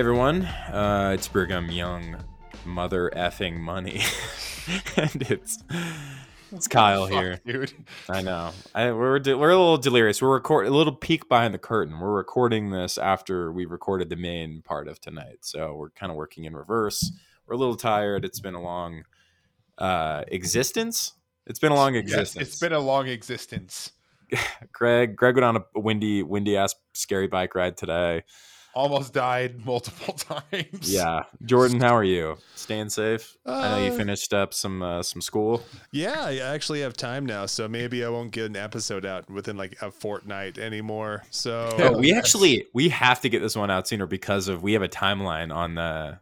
Hey 0.00 0.04
everyone, 0.06 0.46
uh, 0.46 1.10
it's 1.14 1.28
Brigham 1.28 1.70
Young, 1.70 2.16
mother 2.64 3.12
effing 3.14 3.58
money, 3.58 4.00
and 4.96 5.20
it's 5.30 5.62
it's 6.50 6.66
Kyle 6.66 7.06
Fuck, 7.06 7.12
here. 7.12 7.38
dude. 7.44 7.74
I 8.08 8.22
know. 8.22 8.52
I, 8.74 8.92
we're 8.92 9.18
de- 9.18 9.36
we're 9.36 9.50
a 9.50 9.58
little 9.58 9.76
delirious. 9.76 10.22
We're 10.22 10.32
record 10.32 10.66
a 10.66 10.70
little 10.70 10.94
peek 10.94 11.28
behind 11.28 11.52
the 11.52 11.58
curtain. 11.58 12.00
We're 12.00 12.14
recording 12.14 12.70
this 12.70 12.96
after 12.96 13.52
we 13.52 13.66
recorded 13.66 14.08
the 14.08 14.16
main 14.16 14.62
part 14.62 14.88
of 14.88 15.02
tonight, 15.02 15.40
so 15.42 15.74
we're 15.74 15.90
kind 15.90 16.10
of 16.10 16.16
working 16.16 16.44
in 16.44 16.56
reverse. 16.56 17.12
We're 17.46 17.56
a 17.56 17.58
little 17.58 17.76
tired. 17.76 18.24
It's 18.24 18.40
been 18.40 18.54
a 18.54 18.62
long 18.62 19.02
uh, 19.76 20.24
existence. 20.28 21.12
It's 21.46 21.58
been 21.58 21.72
a 21.72 21.76
long 21.76 21.92
Yes, 21.94 22.04
existence. 22.04 22.48
it's 22.48 22.58
been 22.58 22.72
a 22.72 22.80
long 22.80 23.06
existence. 23.06 23.92
Greg. 24.72 25.14
Greg 25.14 25.34
went 25.34 25.44
on 25.44 25.56
a 25.58 25.78
windy, 25.78 26.22
windy 26.22 26.56
ass, 26.56 26.74
scary 26.94 27.26
bike 27.26 27.54
ride 27.54 27.76
today. 27.76 28.22
Almost 28.74 29.12
died 29.14 29.64
multiple 29.66 30.14
times. 30.14 30.92
Yeah, 30.92 31.24
Jordan, 31.44 31.80
how 31.80 31.94
are 31.96 32.04
you? 32.04 32.38
Staying 32.54 32.90
safe? 32.90 33.36
I 33.44 33.68
know 33.70 33.84
you 33.84 33.92
Uh, 33.92 33.96
finished 33.96 34.32
up 34.32 34.54
some 34.54 34.82
uh, 34.82 35.02
some 35.02 35.20
school. 35.20 35.62
Yeah, 35.92 36.20
I 36.24 36.36
actually 36.38 36.80
have 36.82 36.94
time 36.94 37.26
now, 37.26 37.46
so 37.46 37.66
maybe 37.68 38.04
I 38.04 38.08
won't 38.08 38.30
get 38.30 38.46
an 38.46 38.56
episode 38.56 39.04
out 39.04 39.28
within 39.28 39.56
like 39.56 39.76
a 39.82 39.90
fortnight 39.90 40.58
anymore. 40.58 41.24
So 41.30 41.74
Oh, 41.78 41.98
we 41.98 42.12
actually 42.12 42.66
we 42.72 42.90
have 42.90 43.20
to 43.22 43.28
get 43.28 43.40
this 43.42 43.56
one 43.56 43.70
out 43.70 43.88
sooner 43.88 44.06
because 44.06 44.46
of 44.48 44.62
we 44.62 44.74
have 44.74 44.82
a 44.82 44.88
timeline 44.88 45.52
on 45.54 45.74
the 45.74 46.20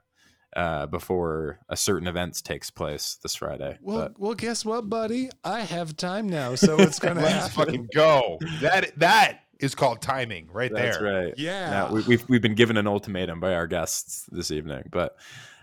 uh, 0.56 0.86
before 0.86 1.58
a 1.68 1.76
certain 1.76 2.08
event 2.08 2.42
takes 2.42 2.70
place 2.70 3.18
this 3.22 3.34
Friday. 3.36 3.78
well, 3.82 3.98
but 3.98 4.18
well, 4.18 4.34
guess 4.34 4.64
what, 4.64 4.88
buddy? 4.88 5.28
I 5.44 5.60
have 5.60 5.96
time 5.96 6.28
now, 6.28 6.54
so 6.54 6.76
it's 6.80 6.98
gonna 6.98 7.20
Let's 7.20 7.48
happen. 7.54 7.66
fucking 7.66 7.88
go. 7.94 8.38
That 8.62 8.98
that 8.98 9.40
is 9.60 9.74
called 9.74 10.00
timing 10.00 10.48
right 10.52 10.72
there. 10.72 10.84
that's 10.84 10.98
there. 10.98 11.24
right. 11.24 11.34
Yeah. 11.36 11.70
Yeah, 11.70 11.92
we, 11.92 12.02
we've 12.02 12.28
we've 12.28 12.42
been 12.42 12.54
given 12.54 12.76
an 12.76 12.86
ultimatum 12.86 13.40
by 13.40 13.54
our 13.54 13.66
guests 13.66 14.28
this 14.30 14.50
evening, 14.50 14.84
but 14.90 15.16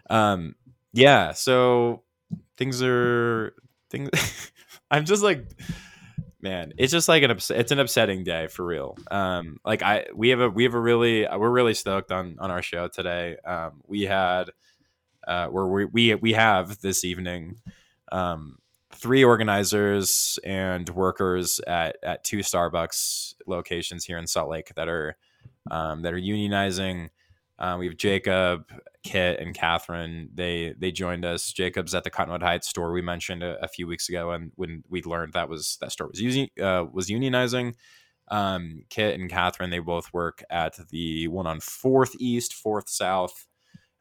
um, 0.09 0.55
yeah. 0.93 1.31
So 1.31 2.03
things 2.57 2.81
are 2.81 3.53
things. 3.89 4.09
I'm 4.91 5.05
just 5.05 5.23
like, 5.23 5.45
man, 6.41 6.73
it's 6.77 6.91
just 6.91 7.07
like 7.07 7.23
an 7.23 7.31
ups- 7.31 7.51
it's 7.51 7.71
an 7.71 7.79
upsetting 7.79 8.23
day 8.23 8.47
for 8.47 8.65
real. 8.65 8.97
Um, 9.09 9.59
like 9.65 9.81
I 9.81 10.07
we 10.13 10.29
have 10.29 10.41
a 10.41 10.49
we 10.49 10.63
have 10.63 10.73
a 10.73 10.79
really 10.79 11.25
we're 11.25 11.49
really 11.49 11.73
stoked 11.73 12.11
on 12.11 12.37
on 12.39 12.51
our 12.51 12.61
show 12.61 12.87
today. 12.87 13.37
Um, 13.45 13.81
we 13.87 14.03
had 14.03 14.51
uh, 15.27 15.47
where 15.47 15.65
we 15.65 15.85
we 15.85 16.15
we 16.15 16.33
have 16.33 16.79
this 16.81 17.03
evening. 17.03 17.59
Um, 18.11 18.59
three 19.05 19.23
organizers 19.23 20.39
and 20.43 20.89
workers 20.89 21.59
at, 21.67 21.95
at 22.01 22.23
two 22.23 22.39
Starbucks 22.39 23.35
locations 23.45 24.03
here 24.03 24.17
in 24.17 24.25
Salt 24.25 24.49
Lake 24.49 24.73
that 24.75 24.89
are 24.89 25.15
um, 25.69 26.01
that 26.01 26.11
are 26.11 26.19
unionizing. 26.19 27.09
Uh, 27.59 27.75
we 27.77 27.85
have 27.85 27.97
Jacob, 27.97 28.63
Kit, 29.03 29.39
and 29.39 29.53
Catherine. 29.53 30.29
They 30.33 30.73
they 30.79 30.91
joined 30.91 31.23
us. 31.23 31.53
Jacob's 31.53 31.93
at 31.93 32.03
the 32.03 32.09
Cottonwood 32.09 32.41
Heights 32.41 32.67
store 32.67 32.91
we 32.91 33.03
mentioned 33.03 33.43
a, 33.43 33.63
a 33.63 33.67
few 33.67 33.85
weeks 33.85 34.09
ago, 34.09 34.31
and 34.31 34.51
when 34.55 34.83
we 34.89 35.03
learned 35.03 35.33
that 35.33 35.49
was 35.49 35.77
that 35.81 35.91
store 35.91 36.07
was 36.07 36.19
using 36.19 36.49
uh, 36.59 36.85
was 36.91 37.07
unionizing. 37.07 37.75
Um, 38.29 38.85
Kit 38.89 39.19
and 39.19 39.29
Catherine 39.29 39.69
they 39.69 39.77
both 39.77 40.13
work 40.13 40.43
at 40.49 40.79
the 40.89 41.27
one 41.27 41.45
on 41.45 41.59
Fourth 41.59 42.15
East, 42.17 42.55
Fourth 42.55 42.89
South, 42.89 43.45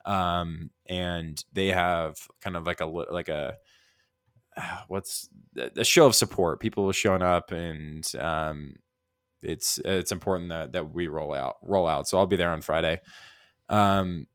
um, 0.06 0.70
and 0.86 1.44
they 1.52 1.68
have 1.68 2.16
kind 2.40 2.56
of 2.56 2.66
like 2.66 2.80
a 2.80 2.86
like 2.86 3.28
a 3.28 3.58
what's 4.88 5.28
a 5.56 5.84
show 5.84 6.06
of 6.06 6.14
support. 6.14 6.60
People 6.60 6.88
are 6.88 6.92
showing 6.92 7.22
up, 7.22 7.52
and 7.52 8.10
um, 8.18 8.74
it's 9.42 9.78
it's 9.84 10.12
important 10.12 10.50
that 10.50 10.72
that 10.72 10.92
we 10.92 11.08
roll 11.08 11.34
out 11.34 11.56
roll 11.62 11.86
out. 11.86 12.08
So 12.08 12.18
I'll 12.18 12.26
be 12.26 12.36
there 12.36 12.50
on 12.50 12.62
Friday. 12.62 13.00
Um, 13.68 14.26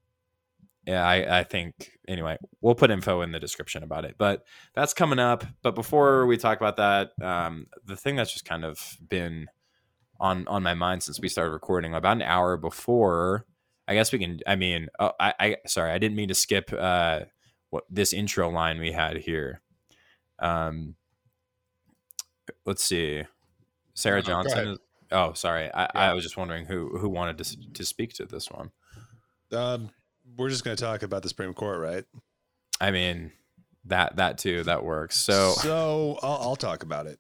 yeah, 0.86 1.06
I 1.06 1.40
I 1.40 1.44
think 1.44 1.92
anyway. 2.08 2.38
We'll 2.62 2.76
put 2.76 2.92
info 2.92 3.22
in 3.22 3.32
the 3.32 3.40
description 3.40 3.84
about 3.84 4.06
it, 4.06 4.16
but 4.18 4.44
that's 4.76 4.94
coming 4.94 5.20
up. 5.20 5.46
But 5.62 5.76
before 5.76 6.26
we 6.26 6.38
talk 6.38 6.60
about 6.60 6.78
that, 6.78 7.12
um, 7.22 7.68
the 7.86 7.96
thing 7.96 8.16
that's 8.16 8.34
just 8.34 8.46
kind 8.46 8.66
of 8.66 8.98
been 9.08 9.48
on 10.20 10.48
on 10.48 10.64
my 10.64 10.74
mind 10.74 11.04
since 11.04 11.20
we 11.20 11.30
started 11.30 11.52
recording 11.52 11.94
about 11.94 12.18
an 12.18 12.22
hour 12.22 12.58
before. 12.58 13.46
I 13.88 13.96
guess 13.96 14.12
we 14.12 14.20
can. 14.20 14.40
I 14.46 14.56
mean, 14.56 14.88
oh, 15.00 15.12
I, 15.20 15.34
I 15.40 15.56
sorry, 15.68 15.92
I 15.92 15.98
didn't 15.98 16.16
mean 16.16 16.28
to 16.28 16.36
skip 16.36 16.72
uh, 16.72 17.22
what 17.72 17.86
this 17.90 18.14
intro 18.14 18.50
line 18.50 18.80
we 18.80 18.92
had 18.92 19.18
here. 19.18 19.62
Um, 20.42 20.96
let's 22.66 22.84
see, 22.84 23.24
Sarah 23.94 24.22
Johnson. 24.22 24.68
Is, 24.70 24.78
oh, 25.12 25.34
sorry, 25.34 25.70
I, 25.74 25.90
I 25.94 26.14
was 26.14 26.24
just 26.24 26.38
wondering 26.38 26.66
who 26.66 26.98
who 26.98 27.10
wanted 27.10 27.38
to 27.40 27.72
to 27.74 27.86
speak 27.86 28.14
to 28.14 28.26
this 28.26 28.50
one. 28.50 28.72
Um, 29.52 29.90
we're 30.38 30.50
just 30.50 30.64
gonna 30.64 30.76
talk 30.76 31.04
about 31.04 31.24
the 31.24 31.30
Supreme 31.30 31.54
Court, 31.54 31.80
right? 31.80 32.06
I 32.80 32.92
mean, 32.92 33.32
that 33.86 34.16
that 34.18 34.38
too 34.38 34.64
that 34.64 34.84
works. 34.84 35.18
So 35.18 35.54
so 35.58 36.20
I'll, 36.22 36.40
I'll 36.50 36.56
talk 36.56 36.84
about 36.84 37.08
it. 37.08 37.20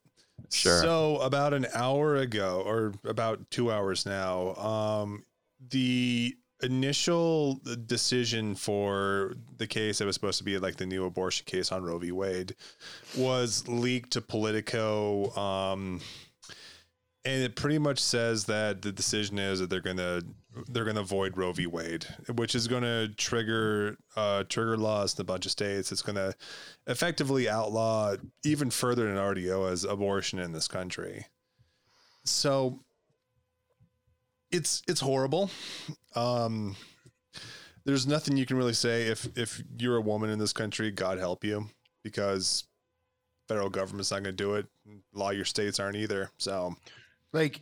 Sure. 0.51 0.81
So 0.81 1.17
about 1.17 1.53
an 1.53 1.67
hour 1.73 2.15
ago, 2.15 2.63
or 2.65 2.93
about 3.03 3.51
two 3.51 3.71
hours 3.71 4.05
now, 4.05 4.55
um, 4.55 5.25
the 5.69 6.35
initial 6.61 7.59
decision 7.85 8.55
for 8.55 9.33
the 9.57 9.67
case 9.67 9.99
that 9.99 10.05
was 10.05 10.15
supposed 10.15 10.37
to 10.39 10.43
be 10.43 10.57
like 10.57 10.75
the 10.75 10.85
new 10.85 11.05
abortion 11.05 11.45
case 11.45 11.71
on 11.71 11.83
Roe 11.83 11.99
v. 11.99 12.11
Wade 12.11 12.55
was 13.17 13.67
leaked 13.67 14.11
to 14.11 14.21
Politico. 14.21 15.31
Um, 15.35 16.01
and 17.25 17.43
it 17.43 17.55
pretty 17.55 17.77
much 17.77 17.99
says 17.99 18.45
that 18.45 18.81
the 18.81 18.91
decision 18.91 19.39
is 19.39 19.59
that 19.59 19.69
they're 19.69 19.81
gonna 19.81 20.21
they're 20.69 20.85
gonna 20.85 21.03
void 21.03 21.37
Roe 21.37 21.51
v. 21.51 21.67
Wade, 21.67 22.05
which 22.35 22.55
is 22.55 22.67
gonna 22.67 23.09
trigger 23.09 23.97
uh, 24.15 24.43
trigger 24.49 24.77
laws 24.77 25.17
in 25.17 25.21
a 25.21 25.25
bunch 25.25 25.45
of 25.45 25.51
states. 25.51 25.91
It's 25.91 26.01
gonna 26.01 26.33
effectively 26.87 27.49
outlaw 27.49 28.15
even 28.43 28.69
further 28.69 29.05
than 29.05 29.17
already 29.17 29.47
is 29.47 29.83
abortion 29.83 30.39
in 30.39 30.53
this 30.53 30.67
country. 30.67 31.25
So 32.23 32.79
it's 34.51 34.81
it's 34.87 35.01
horrible. 35.01 35.49
Um, 36.15 36.75
there's 37.85 38.07
nothing 38.07 38.37
you 38.37 38.45
can 38.45 38.57
really 38.57 38.73
say 38.73 39.07
if 39.07 39.27
if 39.37 39.61
you're 39.77 39.97
a 39.97 40.01
woman 40.01 40.29
in 40.29 40.39
this 40.39 40.53
country. 40.53 40.91
God 40.91 41.17
help 41.17 41.43
you, 41.43 41.67
because 42.03 42.65
federal 43.47 43.69
government's 43.69 44.11
not 44.11 44.23
going 44.23 44.35
to 44.35 44.43
do 44.43 44.55
it. 44.55 44.67
A 44.87 45.17
lot 45.17 45.31
of 45.31 45.35
your 45.35 45.45
states 45.45 45.79
aren't 45.79 45.97
either. 45.97 46.29
So 46.37 46.75
Like 47.33 47.61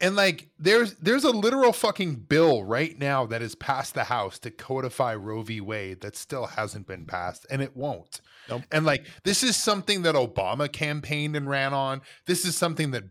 and 0.00 0.16
like 0.16 0.48
there's 0.58 0.94
there's 0.94 1.24
a 1.24 1.30
literal 1.30 1.72
fucking 1.72 2.16
bill 2.16 2.64
right 2.64 2.98
now 2.98 3.24
that 3.26 3.40
is 3.40 3.54
passed 3.54 3.94
the 3.94 4.04
House 4.04 4.38
to 4.40 4.50
codify 4.50 5.14
Roe 5.14 5.42
v. 5.42 5.60
Wade 5.60 6.00
that 6.00 6.16
still 6.16 6.46
hasn't 6.46 6.86
been 6.88 7.06
passed 7.06 7.46
and 7.50 7.62
it 7.62 7.76
won't. 7.76 8.20
Nope. 8.50 8.62
And 8.72 8.84
like 8.84 9.06
this 9.22 9.42
is 9.42 9.56
something 9.56 10.02
that 10.02 10.16
Obama 10.16 10.70
campaigned 10.70 11.36
and 11.36 11.48
ran 11.48 11.72
on. 11.72 12.02
This 12.26 12.44
is 12.44 12.56
something 12.56 12.90
that 12.90 13.04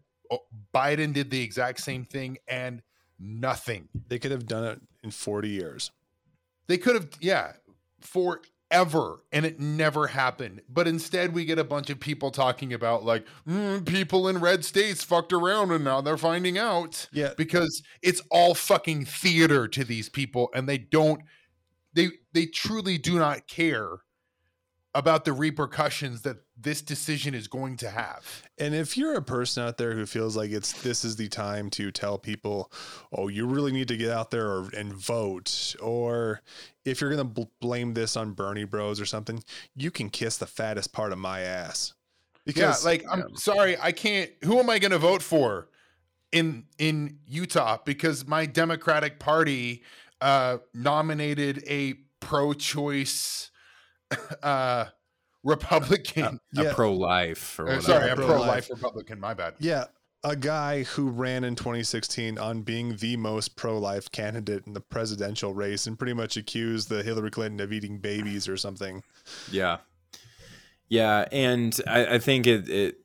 Biden 0.74 1.14
did 1.14 1.32
the 1.32 1.42
exact 1.42 1.80
same 1.80 2.04
thing 2.04 2.38
and 2.48 2.82
nothing. 3.22 3.88
they 4.08 4.20
could 4.20 4.32
have 4.32 4.48
done 4.48 4.64
it 4.64 4.82
in 5.04 5.12
40 5.12 5.50
years. 5.50 5.92
They 6.68 6.78
could 6.78 6.96
have, 6.96 7.10
yeah, 7.20 7.54
forever, 8.00 9.24
and 9.32 9.46
it 9.46 9.60
never 9.60 10.08
happened. 10.08 10.62
But 10.70 10.88
instead, 10.88 11.34
we 11.34 11.46
get 11.46 11.60
a 11.60 11.64
bunch 11.64 11.90
of 11.90 12.00
people 12.00 12.32
talking 12.32 12.74
about 12.74 13.04
like 13.04 13.26
"Mm, 13.48 13.86
people 13.86 14.28
in 14.28 14.40
red 14.40 14.64
states 14.66 15.04
fucked 15.04 15.34
around 15.34 15.72
and 15.72 15.84
now 15.84 16.02
they're 16.02 16.18
finding 16.18 16.58
out. 16.58 17.08
Yeah. 17.12 17.34
because 17.38 17.84
it's 18.02 18.22
all 18.30 18.54
fucking 18.54 19.06
theater 19.06 19.68
to 19.68 19.84
these 19.84 20.10
people, 20.10 20.50
and 20.54 20.68
they 20.70 20.78
don't, 20.78 21.22
they 21.94 22.10
they 22.34 22.46
truly 22.46 22.98
do 22.98 23.20
not 23.20 23.48
care 23.48 23.90
about 24.94 25.24
the 25.24 25.32
repercussions 25.32 26.22
that 26.24 26.38
this 26.58 26.82
decision 26.82 27.34
is 27.34 27.48
going 27.48 27.78
to 27.78 27.90
have. 27.90 28.44
And 28.58 28.76
if 28.76 28.98
you're 28.98 29.16
a 29.16 29.22
person 29.22 29.64
out 29.64 29.78
there 29.78 29.94
who 29.94 30.06
feels 30.06 30.36
like 30.36 30.52
it's 30.52 30.74
this 30.82 31.06
is 31.06 31.16
the 31.16 31.30
time 31.30 31.70
to 31.72 31.92
tell 31.92 32.18
people, 32.18 32.72
oh, 33.14 33.30
you 33.30 33.46
really 33.46 33.72
need 33.72 33.88
to 33.88 33.98
get 33.98 34.12
out 34.12 34.32
there 34.32 34.48
or, 34.48 34.70
and 34.76 34.94
vote, 34.94 35.76
or 35.82 36.42
if 36.84 37.00
you're 37.00 37.10
gonna 37.10 37.24
bl- 37.24 37.44
blame 37.62 37.94
this 37.94 38.18
on 38.18 38.34
Bernie 38.34 38.66
Bros 38.66 39.00
or 39.00 39.06
something, 39.06 39.44
you 39.76 39.92
can 39.92 40.10
kiss 40.10 40.38
the 40.38 40.46
fattest 40.46 40.92
part 40.92 41.14
of 41.14 41.18
my 41.18 41.42
ass. 41.42 41.94
yeah, 42.46 42.76
like 42.84 43.06
I'm 43.10 43.36
sorry, 43.36 43.78
I 43.80 43.92
can't. 43.92 44.32
Who 44.44 44.60
am 44.60 44.70
I 44.70 44.80
going 44.80 44.92
to 44.92 44.98
vote 44.98 45.22
for 45.22 45.70
in 46.32 46.66
in 46.80 47.20
Utah? 47.28 47.78
Because 47.86 48.26
my 48.28 48.46
Democratic 48.48 49.20
Party 49.20 49.84
uh, 50.22 50.58
nominated 50.74 51.64
a 51.68 51.94
pro-choice 52.20 53.51
uh, 54.44 54.86
Republican. 55.44 56.40
a 56.58 56.64
Yeah. 56.64 56.74
pro 56.74 56.94
life 56.94 57.58
or 57.60 57.64
Uh, 57.64 57.66
whatever. 57.78 57.82
sorry, 57.84 58.12
a 58.12 58.16
pro-life. 58.16 58.38
pro-life 58.38 58.70
Republican. 58.70 59.20
My 59.20 59.34
bad. 59.34 59.56
yeah, 59.60 59.86
a 60.24 60.36
guy 60.36 60.84
who 60.84 61.10
ran 61.10 61.44
in 61.44 61.56
2016 61.56 62.38
on 62.38 62.62
being 62.62 62.98
the 62.98 63.18
most 63.18 63.56
pro-life 63.56 64.12
candidate 64.12 64.68
in 64.68 64.74
the 64.74 64.82
presidential 64.82 65.54
race 65.56 65.88
and 65.88 65.98
pretty 65.98 66.14
much 66.14 66.38
accused 66.38 66.90
the 66.90 67.02
Hillary 67.04 67.32
Clinton 67.32 67.60
of 67.60 67.74
eating 67.74 67.98
babies 67.98 68.48
or 68.48 68.56
something. 68.58 69.02
Yeah. 69.52 69.78
Yeah, 70.90 71.26
and 71.32 71.80
I, 71.88 72.16
I 72.16 72.20
think 72.20 72.46
it, 72.46 72.68
it 72.70 72.96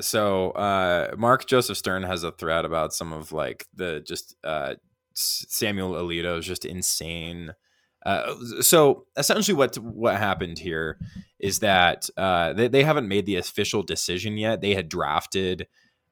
so 0.00 0.52
uh 0.52 1.14
Mark 1.18 1.46
Joseph 1.46 1.76
Stern 1.76 2.02
has 2.02 2.24
a 2.24 2.32
thread 2.32 2.64
about 2.64 2.94
some 2.94 3.12
of 3.12 3.30
like 3.30 3.66
the 3.74 4.00
just 4.00 4.34
uh 4.42 4.76
Samuel 5.12 5.92
Alito 5.92 6.38
is 6.38 6.46
just 6.46 6.64
insane. 6.64 7.52
Uh, 8.06 8.36
so 8.60 9.04
essentially, 9.16 9.56
what 9.56 9.74
what 9.78 10.16
happened 10.16 10.60
here 10.60 10.96
is 11.40 11.58
that 11.58 12.08
uh, 12.16 12.52
they, 12.52 12.68
they 12.68 12.84
haven't 12.84 13.08
made 13.08 13.26
the 13.26 13.34
official 13.34 13.82
decision 13.82 14.36
yet. 14.36 14.60
They 14.60 14.74
had 14.74 14.88
drafted 14.88 15.66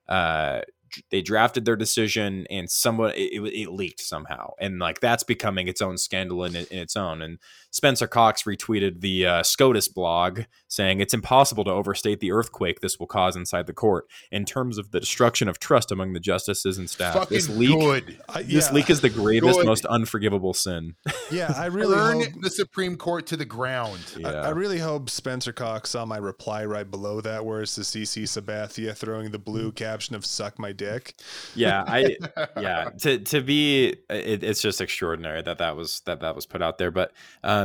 uh, 0.09 0.63
they 1.11 1.23
drafted 1.23 1.65
their 1.65 1.77
decision 1.77 2.47
and 2.51 2.71
someone 2.71 3.13
it, 3.15 3.41
it, 3.43 3.69
leaked 3.71 4.01
somehow 4.01 4.51
and 4.61 4.79
like 4.79 5.01
that's 5.01 5.25
becoming 5.25 5.67
its 5.67 5.83
own 5.83 5.97
scandal 5.97 6.45
in, 6.45 6.55
in 6.55 6.79
its 6.79 6.97
own 6.97 7.23
and 7.23 7.39
spencer 7.75 8.07
cox 8.07 8.45
retweeted 8.45 9.01
the 9.01 9.27
uh, 9.27 9.43
scotus 9.43 9.89
blog 9.89 10.43
saying 10.69 11.01
it's 11.01 11.13
impossible 11.13 11.65
to 11.65 11.71
overstate 11.71 12.21
the 12.21 12.31
earthquake 12.31 12.79
this 12.81 13.01
will 13.01 13.07
cause 13.09 13.35
inside 13.35 13.67
the 13.67 13.73
court 13.73 14.07
in 14.31 14.45
terms 14.45 14.79
of 14.79 14.93
the 14.93 15.01
destruction 15.01 15.49
of 15.49 15.59
trust 15.59 15.91
among 15.91 16.13
the 16.13 16.21
justices 16.21 16.79
and 16.79 16.89
staff 16.89 17.15
Fucking 17.15 17.35
this 17.35 17.49
leak 17.49 17.81
good. 17.81 18.19
Uh, 18.29 18.43
this 18.45 18.71
leak 18.71 18.91
is 18.91 19.01
the 19.01 19.11
gravest 19.11 19.59
Good. 19.59 19.67
most 19.67 19.85
unforgivable 19.87 20.55
sin 20.55 20.95
Yeah, 21.33 21.53
I 21.57 21.67
really 21.79 21.97
Burn 21.97 22.21
hope, 22.21 22.43
the 22.43 22.51
Supreme 22.51 22.97
Court 22.97 23.27
to 23.27 23.37
the 23.37 23.45
ground. 23.45 24.01
yeah 24.17 24.29
I, 24.29 24.47
I 24.47 24.51
really 24.51 24.79
hope 24.79 25.11
Spencer 25.11 25.53
Cox 25.53 25.91
saw 25.91 26.05
my 26.05 26.19
reply 26.19 26.65
right 26.65 26.89
below 26.89 27.21
that, 27.23 27.45
where 27.45 27.63
it's 27.63 27.75
the 27.75 27.83
CC 27.83 28.23
Sabathia 28.23 28.97
throwing 28.97 29.33
the 29.33 29.39
blue 29.39 29.73
caption 29.73 30.15
of 30.15 30.25
"suck 30.25 30.59
my 30.61 30.71
dick." 30.71 31.15
yeah 31.55 31.83
i 31.87 32.17
yeah 32.61 32.91
to 33.01 33.19
to 33.19 33.41
be 33.41 33.95
it, 34.11 34.45
it's 34.45 34.63
just 34.63 34.81
extraordinary 34.81 35.43
that 35.43 35.59
that 35.59 35.77
was 35.77 36.01
that 36.07 36.21
that 36.21 36.37
was 36.37 36.47
put 36.47 36.63
out 36.63 36.79
there 36.79 36.91
but 36.91 37.13
um 37.43 37.64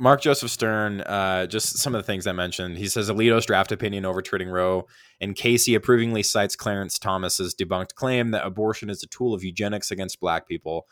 mark 0.00 0.20
joseph 0.20 0.50
stern 0.50 1.00
uh 1.02 1.44
just 1.46 1.78
some 1.78 1.94
of 1.94 1.98
the 2.00 2.06
things 2.06 2.26
i 2.26 2.32
mentioned. 2.32 2.78
He 2.78 2.88
says 2.88 3.10
alito's 3.10 3.46
draft 3.46 3.72
opinion 3.72 4.04
overturning 4.04 4.48
roe 4.48 4.86
and 5.20 5.34
casey 5.34 5.74
approvingly 5.74 6.22
cites 6.22 6.56
clarence 6.56 6.98
thomas's 6.98 7.54
debunked 7.54 7.94
claim 7.94 8.30
that 8.30 8.46
abortion 8.46 8.90
is 8.90 9.02
a 9.02 9.06
tool 9.06 9.34
of 9.34 9.42
eugenics 9.42 9.90
against 9.90 10.20
black 10.20 10.46
people. 10.46 10.86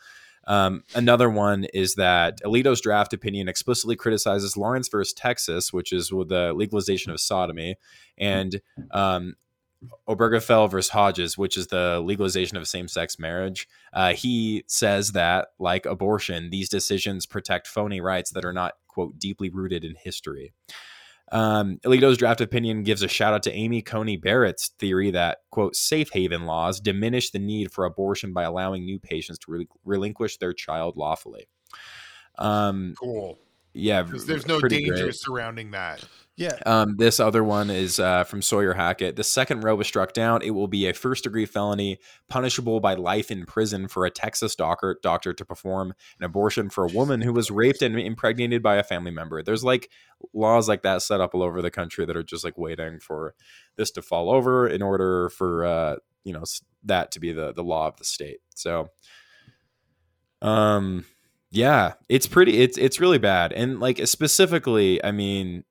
Um, 0.47 0.83
another 0.95 1.29
one 1.29 1.65
is 1.73 1.95
that 1.95 2.41
Alito's 2.41 2.79
draft 2.79 3.13
opinion 3.13 3.49
explicitly 3.49 3.97
criticizes 3.97 4.55
Lawrence 4.55 4.87
versus 4.87 5.13
Texas, 5.13 5.73
which 5.73 5.91
is 5.91 6.11
with 6.11 6.29
the 6.29 6.53
legalization 6.53 7.11
of 7.11 7.19
sodomy, 7.19 7.75
and 8.17 8.61
um, 8.91 9.35
Obergefell 10.07 10.69
versus 10.69 10.89
Hodges, 10.91 11.37
which 11.37 11.57
is 11.57 11.67
the 11.67 11.99
legalization 12.03 12.57
of 12.57 12.67
same 12.67 12.87
sex 12.87 13.19
marriage. 13.19 13.67
Uh, 13.93 14.13
he 14.13 14.63
says 14.67 15.11
that, 15.11 15.49
like 15.59 15.85
abortion, 15.85 16.49
these 16.49 16.69
decisions 16.69 17.25
protect 17.25 17.67
phony 17.67 18.01
rights 18.01 18.31
that 18.31 18.45
are 18.45 18.53
not, 18.53 18.73
quote, 18.87 19.19
deeply 19.19 19.49
rooted 19.49 19.83
in 19.85 19.95
history. 19.95 20.53
Um, 21.31 21.77
Alito's 21.83 22.17
draft 22.17 22.39
opinion 22.39 22.83
gives 22.83 23.03
a 23.03 23.07
shout 23.09 23.33
out 23.33 23.43
to 23.43 23.51
Amy 23.51 23.81
Coney 23.81 24.15
Barrett's 24.15 24.69
theory 24.79 25.11
that, 25.11 25.39
quote, 25.51 25.75
safe 25.75 26.09
haven 26.13 26.45
laws 26.45 26.79
diminish 26.79 27.31
the 27.31 27.39
need 27.39 27.71
for 27.71 27.83
abortion 27.85 28.31
by 28.31 28.43
allowing 28.43 28.85
new 28.85 28.97
patients 28.97 29.37
to 29.39 29.51
re- 29.51 29.67
relinquish 29.83 30.37
their 30.37 30.53
child 30.53 30.95
lawfully. 30.95 31.47
Um, 32.37 32.93
Cool. 32.97 33.37
yeah, 33.73 34.03
Because 34.03 34.25
there's 34.25 34.47
no 34.47 34.61
danger 34.61 34.93
great. 35.03 35.15
surrounding 35.15 35.71
that. 35.71 36.03
Yeah, 36.37 36.55
Um, 36.67 36.97
this 36.97 37.19
other 37.19 37.43
one 37.43 37.71
is 37.71 37.99
uh, 37.99 38.23
from 38.23 38.43
Sawyer 38.43 38.73
Hackett. 38.73 39.15
The 39.15 39.23
second 39.23 39.63
row 39.63 39.73
was 39.75 39.87
struck 39.87 40.13
down. 40.13 40.43
It 40.43 40.51
will 40.51 40.67
be 40.67 40.85
a 40.87 40.93
first 40.93 41.23
degree 41.23 41.47
felony, 41.47 41.97
punishable 42.29 42.79
by 42.79 42.93
life 42.93 43.31
in 43.31 43.47
prison 43.47 43.87
for 43.87 44.05
a 44.05 44.11
Texas 44.11 44.55
doctor, 44.55 44.99
doctor 45.01 45.33
to 45.33 45.43
perform 45.43 45.95
an 46.19 46.25
abortion 46.25 46.69
for 46.69 46.85
a 46.85 46.89
woman 46.93 47.21
who 47.21 47.33
was 47.33 47.49
raped 47.49 47.81
and 47.81 47.99
impregnated 47.99 48.61
by 48.61 48.75
a 48.75 48.83
family 48.83 49.09
member. 49.09 49.41
There's 49.41 49.63
like 49.63 49.89
laws 50.31 50.69
like 50.69 50.83
that 50.83 51.01
set 51.01 51.21
up 51.21 51.33
all 51.33 51.41
over 51.41 51.59
the 51.63 51.71
country 51.71 52.05
that 52.05 52.15
are 52.15 52.21
just 52.21 52.43
like 52.43 52.55
waiting 52.55 52.99
for 52.99 53.33
this 53.75 53.89
to 53.91 54.03
fall 54.03 54.29
over 54.29 54.67
in 54.67 54.83
order 54.83 55.29
for 55.29 55.65
uh, 55.65 55.95
you 56.23 56.33
know 56.33 56.43
that 56.83 57.09
to 57.13 57.19
be 57.19 57.31
the 57.31 57.51
the 57.51 57.63
law 57.63 57.87
of 57.87 57.97
the 57.97 58.05
state. 58.05 58.41
So, 58.53 58.89
um, 60.43 61.03
yeah, 61.49 61.93
it's 62.09 62.27
pretty. 62.27 62.59
It's 62.61 62.77
it's 62.77 62.99
really 62.99 63.17
bad, 63.17 63.53
and 63.53 63.79
like 63.79 64.05
specifically, 64.07 65.03
I 65.03 65.11
mean 65.11 65.63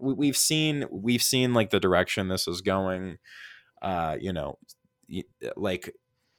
we, 0.00 0.14
we've 0.14 0.36
seen 0.36 0.86
we've 0.90 1.22
seen 1.22 1.54
like 1.54 1.70
the 1.70 1.80
direction 1.80 2.28
this 2.28 2.48
is 2.48 2.60
going 2.60 3.18
uh 3.82 4.16
you 4.20 4.32
know 4.32 4.58
like 5.56 5.94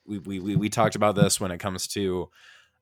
we, 0.06 0.20
we 0.20 0.40
we 0.40 0.56
we 0.56 0.70
talked 0.70 0.96
about 0.96 1.16
this 1.16 1.40
when 1.40 1.52
it 1.52 1.60
comes 1.60 1.88
to 1.88 2.30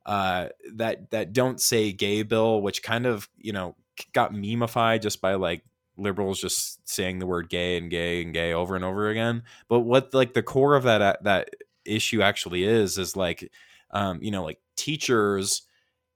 uh 0.05 0.47
that 0.75 1.11
that 1.11 1.33
don't 1.33 1.61
say 1.61 1.91
gay 1.91 2.23
bill 2.23 2.61
which 2.61 2.81
kind 2.83 3.05
of 3.05 3.29
you 3.37 3.53
know 3.53 3.75
got 4.13 4.33
memeified 4.33 5.01
just 5.01 5.21
by 5.21 5.35
like 5.35 5.63
liberals 5.97 6.39
just 6.39 6.87
saying 6.87 7.19
the 7.19 7.25
word 7.25 7.49
gay 7.49 7.77
and 7.77 7.89
gay 7.89 8.21
and 8.21 8.33
gay 8.33 8.53
over 8.53 8.75
and 8.75 8.85
over 8.85 9.09
again. 9.09 9.43
But 9.67 9.81
what 9.81 10.13
like 10.13 10.33
the 10.33 10.43
core 10.43 10.75
of 10.75 10.83
that 10.83 11.23
that 11.23 11.49
issue 11.85 12.21
actually 12.21 12.63
is 12.63 12.97
is 12.97 13.15
like 13.15 13.51
um 13.91 14.19
you 14.21 14.31
know 14.31 14.43
like 14.43 14.59
teachers 14.75 15.63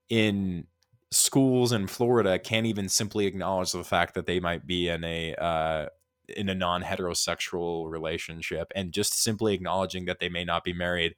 in 0.10 0.68
schools 1.12 1.72
in 1.72 1.88
Florida 1.88 2.40
can't 2.40 2.66
even 2.66 2.90
simply 2.90 3.26
acknowledge 3.26 3.72
the 3.74 3.84
fact 3.84 4.14
that 4.16 4.26
they 4.26 4.40
might 4.40 4.66
be 4.66 4.88
in 4.88 5.04
a 5.04 5.36
uh, 5.36 5.88
in 6.30 6.48
a 6.48 6.56
non-heterosexual 6.56 7.90
relationship, 7.92 8.72
and 8.76 8.94
just 8.94 9.22
simply 9.22 9.54
acknowledging 9.54 10.06
that 10.06 10.20
they 10.20 10.30
may 10.30 10.46
not 10.46 10.64
be 10.64 10.74
married 10.74 11.16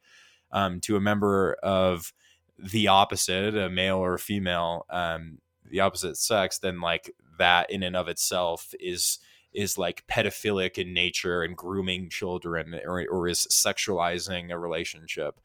um, 0.52 0.80
to 0.82 0.96
a 0.96 1.02
member 1.02 1.56
of 1.62 2.14
the 2.58 2.88
opposite, 2.88 3.56
a 3.56 3.70
male 3.70 3.98
or 3.98 4.16
a 4.16 4.20
female, 4.20 4.86
um, 4.90 5.40
the 5.70 5.80
opposite 5.80 6.18
sex, 6.18 6.60
then 6.60 6.82
like 6.82 7.12
that 7.38 7.70
in 7.70 7.84
and 7.84 7.96
of 7.96 8.08
itself 8.08 8.74
is 8.80 9.20
is 9.54 9.78
like 9.78 10.04
pedophilic 10.08 10.80
in 10.80 10.94
nature 10.94 11.44
and 11.44 11.56
grooming 11.56 12.10
children 12.10 12.80
or, 12.86 13.06
or 13.08 13.28
is 13.28 13.46
sexualizing 13.52 14.52
a 14.52 14.58
relationship. 14.58 15.40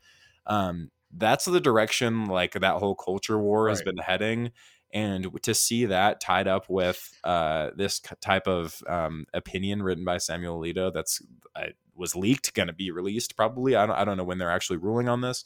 Um, 0.47 0.91
that's 1.17 1.45
the 1.47 1.61
direction 1.61 2.27
like 2.27 2.53
that 2.53 2.77
whole 2.77 2.95
culture 2.95 3.39
war 3.39 3.69
has 3.69 3.83
been 3.83 3.97
heading 3.97 4.51
and 4.93 5.29
to 5.43 5.55
see 5.55 5.87
that 5.87 6.21
tied 6.21 6.49
up 6.49 6.69
with 6.69 7.11
uh, 7.25 7.71
this 7.77 8.01
type 8.21 8.47
of 8.47 8.83
um, 8.89 9.27
opinion 9.35 9.83
written 9.83 10.05
by 10.05 10.19
Samuel 10.19 10.61
Alito 10.61 10.93
that's 10.93 11.21
uh, 11.55 11.67
was 11.95 12.17
leaked, 12.17 12.55
going 12.55 12.69
to 12.69 12.73
be 12.73 12.91
released 12.91 13.37
probably. 13.37 13.77
I 13.77 13.87
don't, 13.87 13.97
I 13.97 14.05
don't 14.05 14.17
know 14.17 14.25
when 14.25 14.39
they're 14.39 14.51
actually 14.51 14.79
ruling 14.79 15.09
on 15.09 15.21
this. 15.21 15.45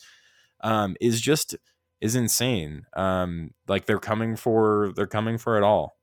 Um, 0.61 0.97
is 1.01 1.21
just 1.21 1.57
is 2.01 2.15
insane. 2.15 2.87
Um, 2.95 3.51
like 3.67 3.87
they're 3.87 3.99
coming 3.99 4.37
for 4.37 4.93
they're 4.95 5.07
coming 5.07 5.39
for 5.39 5.57
it 5.57 5.65
all, 5.65 5.97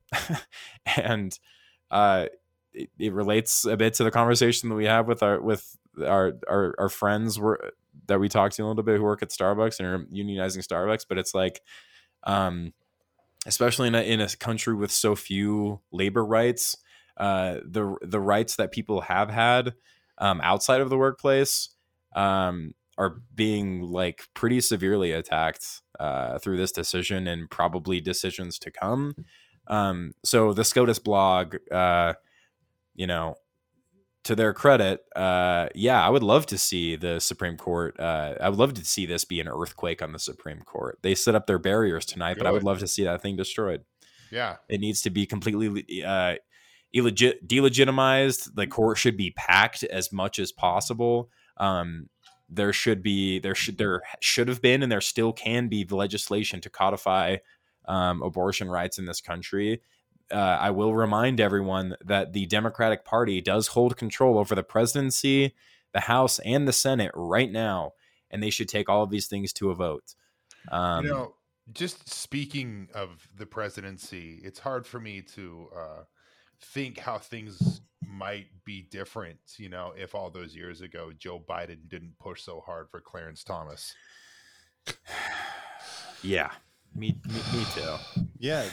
and 0.97 1.37
uh, 1.89 2.25
it, 2.73 2.89
it 2.99 3.13
relates 3.13 3.63
a 3.63 3.77
bit 3.77 3.93
to 3.95 4.03
the 4.03 4.11
conversation 4.11 4.67
that 4.67 4.75
we 4.75 4.85
have 4.85 5.07
with 5.07 5.23
our 5.23 5.39
with 5.39 5.77
our 6.05 6.33
our, 6.49 6.75
our 6.77 6.89
friends 6.89 7.39
were 7.39 7.71
that 8.07 8.19
we 8.19 8.29
talked 8.29 8.55
to 8.55 8.63
a 8.63 8.67
little 8.67 8.83
bit 8.83 8.97
who 8.97 9.03
work 9.03 9.21
at 9.21 9.29
Starbucks 9.29 9.79
and 9.79 9.87
are 9.87 10.05
unionizing 10.13 10.65
Starbucks, 10.65 11.05
but 11.07 11.17
it's 11.17 11.33
like, 11.33 11.61
um, 12.23 12.73
especially 13.45 13.87
in 13.87 13.95
a, 13.95 14.01
in 14.01 14.21
a 14.21 14.29
country 14.29 14.75
with 14.75 14.91
so 14.91 15.15
few 15.15 15.81
labor 15.91 16.25
rights, 16.25 16.75
uh, 17.17 17.57
the 17.65 17.95
the 18.01 18.19
rights 18.19 18.55
that 18.55 18.71
people 18.71 19.01
have 19.01 19.29
had 19.29 19.73
um, 20.17 20.39
outside 20.41 20.81
of 20.81 20.89
the 20.89 20.97
workplace 20.97 21.69
um, 22.15 22.73
are 22.97 23.21
being 23.35 23.81
like 23.81 24.23
pretty 24.33 24.61
severely 24.61 25.11
attacked 25.11 25.81
uh, 25.99 26.39
through 26.39 26.57
this 26.57 26.71
decision 26.71 27.27
and 27.27 27.49
probably 27.49 28.01
decisions 28.01 28.59
to 28.59 28.71
come. 28.71 29.13
Um, 29.67 30.13
so 30.23 30.53
the 30.53 30.63
SCOTUS 30.63 30.99
blog, 30.99 31.57
uh, 31.71 32.13
you 32.95 33.07
know, 33.07 33.35
to 34.25 34.35
their 34.35 34.53
credit, 34.53 35.01
uh, 35.15 35.69
yeah, 35.73 36.05
I 36.05 36.09
would 36.09 36.23
love 36.23 36.45
to 36.47 36.57
see 36.57 36.95
the 36.95 37.19
Supreme 37.19 37.57
Court. 37.57 37.99
Uh, 37.99 38.35
I 38.39 38.49
would 38.49 38.59
love 38.59 38.73
to 38.75 38.85
see 38.85 39.05
this 39.05 39.25
be 39.25 39.39
an 39.39 39.47
earthquake 39.47 40.01
on 40.01 40.11
the 40.11 40.19
Supreme 40.19 40.61
Court. 40.61 40.99
They 41.01 41.15
set 41.15 41.35
up 41.35 41.47
their 41.47 41.59
barriers 41.59 42.05
tonight, 42.05 42.37
but 42.37 42.45
I 42.45 42.51
would 42.51 42.63
love 42.63 42.79
to 42.79 42.87
see 42.87 43.03
that 43.05 43.21
thing 43.21 43.37
destroyed. 43.37 43.83
Yeah. 44.31 44.57
It 44.67 44.81
needs 44.81 45.01
to 45.03 45.09
be 45.09 45.25
completely 45.25 46.03
uh, 46.03 46.35
illegit- 46.95 47.45
delegitimized. 47.45 48.55
The 48.55 48.67
court 48.67 48.97
should 48.97 49.17
be 49.17 49.31
packed 49.31 49.83
as 49.83 50.11
much 50.11 50.39
as 50.39 50.51
possible. 50.51 51.29
Um, 51.57 52.09
there 52.49 52.73
should 52.73 53.03
be 53.03 53.39
there 53.39 53.55
should 53.55 53.77
there 53.77 54.01
should 54.21 54.47
have 54.47 54.61
been 54.61 54.81
and 54.81 54.91
there 54.91 55.01
still 55.01 55.31
can 55.31 55.67
be 55.67 55.83
the 55.83 55.95
legislation 55.95 56.59
to 56.61 56.69
codify 56.69 57.37
um, 57.87 58.21
abortion 58.23 58.69
rights 58.69 58.97
in 58.97 59.05
this 59.05 59.21
country. 59.21 59.81
Uh, 60.31 60.57
I 60.59 60.71
will 60.71 60.93
remind 60.93 61.39
everyone 61.39 61.95
that 62.05 62.33
the 62.33 62.45
Democratic 62.45 63.05
Party 63.05 63.41
does 63.41 63.67
hold 63.67 63.97
control 63.97 64.37
over 64.37 64.55
the 64.55 64.63
presidency, 64.63 65.55
the 65.93 66.01
House, 66.01 66.39
and 66.39 66.67
the 66.67 66.73
Senate 66.73 67.11
right 67.15 67.51
now, 67.51 67.93
and 68.29 68.41
they 68.43 68.49
should 68.49 68.69
take 68.69 68.89
all 68.89 69.03
of 69.03 69.09
these 69.09 69.27
things 69.27 69.53
to 69.53 69.71
a 69.71 69.75
vote. 69.75 70.15
Um, 70.71 71.05
you 71.05 71.11
know, 71.11 71.33
just 71.73 72.09
speaking 72.09 72.89
of 72.93 73.27
the 73.35 73.45
presidency, 73.45 74.39
it's 74.43 74.59
hard 74.59 74.85
for 74.85 74.99
me 74.99 75.21
to 75.33 75.69
uh, 75.75 76.03
think 76.61 76.99
how 76.99 77.17
things 77.17 77.81
might 78.05 78.47
be 78.65 78.81
different. 78.81 79.39
You 79.57 79.69
know, 79.69 79.93
if 79.97 80.15
all 80.15 80.29
those 80.29 80.55
years 80.55 80.81
ago 80.81 81.11
Joe 81.17 81.39
Biden 81.39 81.87
didn't 81.87 82.17
push 82.19 82.41
so 82.41 82.61
hard 82.65 82.89
for 82.89 83.01
Clarence 83.01 83.43
Thomas. 83.43 83.93
yeah, 86.23 86.51
me, 86.95 87.15
me, 87.27 87.41
me 87.53 87.65
too. 87.73 87.95
yeah. 88.37 88.65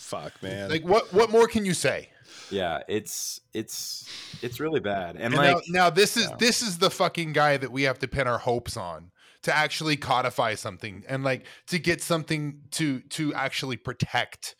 Fuck, 0.00 0.42
man. 0.42 0.70
Like, 0.70 0.82
what 0.82 1.12
what 1.12 1.30
more 1.30 1.46
can 1.46 1.66
you 1.66 1.74
say? 1.74 2.08
Yeah, 2.50 2.80
it's 2.88 3.40
it's 3.52 4.08
it's 4.42 4.58
really 4.58 4.80
bad, 4.80 5.16
and, 5.16 5.26
And 5.26 5.34
like 5.34 5.56
now, 5.68 5.84
now 5.84 5.90
this 5.90 6.16
is 6.16 6.28
yeah. 6.30 6.36
this 6.38 6.62
is 6.62 6.78
the 6.78 6.90
fucking 6.90 7.34
guy 7.34 7.58
that 7.58 7.70
we 7.70 7.82
have 7.82 7.98
to 7.98 8.08
pin 8.08 8.26
our 8.26 8.38
hopes 8.38 8.78
on 8.78 9.10
to 9.42 9.54
actually 9.54 9.96
codify 9.96 10.54
something 10.54 11.04
and 11.06 11.22
like 11.22 11.44
to 11.66 11.78
get 11.78 12.02
something 12.02 12.62
to 12.72 13.00
to 13.00 13.34
actually 13.34 13.76
protect 13.76 14.56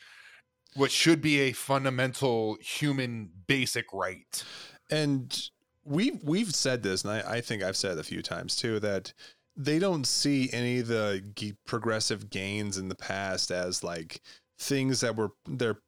what 0.74 0.90
should 0.90 1.22
be 1.22 1.40
a 1.40 1.52
fundamental 1.52 2.58
human 2.60 3.30
basic 3.46 3.86
right. 3.94 4.44
And 4.90 5.36
we've 5.84 6.22
we've 6.22 6.54
said 6.54 6.82
this, 6.82 7.02
and 7.02 7.12
I, 7.14 7.36
I 7.36 7.40
think 7.40 7.62
I've 7.62 7.78
said 7.78 7.92
it 7.92 8.00
a 8.00 8.04
few 8.04 8.22
times 8.22 8.56
too, 8.56 8.78
that 8.80 9.14
they 9.56 9.78
don't 9.78 10.06
see 10.06 10.50
any 10.52 10.80
of 10.80 10.88
the 10.88 11.24
g- 11.34 11.56
progressive 11.66 12.30
gains 12.30 12.78
in 12.78 12.88
the 12.88 12.94
past 12.94 13.50
as 13.50 13.82
like 13.82 14.20
things 14.60 15.00
that 15.00 15.16
were 15.16 15.30
they're 15.46 15.78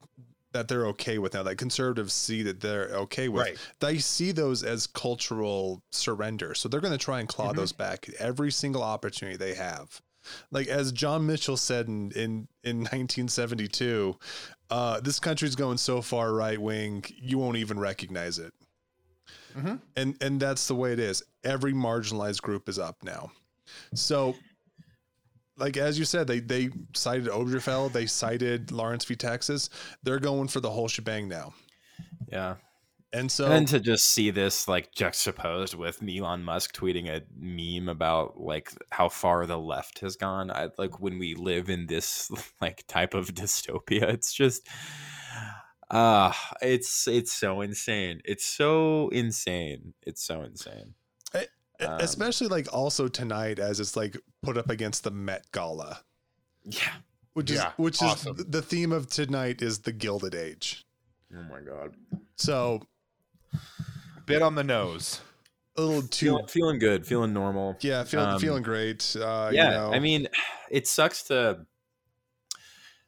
that 0.52 0.68
they're 0.68 0.86
okay 0.88 1.18
with 1.18 1.34
now. 1.34 1.42
Like 1.42 1.56
conservatives 1.58 2.12
see 2.12 2.42
that 2.42 2.60
they're 2.60 2.88
okay 2.94 3.28
with. 3.28 3.42
Right. 3.46 3.58
They 3.80 3.98
see 3.98 4.32
those 4.32 4.62
as 4.64 4.86
cultural 4.86 5.82
surrender, 5.90 6.54
so 6.54 6.68
they're 6.68 6.80
going 6.80 6.92
to 6.92 6.98
try 6.98 7.20
and 7.20 7.28
claw 7.28 7.52
Mhm. 7.52 7.56
those 7.56 7.72
back 7.72 8.08
every 8.18 8.50
single 8.50 8.82
opportunity 8.82 9.36
they 9.38 9.54
have. 9.54 10.02
Like 10.50 10.66
as 10.68 10.92
John 10.92 11.26
Mitchell 11.26 11.56
said 11.56 11.86
in 11.88 12.10
in, 12.12 12.48
in 12.64 12.76
1972, 12.90 14.16
uh, 14.70 15.00
this 15.00 15.18
country's 15.20 15.54
going 15.56 15.78
so 15.78 16.02
far 16.02 16.32
right 16.34 16.60
wing, 16.60 17.04
you 17.16 17.38
won't 17.38 17.56
even 17.56 17.78
recognize 17.78 18.38
it 18.38 18.52
Mhm. 19.56 19.80
and 19.96 20.16
and 20.22 20.40
that's 20.40 20.66
the 20.66 20.74
way 20.74 20.92
it 20.92 20.98
is 20.98 21.22
every 21.44 21.72
marginalized 21.74 22.40
group 22.42 22.68
is 22.70 22.78
up 22.78 22.96
now 23.02 23.30
so 23.94 24.34
like 25.58 25.76
as 25.76 25.98
you 25.98 26.04
said 26.04 26.26
they 26.26 26.40
they 26.40 26.70
cited 26.94 27.26
obergefell 27.28 27.92
they 27.92 28.06
cited 28.06 28.72
lawrence 28.72 29.04
v 29.04 29.14
texas 29.14 29.68
they're 30.02 30.18
going 30.18 30.48
for 30.48 30.60
the 30.60 30.70
whole 30.70 30.88
shebang 30.88 31.28
now 31.28 31.52
Yeah. 32.30 32.56
and 33.12 33.30
so 33.30 33.50
and 33.52 33.68
to 33.68 33.78
just 33.78 34.06
see 34.06 34.30
this 34.30 34.66
like 34.66 34.94
juxtaposed 34.94 35.74
with 35.74 36.02
Elon 36.02 36.42
Musk 36.44 36.74
tweeting 36.74 37.08
a 37.08 37.20
meme 37.38 37.88
about 37.90 38.40
like 38.40 38.70
how 38.90 39.08
far 39.10 39.44
the 39.44 39.58
left 39.58 39.98
has 40.00 40.16
gone. 40.16 40.50
I 40.50 40.70
like 40.78 40.98
when 40.98 41.18
we 41.18 41.34
live 41.34 41.68
in 41.68 41.86
this 41.86 42.30
like 42.62 42.84
type 42.86 43.12
of 43.12 43.34
dystopia, 43.34 44.04
it's 44.04 44.32
just 44.32 44.66
uh 45.90 46.32
it's 46.62 47.06
it's 47.06 47.32
so 47.32 47.60
insane. 47.60 48.22
It's 48.24 48.46
so 48.46 49.08
insane. 49.10 49.92
It's 50.06 50.24
so 50.24 50.40
insane. 50.42 50.94
Um, 51.86 52.00
especially 52.00 52.48
like 52.48 52.72
also 52.72 53.08
tonight 53.08 53.58
as 53.58 53.80
it's 53.80 53.96
like 53.96 54.16
put 54.42 54.56
up 54.58 54.70
against 54.70 55.04
the 55.04 55.10
met 55.10 55.44
gala 55.52 56.00
Yeah. 56.64 56.92
which 57.34 57.50
is 57.50 57.56
Yeah, 57.58 57.72
which 57.76 58.00
awesome. 58.02 58.36
is 58.38 58.44
the 58.46 58.62
theme 58.62 58.92
of 58.92 59.08
tonight 59.08 59.62
is 59.62 59.80
the 59.80 59.92
gilded 59.92 60.34
age 60.34 60.84
Oh 61.36 61.42
my 61.50 61.60
god. 61.60 61.94
so 62.36 62.82
Bit 64.26 64.42
on 64.42 64.54
the 64.54 64.64
nose. 64.64 65.20
a 65.76 65.82
little 65.82 66.02
too 66.02 66.26
Feeling, 66.26 66.46
feeling 66.46 66.78
good, 66.78 67.06
feeling 67.06 67.32
normal. 67.32 67.76
yeah 67.80 68.04
feeling 68.04 68.28
um, 68.28 68.38
feeling 68.40 68.62
great 68.62 69.16
uh 69.18 69.50
yeah 69.52 69.64
you 69.64 69.70
know. 69.78 69.92
i 69.92 69.98
mean 69.98 70.28
it 70.70 70.86
sucks 70.86 71.24
to 71.24 71.66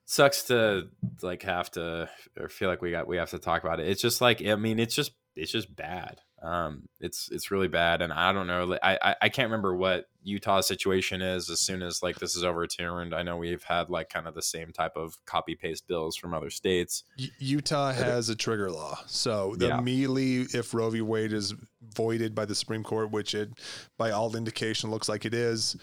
sucks 0.07 0.45
to 0.45 0.89
like 1.23 1.43
have 1.43 1.71
to 1.71 2.09
or 2.39 2.49
feel 2.49 2.69
like 2.69 2.83
we 2.83 2.91
got 2.91 3.07
we 3.07 3.17
have 3.17 3.31
to 3.31 3.39
talk 3.39 3.63
about 3.65 3.81
it 3.81 3.89
it's 3.89 4.03
just 4.03 4.21
like 4.21 4.45
i 4.47 4.55
mean 4.55 4.79
it's 4.79 4.95
just 4.95 5.13
it's 5.37 5.51
just 5.51 5.75
bad 5.75 6.21
um 6.45 6.87
it's 7.01 7.31
it's 7.33 7.51
really 7.51 7.69
bad 7.69 8.03
and 8.03 8.13
i 8.13 8.33
don't 8.33 8.47
know 8.47 8.77
i 8.83 8.99
I- 9.03 9.17
i 9.23 9.29
can't 9.31 9.47
remember 9.47 9.75
what 9.75 10.07
utah's 10.23 10.67
situation 10.67 11.23
is 11.23 11.49
as 11.49 11.61
soon 11.61 11.81
as 11.83 12.03
like 12.03 12.19
this 12.19 12.37
is 12.37 12.45
overturned 12.45 13.15
i 13.15 13.23
know 13.23 13.37
we've 13.39 13.63
had 13.63 13.89
like 13.89 14.11
kind 14.11 14.27
of 14.29 14.35
the 14.35 14.43
same 14.43 14.71
type 14.71 14.93
of 14.97 15.17
copy 15.25 15.55
paste 15.55 15.87
bills 15.89 16.17
from 16.17 16.35
other 16.35 16.51
states 16.51 17.05
U- 17.17 17.31
Utah 17.39 17.93
has 17.93 18.29
a 18.29 18.37
trigger 18.37 18.71
law, 18.71 18.99
so 19.07 19.55
the 19.57 19.69
Yeah. 19.69 19.79
immediately 19.79 20.43
if 20.53 20.75
Roe 20.75 20.91
v. 20.91 21.01
Wade 21.01 21.33
is 21.33 21.55
voided 21.95 22.35
by 22.35 22.45
the 22.45 22.55
Supreme 22.55 22.83
Court, 22.85 23.11
which 23.11 23.35
it, 23.35 23.51
by 23.97 24.11
all 24.11 24.35
indication, 24.37 24.91
looks 24.91 25.09
like 25.09 25.25
it 25.25 25.35
is, 25.35 25.77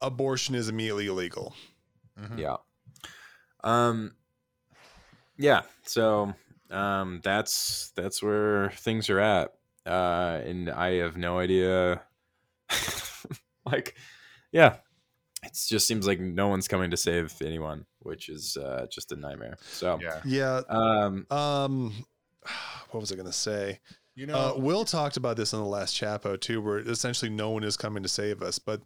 abortion 0.00 0.54
is 0.54 0.68
immediately 0.68 1.06
illegal. 1.08 1.54
Mhm. 2.18 2.38
yeah 2.38 2.56
um 3.64 4.14
yeah 5.36 5.62
so 5.82 6.32
um 6.70 7.20
that's 7.22 7.92
that's 7.96 8.22
where 8.22 8.70
things 8.76 9.10
are 9.10 9.20
at 9.20 9.52
uh 9.86 10.40
and 10.44 10.70
i 10.70 10.92
have 10.94 11.16
no 11.16 11.38
idea 11.38 12.00
like 13.66 13.94
yeah 14.52 14.76
it 15.42 15.52
just 15.68 15.86
seems 15.86 16.06
like 16.06 16.20
no 16.20 16.48
one's 16.48 16.68
coming 16.68 16.90
to 16.90 16.96
save 16.96 17.34
anyone 17.42 17.84
which 18.00 18.28
is 18.28 18.56
uh 18.56 18.86
just 18.90 19.12
a 19.12 19.16
nightmare 19.16 19.56
so 19.60 19.98
Yeah. 20.00 20.20
Yeah. 20.24 20.62
um 20.68 21.26
Um, 21.30 21.92
what 22.90 23.00
was 23.00 23.12
I 23.12 23.14
going 23.16 23.26
to 23.26 23.32
say? 23.32 23.80
You 24.14 24.26
know, 24.26 24.34
Uh, 24.54 24.58
Will 24.58 24.84
talked 24.84 25.16
about 25.16 25.36
this 25.36 25.52
in 25.52 25.58
the 25.58 25.64
last 25.64 25.94
chapo 25.96 26.40
too, 26.40 26.62
where 26.62 26.78
essentially 26.78 27.30
no 27.30 27.50
one 27.50 27.64
is 27.64 27.76
coming 27.76 28.02
to 28.04 28.08
save 28.08 28.42
us, 28.42 28.58
but 28.60 28.80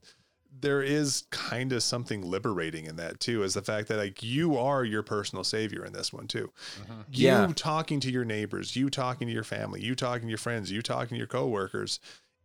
there 0.61 0.83
is 0.83 1.25
kind 1.31 1.73
of 1.73 1.83
something 1.83 2.23
liberating 2.23 2.87
in 2.87 2.97
that 2.97 3.21
too, 3.21 3.43
is 3.43 3.55
the 3.55 3.62
fact 3.62 3.88
that 3.88 3.97
like 3.99 4.23
you 4.23 4.57
are 4.57 4.85
your 4.85 5.03
personal 5.03 5.45
savior 5.45 5.85
in 5.85 5.93
this 5.93 6.12
one 6.12 6.27
too. 6.27 6.53
Mhm. 6.81 7.05
you 7.11 7.27
Yeah. 7.27 7.53
talking 7.55 8.00
to 8.00 8.11
your 8.11 8.25
neighbors, 8.25 8.75
you 8.77 8.91
talking 8.91 9.27
to 9.29 9.33
your 9.33 9.45
family, 9.45 9.81
you 9.83 9.95
talking 9.95 10.23
to 10.23 10.29
your 10.29 10.38
friends, 10.38 10.71
you 10.71 10.83
talking 10.83 11.11
to 11.11 11.17
your 11.17 11.27
coworkers 11.27 12.00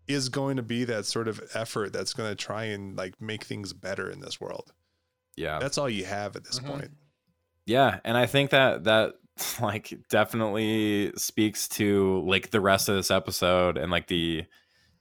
is 0.07 0.29
going 0.29 0.57
to 0.57 0.63
be 0.63 0.83
that 0.83 1.05
sort 1.05 1.27
of 1.27 1.41
effort 1.53 1.93
that's 1.93 2.13
going 2.13 2.29
to 2.29 2.35
try 2.35 2.65
and 2.65 2.95
like 2.97 3.19
make 3.21 3.43
things 3.45 3.73
better 3.73 4.09
in 4.09 4.19
this 4.19 4.39
world. 4.41 4.73
yeah 5.35 5.59
That's 5.59 5.77
all 5.77 5.89
you 5.89 6.05
have 6.05 6.35
at 6.35 6.43
this 6.43 6.59
Mhm. 6.59 6.67
point. 6.67 6.91
Yeah, 7.65 7.99
and 8.03 8.17
I 8.17 8.25
think 8.25 8.49
that 8.51 8.83
that 8.83 9.15
like 9.61 9.93
definitely 10.09 11.11
speaks 11.17 11.67
to 11.69 12.21
like 12.27 12.51
the 12.51 12.61
rest 12.61 12.89
of 12.89 12.95
this 12.95 13.09
episode 13.09 13.77
and 13.77 13.89
like 13.91 14.07
the 14.07 14.45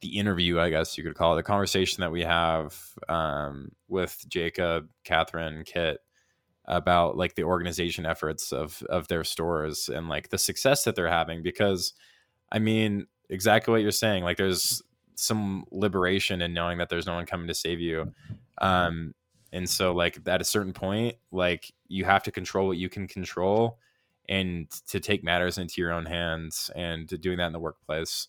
the 0.03 0.19
interview, 0.19 0.61
I 0.61 0.71
guess 0.71 0.99
you 0.99 1.05
could 1.05 1.15
call 1.15 1.33
it, 1.33 1.37
the 1.37 1.43
conversation 1.43 2.03
that 2.03 2.13
we 2.13 2.23
have 2.23 2.79
um, 3.09 3.73
with 3.89 4.23
Jacob, 4.29 4.89
Catherine, 5.05 5.65
Kit 5.65 5.99
about 6.67 7.17
like 7.17 7.35
the 7.35 7.43
organization 7.43 8.07
efforts 8.07 8.53
of 8.53 8.83
of 8.89 9.09
their 9.09 9.25
stores 9.25 9.89
and 9.89 10.09
like 10.09 10.29
the 10.29 10.39
success 10.39 10.85
that 10.85 10.95
they're 10.95 11.09
having. 11.09 11.43
Because 11.43 11.95
I 12.53 12.59
mean, 12.59 13.07
exactly 13.31 13.73
what 13.73 13.83
you're 13.83 13.91
saying. 13.91 14.25
Like, 14.25 14.37
there's 14.37 14.83
some 15.15 15.65
liberation 15.71 16.43
in 16.43 16.53
knowing 16.53 16.79
that 16.79 16.89
there's 16.89 17.07
no 17.07 17.15
one 17.15 17.27
coming 17.27 17.49
to 17.49 17.55
save 17.55 17.81
you. 17.81 18.13
Um, 18.61 19.15
and 19.53 19.69
so 19.69 19.93
like 19.93 20.19
at 20.27 20.41
a 20.41 20.45
certain 20.45 20.73
point 20.73 21.17
like 21.31 21.73
you 21.89 22.05
have 22.05 22.23
to 22.23 22.33
control 22.33 22.67
what 22.67 22.79
you 22.79 22.89
can 22.89 23.07
control 23.07 23.79
and 24.29 24.71
to 24.89 24.99
take 24.99 25.23
matters 25.23 25.59
into 25.59 25.81
your 25.81 25.93
own 25.93 26.07
hands 26.07 26.71
and 26.75 27.09
doing 27.21 27.39
that 27.39 27.47
in 27.47 27.53
the 27.53 27.61
workplace 27.61 28.29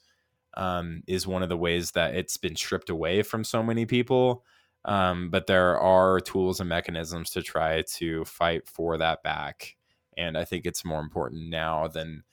um, 0.56 1.04
is 1.08 1.28
one 1.28 1.44
of 1.44 1.50
the 1.50 1.58
ways 1.58 1.92
that 1.92 2.16
it's 2.16 2.38
been 2.38 2.56
stripped 2.56 2.90
away 2.90 3.22
from 3.24 3.44
so 3.44 3.64
many 3.64 3.86
people 3.86 4.44
um, 4.86 5.30
but 5.30 5.48
there 5.48 5.80
are 5.80 6.20
tools 6.20 6.60
and 6.60 6.70
mechanisms 6.70 7.30
to 7.30 7.42
try 7.42 7.82
to 7.84 8.26
fight 8.26 8.68
for 8.68 8.98
that 8.98 9.24
back 9.24 9.76
and 10.18 10.38
i 10.38 10.44
think 10.44 10.66
it's 10.66 10.86
more 10.86 11.00
important 11.00 11.50
now 11.50 11.88
than 11.88 12.24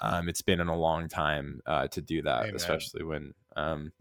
um, 0.00 0.28
it's 0.28 0.42
been 0.42 0.60
in 0.60 0.68
a 0.68 0.76
long 0.76 1.08
time 1.08 1.60
uh, 1.66 1.88
to 1.88 2.02
do 2.02 2.22
that 2.22 2.42
Amen. 2.42 2.56
especially 2.56 3.02
when 3.02 3.34
um, 3.56 3.92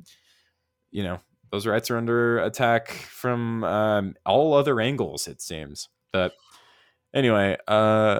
you 0.91 1.03
know 1.03 1.19
those 1.51 1.65
rights 1.65 1.89
are 1.89 1.97
under 1.97 2.39
attack 2.39 2.89
from 2.89 3.63
um, 3.63 4.15
all 4.25 4.53
other 4.53 4.79
angles 4.81 5.27
it 5.27 5.41
seems 5.41 5.89
but 6.11 6.33
anyway 7.13 7.57
uh 7.67 8.19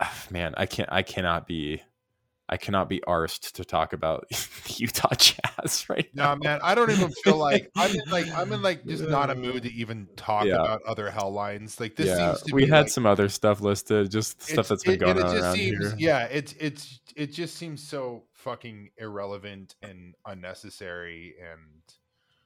man 0.30 0.54
i 0.56 0.66
can't 0.66 0.88
i 0.92 1.02
cannot 1.02 1.46
be 1.46 1.82
i 2.50 2.56
cannot 2.56 2.88
be 2.88 3.00
arsed 3.06 3.52
to 3.52 3.64
talk 3.64 3.92
about 3.94 4.26
utah 4.78 5.14
jazz 5.14 5.86
right 5.88 6.08
no, 6.14 6.24
now 6.24 6.34
man, 6.36 6.60
I 6.62 6.74
don't 6.74 6.90
even 6.90 7.10
feel 7.24 7.36
like 7.36 7.70
I'm 7.76 7.90
in 7.92 8.10
like 8.10 8.26
I'm 8.36 8.52
in 8.52 8.60
like 8.62 8.84
just 8.86 9.04
not 9.04 9.30
a 9.30 9.34
mood 9.34 9.62
to 9.62 9.72
even 9.72 10.08
talk 10.16 10.44
Yeah. 10.44 10.56
about 10.56 10.82
other 10.86 11.10
hell 11.10 11.30
lines. 11.32 11.78
Like 11.80 11.96
this 11.96 12.08
yeah 12.08 12.32
seems 12.34 12.40
to 12.40 12.44
be 12.46 12.52
we 12.52 12.66
had 12.66 12.82
like, 12.82 12.88
some 12.88 13.06
other 13.06 13.28
stuff 13.28 13.60
listed 13.60 14.10
just 14.10 14.42
stuff 14.42 14.68
that's 14.68 14.82
been 14.84 14.94
it- 14.94 15.00
going 15.00 15.22
on 15.22 15.32
just 15.34 15.42
around 15.44 15.56
seems, 15.56 15.78
here 15.78 15.94
Yeah, 15.98 16.24
it's 16.24 16.52
it's 16.58 17.00
it 17.16 17.32
just 17.32 17.56
seems 17.56 17.82
so 17.86 18.24
fucking 18.32 18.90
irrelevant 18.98 19.74
and 19.82 20.14
unnecessary 20.26 21.34
and 21.40 21.60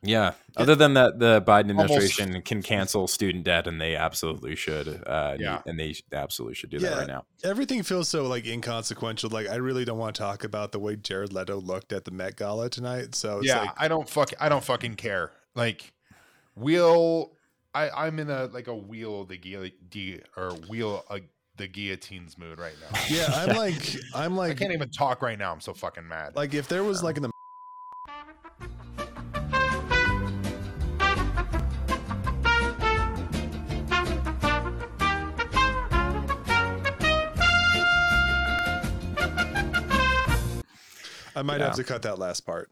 yeah 0.04 0.32
other 0.56 0.75
than 0.75 0.94
that 0.94 1.18
the 1.18 1.42
biden 1.42 1.70
Almost- 1.70 1.90
administration 1.90 2.42
can 2.42 2.62
cancel 2.62 3.08
student 3.08 3.44
debt 3.44 3.66
and 3.66 3.80
they 3.80 3.96
absolutely 3.96 4.54
should 4.54 5.02
uh 5.06 5.37
Yeah. 5.38 5.62
and 5.66 5.78
they 5.78 5.94
absolutely 6.12 6.54
should 6.54 6.70
do 6.70 6.78
that 6.80 6.99
right 6.99 7.08
now 7.08 7.25
Everything 7.42 7.82
feels 7.82 8.08
so 8.08 8.26
like 8.26 8.46
inconsequential. 8.46 9.28
Like 9.28 9.49
I 9.50 9.56
really 9.56 9.84
don't 9.84 9.99
want 9.99 10.14
to 10.16 10.23
talk 10.23 10.44
about 10.44 10.73
the 10.73 10.78
way 10.78 10.96
Jared 10.96 11.30
Leto 11.32 11.61
looked 11.61 11.92
at 11.92 12.06
the 12.06 12.11
Met 12.11 12.37
Gala 12.37 12.70
tonight. 12.70 13.14
So 13.14 13.38
it's 13.40 13.49
yeah, 13.49 13.61
like 13.62 13.70
I 13.76 13.87
don't 13.88 14.08
fuck 14.08 14.30
I 14.40 14.49
don't 14.49 14.64
fucking 14.64 14.94
care. 14.94 15.30
Like 15.54 15.92
wheel 16.56 17.32
I 17.75 17.90
I'm 17.90 18.18
in 18.18 18.30
a 18.30 18.46
like 18.46 18.66
a 18.68 18.75
wheel 18.75 19.25
the 19.25 19.37
guillotine 19.37 20.23
or 20.37 20.50
wheel 20.68 21.04
a, 21.11 21.20
the 21.56 21.66
guillotines 21.68 22.38
mood 22.38 22.58
right 22.58 22.75
now. 22.80 22.99
yeah, 23.08 23.26
I'm 23.30 23.56
like 23.56 23.96
I'm 24.14 24.37
like 24.37 24.52
I 24.52 24.54
can't 24.54 24.73
even 24.73 24.90
talk 24.90 25.23
right 25.23 25.38
now. 25.38 25.52
I'm 25.52 25.61
so 25.61 25.75
fucking 25.75 26.06
mad. 26.06 26.34
like 26.37 26.54
if 26.54 26.68
there 26.68 26.82
was 26.84 27.02
like 27.02 27.18
an 27.18 27.30
I 41.36 41.42
might 41.42 41.60
Yeah. 41.60 41.66
have 41.66 41.76
to 41.76 41.84
cut 41.84 42.02
that 42.02 42.18
last 42.18 42.42
part. 42.42 42.70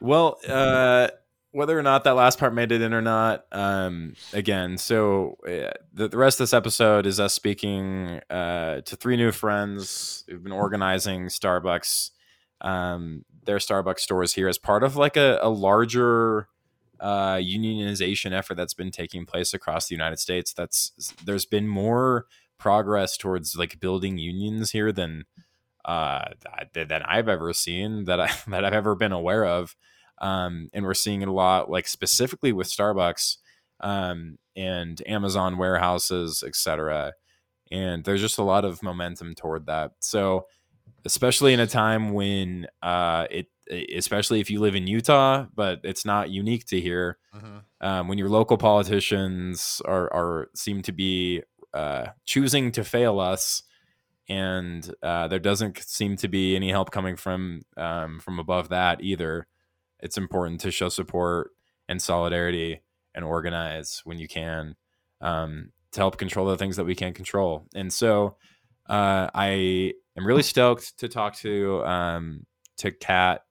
Well, 0.00 0.38
uh, 0.48 1.08
whether 1.52 1.78
or 1.78 1.82
not 1.82 2.04
that 2.04 2.12
last 2.16 2.38
part 2.38 2.54
made 2.54 2.72
it 2.72 2.80
in 2.80 2.92
or 2.94 3.02
not, 3.02 3.44
um, 3.52 4.14
again, 4.32 4.78
so 4.78 5.36
uh, 5.46 5.70
the, 5.92 6.08
the 6.08 6.16
rest 6.16 6.40
of 6.40 6.44
this 6.44 6.54
episode 6.54 7.06
is 7.06 7.20
us 7.20 7.34
speaking 7.34 8.20
uh, 8.30 8.80
to 8.80 8.96
three 8.96 9.16
new 9.16 9.30
friends 9.32 10.24
who've 10.28 10.42
been 10.42 10.52
organizing 10.52 11.26
Starbucks, 11.26 12.10
um, 12.62 13.24
their 13.44 13.58
Starbucks 13.58 14.00
stores 14.00 14.32
here 14.34 14.48
as 14.48 14.58
part 14.58 14.82
of 14.82 14.96
like 14.96 15.16
a, 15.16 15.38
a 15.42 15.50
larger 15.50 16.48
uh, 16.98 17.34
unionization 17.34 18.32
effort 18.32 18.54
that's 18.56 18.74
been 18.74 18.90
taking 18.90 19.26
place 19.26 19.52
across 19.52 19.88
the 19.88 19.94
United 19.94 20.18
States. 20.18 20.52
That's 20.52 20.92
there's 21.24 21.44
been 21.44 21.68
more 21.68 22.26
progress 22.58 23.16
towards 23.16 23.56
like 23.56 23.78
building 23.80 24.18
unions 24.18 24.70
here 24.70 24.90
than 24.92 25.24
uh, 25.84 26.24
than 26.74 27.02
I've 27.02 27.28
ever 27.28 27.52
seen 27.52 28.04
that 28.04 28.20
I 28.20 28.30
that 28.48 28.64
I've 28.64 28.72
ever 28.72 28.94
been 28.94 29.12
aware 29.12 29.44
of, 29.44 29.74
um, 30.20 30.68
and 30.72 30.84
we're 30.84 30.94
seeing 30.94 31.22
it 31.22 31.28
a 31.28 31.32
lot 31.32 31.70
like 31.70 31.88
specifically 31.88 32.52
with 32.52 32.68
Starbucks 32.68 33.36
um, 33.80 34.38
and 34.56 35.02
Amazon 35.06 35.58
warehouses, 35.58 36.44
etc. 36.46 37.12
And 37.70 38.04
there's 38.04 38.20
just 38.20 38.38
a 38.38 38.42
lot 38.42 38.64
of 38.64 38.82
momentum 38.82 39.34
toward 39.34 39.66
that. 39.66 39.92
So 40.00 40.46
especially 41.04 41.52
in 41.52 41.60
a 41.60 41.66
time 41.66 42.12
when 42.12 42.66
uh, 42.82 43.26
it 43.30 43.46
especially 43.70 44.40
if 44.40 44.50
you 44.50 44.60
live 44.60 44.74
in 44.74 44.86
Utah, 44.86 45.46
but 45.54 45.80
it's 45.84 46.04
not 46.04 46.30
unique 46.30 46.66
to 46.66 46.80
here. 46.80 47.18
Mm-hmm. 47.34 47.58
Um, 47.80 48.08
when 48.08 48.18
your 48.18 48.28
local 48.28 48.58
politicians 48.58 49.80
are, 49.84 50.12
are 50.12 50.48
seem 50.54 50.82
to 50.82 50.92
be 50.92 51.42
uh, 51.72 52.08
choosing 52.24 52.72
to 52.72 52.84
fail 52.84 53.18
us, 53.18 53.62
and 54.28 54.94
uh, 55.02 55.28
there 55.28 55.38
doesn't 55.38 55.78
seem 55.78 56.16
to 56.16 56.28
be 56.28 56.56
any 56.56 56.70
help 56.70 56.90
coming 56.90 57.16
from 57.16 57.62
um, 57.76 58.20
from 58.20 58.38
above 58.38 58.68
that 58.70 59.02
either. 59.02 59.46
It's 60.00 60.18
important 60.18 60.60
to 60.62 60.70
show 60.70 60.88
support 60.88 61.50
and 61.88 62.00
solidarity 62.00 62.82
and 63.14 63.24
organize 63.24 64.00
when 64.04 64.18
you 64.18 64.28
can 64.28 64.76
um, 65.20 65.70
to 65.92 66.00
help 66.00 66.18
control 66.18 66.46
the 66.46 66.56
things 66.56 66.76
that 66.76 66.84
we 66.84 66.94
can't 66.94 67.14
control. 67.14 67.66
And 67.74 67.92
so, 67.92 68.36
uh, 68.88 69.28
I 69.34 69.94
am 70.16 70.26
really 70.26 70.42
stoked 70.42 70.98
to 70.98 71.08
talk 71.08 71.36
to 71.36 71.84
um, 71.84 72.46
to 72.78 72.90
Kat, 72.90 73.42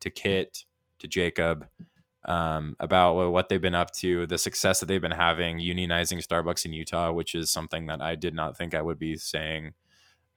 to 0.00 0.10
Kit, 0.10 0.64
to 0.98 1.08
Jacob 1.08 1.66
um, 2.26 2.76
about 2.80 3.30
what 3.30 3.48
they've 3.48 3.60
been 3.60 3.74
up 3.74 3.92
to, 3.92 4.26
the 4.26 4.38
success 4.38 4.80
that 4.80 4.86
they've 4.86 5.00
been 5.00 5.10
having 5.10 5.58
unionizing 5.58 6.24
Starbucks 6.24 6.64
in 6.64 6.72
Utah, 6.72 7.12
which 7.12 7.34
is 7.34 7.50
something 7.50 7.86
that 7.86 8.00
I 8.00 8.14
did 8.14 8.34
not 8.34 8.56
think 8.56 8.74
I 8.74 8.82
would 8.82 8.98
be 8.98 9.16
saying 9.16 9.72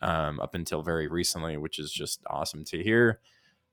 um, 0.02 0.40
up 0.40 0.56
until 0.56 0.82
very 0.82 1.08
recently, 1.08 1.58
which 1.58 1.80
is 1.80 1.92
just 1.92 2.22
awesome 2.30 2.64
to 2.66 2.84
hear. 2.84 3.20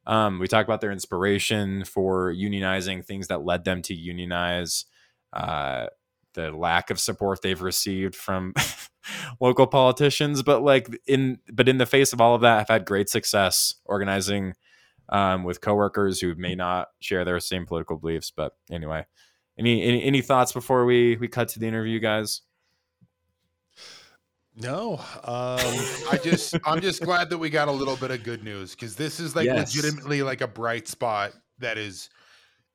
Um, 0.07 0.39
we 0.39 0.49
talk 0.49 0.65
about 0.65 0.81
their 0.81 0.93
inspiration 0.93 1.85
for 1.85 2.33
unionizing, 2.33 3.05
things 3.05 3.29
that 3.29 3.45
led 3.45 3.65
them 3.65 3.83
to 3.83 3.95
unionize, 3.95 4.85
uh, 5.33 5.87
the 6.35 6.51
lack 6.51 6.91
of 6.91 7.01
support 7.01 7.41
they've 7.43 7.63
received 7.63 8.15
from 8.15 8.53
local 9.41 9.67
politicians, 9.67 10.43
but 10.43 10.63
like 10.63 10.89
in 11.07 11.39
but 11.53 11.69
in 11.69 11.79
the 11.79 11.87
face 11.87 12.13
of 12.13 12.21
all 12.21 12.35
of 12.35 12.43
that, 12.43 12.59
have 12.59 12.69
had 12.69 12.85
great 12.87 13.09
success 13.09 13.75
organizing 13.85 14.55
um, 15.09 15.45
with 15.45 15.61
coworkers 15.61 16.21
who 16.21 16.35
may 16.35 16.55
not 16.55 16.89
share 17.01 17.25
their 17.25 17.41
same 17.41 17.67
political 17.67 17.97
beliefs. 17.97 18.33
But 18.35 18.53
anyway, 18.71 19.07
any, 19.59 19.83
any 19.83 20.03
any 20.03 20.21
thoughts 20.23 20.53
before 20.53 20.85
we 20.85 21.17
we 21.17 21.29
cut 21.29 21.49
to 21.51 21.59
the 21.59 21.69
interview, 21.69 22.01
guys? 22.01 22.43
No, 24.57 24.95
um, 25.25 25.59
I 26.11 26.21
just 26.23 26.57
I'm 26.65 26.81
just 26.81 27.03
glad 27.03 27.31
that 27.31 27.39
we 27.39 27.51
got 27.51 27.69
a 27.69 27.73
little 27.73 27.97
bit 27.97 28.11
of 28.11 28.23
good 28.23 28.45
news 28.45 28.75
because 28.75 28.95
this 28.95 29.19
is 29.19 29.35
like 29.35 29.47
yes. 29.47 29.75
legitimately 29.75 30.23
like 30.23 30.41
a 30.41 30.47
bright 30.47 30.87
spot 30.87 31.33
that 31.59 31.77
is 31.77 32.09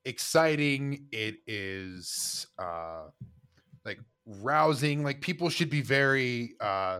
exciting. 0.06 1.08
It 1.12 1.38
is 1.48 2.48
uh 2.58 3.04
like 3.86 4.00
rousing. 4.26 5.04
Like 5.04 5.22
people 5.22 5.50
should 5.50 5.70
be 5.70 5.82
very 5.82 6.56
uh 6.60 7.00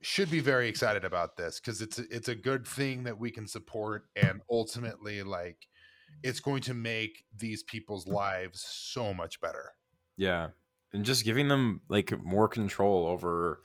should 0.00 0.30
be 0.30 0.40
very 0.40 0.68
excited 0.68 1.04
about 1.04 1.36
this 1.36 1.60
because 1.60 1.82
it's 1.82 1.98
a, 1.98 2.04
it's 2.10 2.28
a 2.28 2.34
good 2.34 2.66
thing 2.66 3.04
that 3.04 3.18
we 3.18 3.30
can 3.30 3.46
support 3.46 4.04
and 4.14 4.40
ultimately 4.48 5.22
like 5.22 5.66
it's 6.22 6.40
going 6.40 6.62
to 6.62 6.74
make 6.74 7.24
these 7.36 7.62
people's 7.64 8.06
lives 8.06 8.64
so 8.66 9.12
much 9.12 9.40
better. 9.40 9.72
Yeah. 10.16 10.48
And 10.96 11.04
just 11.04 11.24
giving 11.24 11.48
them 11.48 11.82
like 11.88 12.12
more 12.24 12.48
control 12.48 13.06
over 13.06 13.60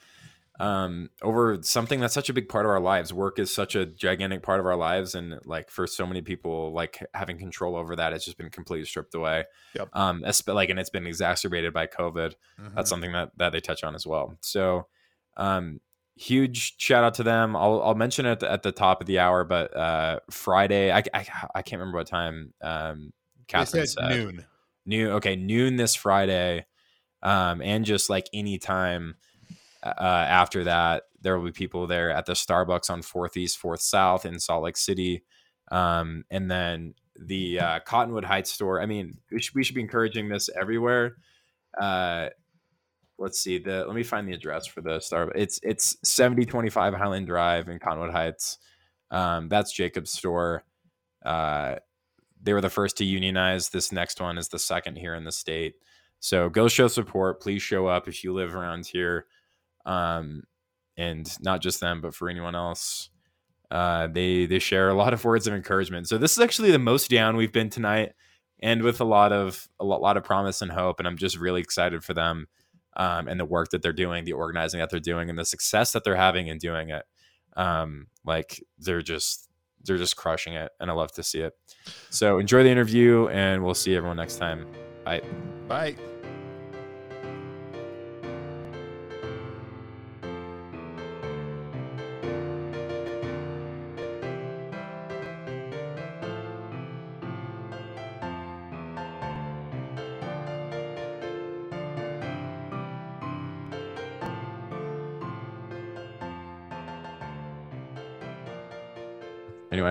um 0.59 1.09
over 1.23 1.57
something 1.61 1.99
that's 1.99 2.13
such 2.13 2.29
a 2.29 2.33
big 2.33 2.49
part 2.49 2.65
of 2.65 2.69
our 2.69 2.79
lives. 2.79 3.13
Work 3.13 3.39
is 3.39 3.51
such 3.51 3.75
a 3.75 3.85
gigantic 3.85 4.43
part 4.43 4.59
of 4.59 4.65
our 4.65 4.75
lives 4.75 5.15
and 5.15 5.39
like 5.45 5.71
for 5.71 5.87
so 5.87 6.05
many 6.05 6.21
people 6.21 6.71
like 6.73 7.03
having 7.13 7.37
control 7.37 7.75
over 7.75 7.95
that 7.95 8.11
has 8.11 8.25
just 8.25 8.37
been 8.37 8.49
completely 8.49 8.85
stripped 8.85 9.15
away. 9.15 9.45
Yep. 9.75 9.89
Um 9.93 10.23
like 10.47 10.69
and 10.69 10.79
it's 10.79 10.89
been 10.89 11.07
exacerbated 11.07 11.73
by 11.73 11.87
COVID. 11.87 12.35
Mm-hmm. 12.59 12.75
That's 12.75 12.89
something 12.89 13.13
that 13.13 13.31
that 13.37 13.53
they 13.53 13.61
touch 13.61 13.83
on 13.83 13.95
as 13.95 14.05
well. 14.05 14.37
So 14.41 14.87
um 15.37 15.79
huge 16.15 16.75
shout 16.77 17.03
out 17.03 17.15
to 17.15 17.23
them. 17.23 17.55
I'll, 17.55 17.81
I'll 17.81 17.95
mention 17.95 18.25
it 18.25 18.43
at 18.43 18.63
the, 18.63 18.71
top 18.71 19.01
of 19.01 19.07
the 19.07 19.19
hour, 19.19 19.43
but 19.43 19.75
uh, 19.75 20.19
Friday, 20.29 20.91
I, 20.91 21.03
I, 21.13 21.25
I 21.55 21.61
can't 21.61 21.79
remember 21.79 21.97
what 21.97 22.07
time. 22.07 22.53
Um, 22.61 23.13
Catherine 23.47 23.87
said, 23.87 24.09
said 24.09 24.17
noon. 24.17 24.45
Noon. 24.85 25.11
Okay, 25.13 25.35
noon 25.35 25.75
this 25.75 25.95
Friday, 25.95 26.65
um, 27.23 27.61
and 27.61 27.85
just 27.85 28.09
like 28.09 28.29
any 28.33 28.57
time 28.57 29.15
uh, 29.83 29.91
after 29.99 30.63
that, 30.65 31.03
there 31.21 31.37
will 31.37 31.45
be 31.45 31.51
people 31.51 31.87
there 31.87 32.11
at 32.11 32.25
the 32.25 32.33
Starbucks 32.33 32.89
on 32.89 33.01
Fourth 33.01 33.37
East, 33.37 33.57
Fourth 33.57 33.81
South 33.81 34.25
in 34.25 34.39
Salt 34.39 34.63
Lake 34.63 34.77
City, 34.77 35.23
um, 35.71 36.23
and 36.29 36.49
then 36.49 36.93
the 37.15 37.59
uh, 37.59 37.79
Cottonwood 37.85 38.25
Heights 38.25 38.51
store. 38.51 38.81
I 38.81 38.85
mean, 38.85 39.17
we 39.31 39.41
should 39.41 39.55
we 39.55 39.63
should 39.63 39.75
be 39.75 39.81
encouraging 39.81 40.29
this 40.29 40.49
everywhere. 40.59 41.17
Uh, 41.79 42.29
let's 43.17 43.39
see 43.39 43.59
the 43.59 43.85
let 43.85 43.95
me 43.95 44.03
find 44.03 44.27
the 44.27 44.33
address 44.33 44.65
for 44.67 44.81
the 44.81 44.97
Starbucks. 44.97 45.31
It's 45.35 45.59
it's 45.63 45.97
7025 46.03 46.93
Highland 46.93 47.27
Drive 47.27 47.69
in 47.69 47.79
Cottonwood 47.79 48.11
Heights. 48.11 48.57
Um, 49.11 49.49
that's 49.49 49.71
Jacob's 49.71 50.11
store. 50.11 50.63
Uh, 51.23 51.75
they 52.41 52.53
were 52.53 52.61
the 52.61 52.69
first 52.69 52.97
to 52.97 53.05
unionize. 53.05 53.69
This 53.69 53.91
next 53.91 54.19
one 54.19 54.37
is 54.37 54.49
the 54.49 54.59
second 54.59 54.97
here 54.97 55.13
in 55.13 55.23
the 55.23 55.31
state. 55.31 55.75
So 56.21 56.47
go 56.49 56.69
show 56.69 56.87
support. 56.87 57.41
Please 57.41 57.61
show 57.61 57.87
up 57.87 58.07
if 58.07 58.23
you 58.23 58.31
live 58.33 58.55
around 58.55 58.85
here. 58.85 59.25
Um, 59.85 60.43
and 60.97 61.29
not 61.41 61.61
just 61.61 61.79
them, 61.79 61.99
but 61.99 62.15
for 62.15 62.29
anyone 62.29 62.55
else. 62.55 63.09
Uh, 63.69 64.07
they 64.07 64.45
they 64.45 64.59
share 64.59 64.89
a 64.89 64.93
lot 64.93 65.13
of 65.13 65.23
words 65.23 65.47
of 65.47 65.53
encouragement. 65.53 66.07
So 66.07 66.17
this 66.17 66.33
is 66.33 66.39
actually 66.39 66.71
the 66.71 66.79
most 66.79 67.09
down 67.09 67.37
we've 67.37 67.53
been 67.53 67.69
tonight, 67.69 68.13
and 68.61 68.81
with 68.81 68.99
a 68.99 69.05
lot 69.05 69.31
of 69.31 69.67
a 69.79 69.85
lot, 69.85 70.17
of 70.17 70.23
promise 70.23 70.61
and 70.61 70.71
hope. 70.71 70.99
And 70.99 71.07
I'm 71.07 71.17
just 71.17 71.37
really 71.37 71.61
excited 71.61 72.03
for 72.03 72.13
them 72.13 72.47
um, 72.97 73.27
and 73.27 73.39
the 73.39 73.45
work 73.45 73.69
that 73.69 73.81
they're 73.81 73.93
doing, 73.93 74.25
the 74.25 74.33
organizing 74.33 74.79
that 74.79 74.89
they're 74.89 74.99
doing, 74.99 75.29
and 75.29 75.39
the 75.39 75.45
success 75.45 75.93
that 75.93 76.03
they're 76.03 76.17
having 76.17 76.47
in 76.47 76.57
doing 76.57 76.89
it. 76.89 77.03
Um, 77.55 78.07
like 78.25 78.61
they're 78.77 79.01
just 79.01 79.49
they're 79.85 79.97
just 79.97 80.17
crushing 80.17 80.53
it, 80.53 80.71
and 80.81 80.91
I 80.91 80.93
love 80.93 81.13
to 81.13 81.23
see 81.23 81.39
it. 81.39 81.53
So 82.09 82.39
enjoy 82.39 82.63
the 82.63 82.69
interview, 82.69 83.29
and 83.29 83.63
we'll 83.63 83.73
see 83.73 83.95
everyone 83.95 84.17
next 84.17 84.35
time. 84.35 84.67
Bye. 85.05 85.21
Bye. 85.69 85.95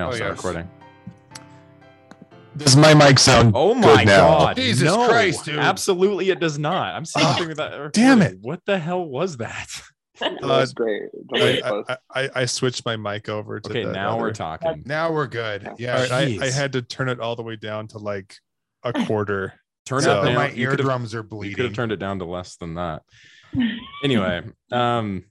Anyway, 0.01 0.07
I'll 0.07 0.13
oh, 0.13 0.17
start 0.17 0.31
yes. 0.31 0.39
recording. 0.39 0.71
Does 2.57 2.77
my 2.77 2.95
mic 2.95 3.19
sound? 3.19 3.53
Oh 3.55 3.75
my 3.75 4.05
god! 4.05 4.57
Jesus 4.57 4.85
no, 4.85 5.09
Christ, 5.09 5.45
dude! 5.45 5.59
Absolutely, 5.59 6.31
it 6.31 6.41
does 6.41 6.59
not. 6.59 6.95
I'm 6.95 7.05
seeing 7.05 7.27
oh, 7.27 7.55
that. 7.55 7.93
Damn 7.93 8.23
it! 8.23 8.39
What 8.41 8.61
the 8.67 8.79
hell 8.79 9.05
was 9.05 9.37
that? 9.39 9.69
That 10.21 10.43
was 10.43 10.75
great. 10.75 11.09
I, 11.35 11.63
I, 11.65 11.97
I, 12.15 12.31
I, 12.35 12.45
switched 12.45 12.85
my 12.85 12.95
mic 12.95 13.31
over 13.31 13.59
to. 13.59 13.71
Okay, 13.71 13.85
now 13.85 14.11
other. 14.11 14.21
we're 14.21 14.33
talking. 14.35 14.83
Now 14.85 15.11
we're 15.11 15.27
good. 15.27 15.67
Yeah, 15.79 15.99
right, 15.99 16.13
I, 16.13 16.45
I, 16.45 16.51
had 16.51 16.75
to 16.75 16.83
turn 16.83 17.09
it 17.09 17.21
all 17.21 17.37
the 17.37 17.43
way 17.43 17.57
down 17.57 17.89
to 17.89 17.99
like 17.99 18.37
a 18.85 18.93
quarter. 19.07 19.55
Turn 19.87 20.03
so, 20.03 20.21
it 20.21 20.27
down. 20.27 20.35
My 20.35 20.53
eardrums 20.53 21.15
are 21.15 21.23
bleeding. 21.23 21.53
You 21.53 21.57
could 21.57 21.65
have 21.65 21.75
turned 21.75 21.93
it 21.93 22.01
down 22.01 22.19
to 22.19 22.27
less 22.27 22.57
than 22.57 22.75
that. 22.75 23.01
anyway, 24.05 24.43
um, 24.71 25.25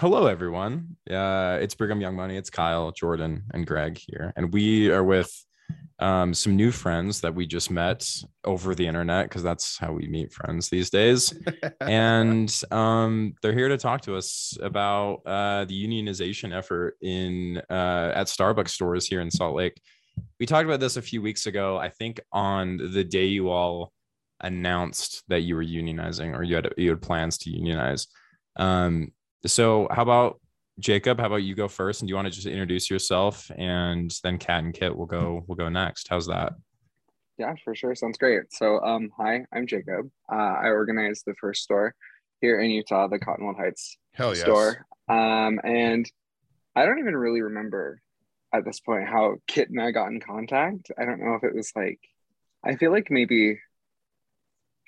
Hello, 0.00 0.26
everyone. 0.26 0.96
Uh, 1.10 1.58
it's 1.60 1.74
Brigham 1.74 2.00
Young 2.00 2.14
Money. 2.14 2.36
It's 2.36 2.50
Kyle, 2.50 2.92
Jordan, 2.92 3.42
and 3.52 3.66
Greg 3.66 3.98
here, 3.98 4.32
and 4.36 4.52
we 4.52 4.92
are 4.92 5.02
with 5.02 5.28
um, 5.98 6.32
some 6.34 6.54
new 6.54 6.70
friends 6.70 7.20
that 7.22 7.34
we 7.34 7.48
just 7.48 7.68
met 7.68 8.08
over 8.44 8.76
the 8.76 8.86
internet 8.86 9.24
because 9.24 9.42
that's 9.42 9.76
how 9.76 9.92
we 9.92 10.06
meet 10.06 10.32
friends 10.32 10.68
these 10.68 10.88
days. 10.88 11.34
and 11.80 12.62
um, 12.70 13.34
they're 13.42 13.52
here 13.52 13.68
to 13.68 13.76
talk 13.76 14.02
to 14.02 14.14
us 14.14 14.56
about 14.62 15.22
uh, 15.26 15.64
the 15.64 15.88
unionization 15.88 16.56
effort 16.56 16.96
in 17.02 17.60
uh, 17.68 18.12
at 18.14 18.28
Starbucks 18.28 18.68
stores 18.68 19.08
here 19.08 19.20
in 19.20 19.32
Salt 19.32 19.56
Lake. 19.56 19.80
we 20.38 20.46
talked 20.46 20.66
about 20.66 20.78
this 20.78 20.96
a 20.96 21.02
few 21.02 21.20
weeks 21.20 21.46
ago. 21.46 21.76
I 21.76 21.88
think 21.88 22.20
on 22.30 22.76
the 22.76 23.02
day 23.02 23.24
you 23.24 23.50
all 23.50 23.92
announced 24.42 25.24
that 25.26 25.40
you 25.40 25.56
were 25.56 25.64
unionizing 25.64 26.38
or 26.38 26.44
you 26.44 26.54
had 26.54 26.72
you 26.76 26.90
had 26.90 27.02
plans 27.02 27.36
to 27.38 27.50
unionize. 27.50 28.06
Um, 28.54 29.10
so 29.46 29.88
how 29.90 30.02
about 30.02 30.40
Jacob? 30.78 31.18
How 31.18 31.26
about 31.26 31.42
you 31.42 31.54
go 31.54 31.68
first? 31.68 32.00
And 32.00 32.08
do 32.08 32.10
you 32.10 32.16
want 32.16 32.26
to 32.26 32.34
just 32.34 32.46
introduce 32.46 32.90
yourself, 32.90 33.50
and 33.56 34.12
then 34.22 34.38
Kat 34.38 34.64
and 34.64 34.74
Kit 34.74 34.96
will 34.96 35.06
go 35.06 35.44
will 35.46 35.56
go 35.56 35.68
next. 35.68 36.08
How's 36.08 36.26
that? 36.26 36.54
Yeah, 37.38 37.54
for 37.62 37.74
sure. 37.74 37.94
Sounds 37.94 38.18
great. 38.18 38.52
So, 38.52 38.80
um, 38.80 39.10
hi, 39.16 39.44
I'm 39.52 39.66
Jacob. 39.66 40.10
Uh, 40.30 40.34
I 40.34 40.66
organized 40.68 41.22
the 41.24 41.34
first 41.40 41.62
store 41.62 41.94
here 42.40 42.60
in 42.60 42.70
Utah, 42.70 43.06
the 43.06 43.18
Cottonwood 43.18 43.56
Heights 43.56 43.96
Hell 44.12 44.30
yes. 44.30 44.40
store. 44.40 44.84
Um, 45.08 45.60
and 45.62 46.10
I 46.74 46.84
don't 46.84 46.98
even 46.98 47.16
really 47.16 47.40
remember 47.40 48.00
at 48.52 48.64
this 48.64 48.80
point 48.80 49.06
how 49.06 49.36
Kit 49.46 49.70
and 49.70 49.80
I 49.80 49.92
got 49.92 50.08
in 50.08 50.20
contact. 50.20 50.90
I 50.98 51.04
don't 51.04 51.20
know 51.20 51.34
if 51.34 51.44
it 51.44 51.54
was 51.54 51.72
like, 51.76 52.00
I 52.64 52.74
feel 52.74 52.90
like 52.90 53.10
maybe 53.10 53.60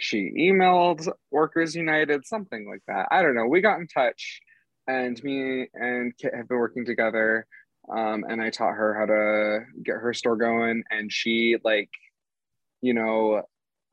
she 0.00 0.32
emailed 0.38 1.06
Workers 1.30 1.74
United, 1.74 2.26
something 2.26 2.68
like 2.68 2.82
that. 2.88 3.08
I 3.10 3.22
don't 3.22 3.34
know. 3.34 3.46
We 3.46 3.60
got 3.60 3.78
in 3.78 3.86
touch, 3.86 4.40
and 4.86 5.22
me 5.22 5.68
and 5.74 6.16
Kit 6.16 6.34
have 6.34 6.48
been 6.48 6.58
working 6.58 6.84
together. 6.84 7.46
Um, 7.88 8.24
and 8.28 8.40
I 8.40 8.50
taught 8.50 8.74
her 8.74 8.94
how 8.94 9.06
to 9.06 9.82
get 9.82 9.96
her 9.96 10.14
store 10.14 10.36
going, 10.36 10.84
and 10.90 11.12
she 11.12 11.56
like, 11.64 11.90
you 12.82 12.94
know, 12.94 13.42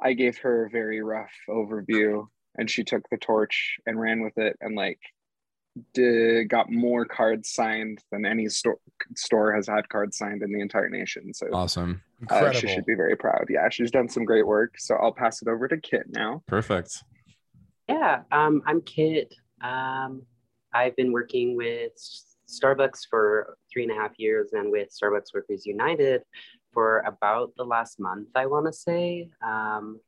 I 0.02 0.14
gave 0.14 0.38
her 0.40 0.66
a 0.66 0.70
very 0.70 1.02
rough 1.02 1.34
overview, 1.50 2.28
and 2.58 2.70
she 2.70 2.84
took 2.84 3.04
the 3.10 3.18
torch 3.18 3.78
and 3.86 4.00
ran 4.00 4.22
with 4.22 4.38
it, 4.38 4.56
and 4.62 4.76
like 4.76 5.00
did, 5.94 6.50
got 6.50 6.72
more 6.72 7.06
cards 7.06 7.52
signed 7.52 8.04
than 8.12 8.26
any 8.26 8.48
store 8.50 8.80
store 9.16 9.54
has 9.54 9.68
had 9.68 9.88
cards 9.90 10.18
signed 10.18 10.42
in 10.44 10.52
the 10.52 10.60
entire 10.60 10.90
nation. 10.90 11.34
So 11.34 11.48
awesome! 11.54 12.02
Uh, 12.30 12.52
she 12.52 12.68
should 12.68 12.86
be 12.86 12.96
very 12.96 13.16
proud. 13.16 13.46
Yeah, 13.50 13.70
she's 13.70 13.92
done 13.92 14.10
some 14.10 14.26
great 14.26 14.46
work. 14.46 14.76
So 14.80 14.96
I'll 14.96 15.14
pass 15.14 15.42
it 15.42 15.48
over 15.48 15.68
to 15.68 15.78
Kit 15.78 16.04
now. 16.10 16.44
Perfect. 16.48 17.04
Yeah, 17.88 18.24
um, 18.32 18.62
I'm 18.66 18.82
Kit. 18.82 19.34
Um, 19.62 20.24
I've 20.74 20.96
been 20.96 21.12
working 21.12 21.56
with 21.56 21.94
Starbucks 22.48 23.08
for 23.10 23.58
three 23.72 23.84
and 23.84 23.92
a 23.92 23.96
half 23.96 24.12
years 24.18 24.50
and 24.54 24.72
with 24.72 24.90
Starbucks 24.90 25.34
Workers 25.34 25.66
United 25.66 26.22
for 26.74 27.00
about 27.00 27.54
the 27.58 27.64
last 27.64 28.00
month, 28.00 28.30
I 28.36 28.46
want 28.46 28.66
to 28.68 28.74
say. 28.74 29.30
Um, 29.46 30.00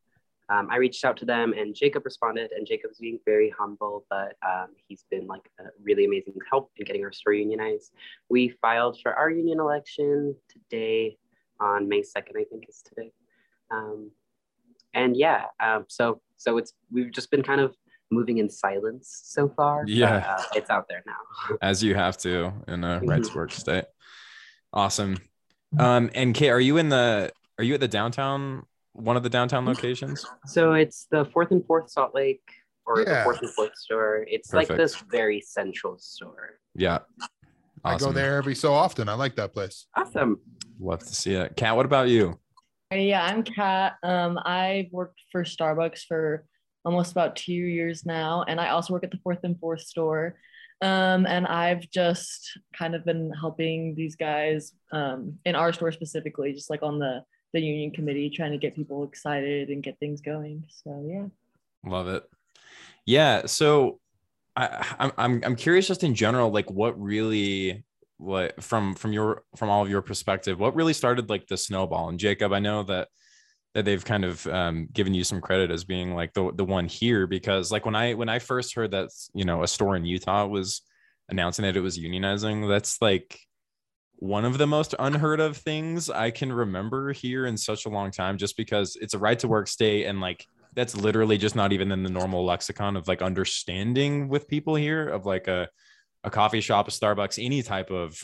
um, 0.49 0.67
I 0.71 0.77
reached 0.77 1.05
out 1.05 1.15
to 1.17 1.25
them 1.25 1.53
and 1.53 1.75
Jacob 1.75 2.03
responded, 2.05 2.51
and 2.51 2.65
Jacob's 2.65 2.97
being 2.97 3.19
very 3.23 3.53
humble, 3.57 4.05
but 4.09 4.35
um, 4.45 4.69
he's 4.87 5.05
been 5.11 5.27
like 5.27 5.49
a 5.59 5.65
really 5.83 6.05
amazing 6.05 6.33
help 6.49 6.71
in 6.77 6.85
getting 6.85 7.03
our 7.03 7.11
store 7.11 7.33
unionized. 7.33 7.93
We 8.29 8.49
filed 8.61 8.99
for 9.01 9.13
our 9.13 9.29
union 9.29 9.59
election 9.59 10.35
today 10.49 11.17
on 11.59 11.87
May 11.87 12.01
2nd, 12.01 12.37
I 12.37 12.45
think 12.45 12.65
is 12.67 12.81
today. 12.81 13.11
Um, 13.71 14.11
and 14.93 15.15
yeah, 15.15 15.45
um, 15.59 15.85
so 15.87 16.21
so 16.37 16.57
it's 16.57 16.73
we've 16.91 17.11
just 17.11 17.29
been 17.29 17.43
kind 17.43 17.61
of 17.61 17.75
moving 18.09 18.39
in 18.39 18.49
silence 18.49 19.21
so 19.23 19.49
far. 19.49 19.83
Yeah, 19.85 20.19
but, 20.19 20.29
uh, 20.29 20.43
it's 20.55 20.69
out 20.71 20.87
there 20.89 21.03
now. 21.05 21.57
As 21.61 21.83
you 21.83 21.93
have 21.93 22.17
to 22.19 22.53
in 22.67 22.83
a 22.83 22.99
right 23.03 23.23
to 23.23 23.35
work 23.35 23.51
state. 23.51 23.85
Awesome. 24.73 25.17
Um, 25.77 26.09
and 26.15 26.33
Kate, 26.33 26.49
are 26.49 26.59
you 26.59 26.77
in 26.77 26.89
the 26.89 27.31
are 27.59 27.63
you 27.63 27.75
at 27.75 27.79
the 27.79 27.87
downtown 27.87 28.65
one 28.99 29.17
of 29.17 29.23
the 29.23 29.29
downtown 29.29 29.65
locations? 29.65 30.25
So 30.45 30.73
it's 30.73 31.07
the 31.11 31.25
fourth 31.25 31.51
and 31.51 31.65
fourth 31.65 31.89
Salt 31.91 32.13
Lake 32.13 32.41
or 32.85 33.01
yeah. 33.01 33.19
the 33.19 33.23
fourth 33.23 33.41
and 33.41 33.51
fourth 33.51 33.77
store. 33.77 34.25
It's 34.27 34.49
Perfect. 34.49 34.71
like 34.71 34.77
this 34.77 34.95
very 35.09 35.41
central 35.41 35.97
store. 35.97 36.59
Yeah. 36.75 36.99
Awesome. 37.19 37.29
I 37.83 37.97
go 37.97 38.11
there 38.11 38.37
every 38.37 38.55
so 38.55 38.73
often. 38.73 39.07
I 39.07 39.13
like 39.13 39.35
that 39.35 39.53
place. 39.53 39.85
Awesome. 39.95 40.39
Love 40.79 40.99
to 40.99 41.15
see 41.15 41.33
it. 41.33 41.55
Kat, 41.55 41.75
what 41.75 41.85
about 41.85 42.09
you? 42.09 42.39
Yeah, 42.91 43.23
I'm 43.23 43.43
Kat. 43.43 43.93
Um, 44.03 44.39
I've 44.43 44.91
worked 44.91 45.21
for 45.31 45.43
Starbucks 45.43 46.05
for 46.07 46.45
almost 46.83 47.11
about 47.11 47.35
two 47.35 47.53
years 47.53 48.05
now, 48.05 48.43
and 48.47 48.59
I 48.59 48.69
also 48.69 48.93
work 48.93 49.03
at 49.03 49.11
the 49.11 49.19
fourth 49.23 49.39
and 49.43 49.59
fourth 49.59 49.81
store. 49.81 50.35
Um, 50.81 51.25
and 51.27 51.45
I've 51.45 51.89
just 51.89 52.57
kind 52.73 52.95
of 52.95 53.05
been 53.05 53.31
helping 53.39 53.95
these 53.95 54.15
guys 54.15 54.73
um, 54.91 55.37
in 55.45 55.55
our 55.55 55.73
store 55.73 55.91
specifically, 55.91 56.53
just 56.53 56.69
like 56.69 56.81
on 56.81 56.99
the 56.99 57.23
the 57.53 57.61
union 57.61 57.91
committee 57.91 58.29
trying 58.29 58.51
to 58.51 58.57
get 58.57 58.75
people 58.75 59.03
excited 59.03 59.69
and 59.69 59.83
get 59.83 59.99
things 59.99 60.21
going. 60.21 60.65
So 60.69 61.03
yeah. 61.07 61.25
Love 61.89 62.07
it. 62.07 62.23
Yeah. 63.05 63.45
So 63.45 63.99
I, 64.55 65.11
I'm 65.17 65.41
I'm 65.43 65.55
curious 65.55 65.87
just 65.87 66.03
in 66.03 66.15
general, 66.15 66.51
like 66.51 66.69
what 66.69 66.99
really 67.01 67.83
what 68.17 68.61
from 68.61 68.93
from 68.93 69.13
your 69.13 69.43
from 69.55 69.69
all 69.69 69.81
of 69.81 69.89
your 69.89 70.01
perspective, 70.01 70.59
what 70.59 70.75
really 70.75 70.93
started 70.93 71.29
like 71.29 71.47
the 71.47 71.57
snowball? 71.57 72.09
And 72.09 72.19
Jacob, 72.19 72.51
I 72.51 72.59
know 72.59 72.83
that 72.83 73.07
that 73.73 73.85
they've 73.85 74.03
kind 74.03 74.25
of 74.25 74.45
um, 74.47 74.89
given 74.91 75.13
you 75.13 75.23
some 75.23 75.41
credit 75.41 75.71
as 75.71 75.83
being 75.83 76.13
like 76.13 76.33
the 76.33 76.51
the 76.53 76.65
one 76.65 76.87
here 76.87 77.27
because 77.27 77.71
like 77.71 77.85
when 77.85 77.95
I 77.95 78.13
when 78.13 78.29
I 78.29 78.39
first 78.39 78.75
heard 78.75 78.91
that 78.91 79.09
you 79.33 79.45
know 79.45 79.63
a 79.63 79.67
store 79.67 79.95
in 79.95 80.05
Utah 80.05 80.45
was 80.45 80.81
announcing 81.29 81.63
that 81.63 81.77
it 81.77 81.81
was 81.81 81.97
unionizing, 81.97 82.67
that's 82.67 83.01
like 83.01 83.39
one 84.19 84.43
of 84.43 84.57
the 84.57 84.67
most 84.67 84.93
unheard 84.99 85.39
of 85.39 85.55
things 85.55 86.09
I 86.09 86.29
can 86.29 86.51
remember 86.51 87.13
here 87.13 87.45
in 87.45 87.57
such 87.57 87.85
a 87.85 87.89
long 87.89 88.11
time, 88.11 88.37
just 88.37 88.57
because 88.57 88.97
it's 88.99 89.13
a 89.13 89.19
right 89.19 89.39
to 89.39 89.47
work 89.47 89.67
state 89.67 90.05
and 90.05 90.19
like 90.19 90.45
that's 90.75 90.95
literally 90.95 91.37
just 91.37 91.55
not 91.55 91.71
even 91.71 91.91
in 91.91 92.03
the 92.03 92.09
normal 92.09 92.45
lexicon 92.45 92.95
of 92.95 93.07
like 93.07 93.21
understanding 93.21 94.27
with 94.27 94.47
people 94.47 94.75
here 94.75 95.07
of 95.07 95.25
like 95.25 95.47
a 95.47 95.69
a 96.25 96.29
coffee 96.29 96.59
shop, 96.61 96.87
a 96.87 96.91
Starbucks, 96.91 97.43
any 97.43 97.61
type 97.63 97.91
of 97.91 98.21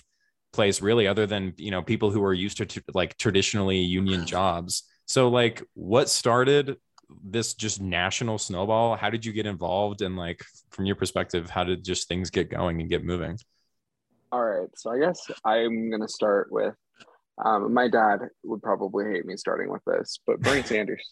place 0.52 0.82
really, 0.82 1.08
other 1.08 1.26
than 1.26 1.54
you 1.58 1.72
know 1.72 1.82
people 1.82 2.12
who 2.12 2.24
are 2.24 2.34
used 2.34 2.58
to 2.58 2.66
t- 2.66 2.82
like 2.94 3.18
traditionally 3.18 3.80
union 3.80 4.22
mm. 4.22 4.26
jobs. 4.26 4.84
So 5.06 5.30
like, 5.30 5.64
what 5.76 6.10
started 6.10 6.78
this 7.24 7.54
just 7.54 7.80
national 7.82 8.38
snowball? 8.38 8.96
How 8.96 9.10
did 9.10 9.26
you 9.26 9.32
get 9.32 9.46
involved? 9.46 10.02
And 10.02 10.18
like, 10.18 10.44
from 10.72 10.86
your 10.86 10.96
perspective, 10.96 11.50
how 11.50 11.64
did 11.64 11.86
just 11.86 12.08
things 12.08 12.30
get 12.32 12.50
going 12.50 12.82
and 12.82 12.90
get 12.90 13.04
moving? 13.04 13.38
All 14.36 14.44
right. 14.44 14.68
So 14.76 14.92
I 14.92 15.00
guess 15.00 15.32
I'm 15.46 15.90
going 15.90 16.02
to 16.02 16.10
start 16.10 16.52
with 16.52 16.76
um, 17.42 17.74
my 17.74 17.88
dad 17.88 18.20
would 18.44 18.62
probably 18.62 19.06
hate 19.06 19.26
me 19.26 19.38
starting 19.38 19.72
with 19.72 19.82
this, 19.88 20.20
but 20.28 20.42
Bernie 20.42 20.62
Sanders 20.66 21.10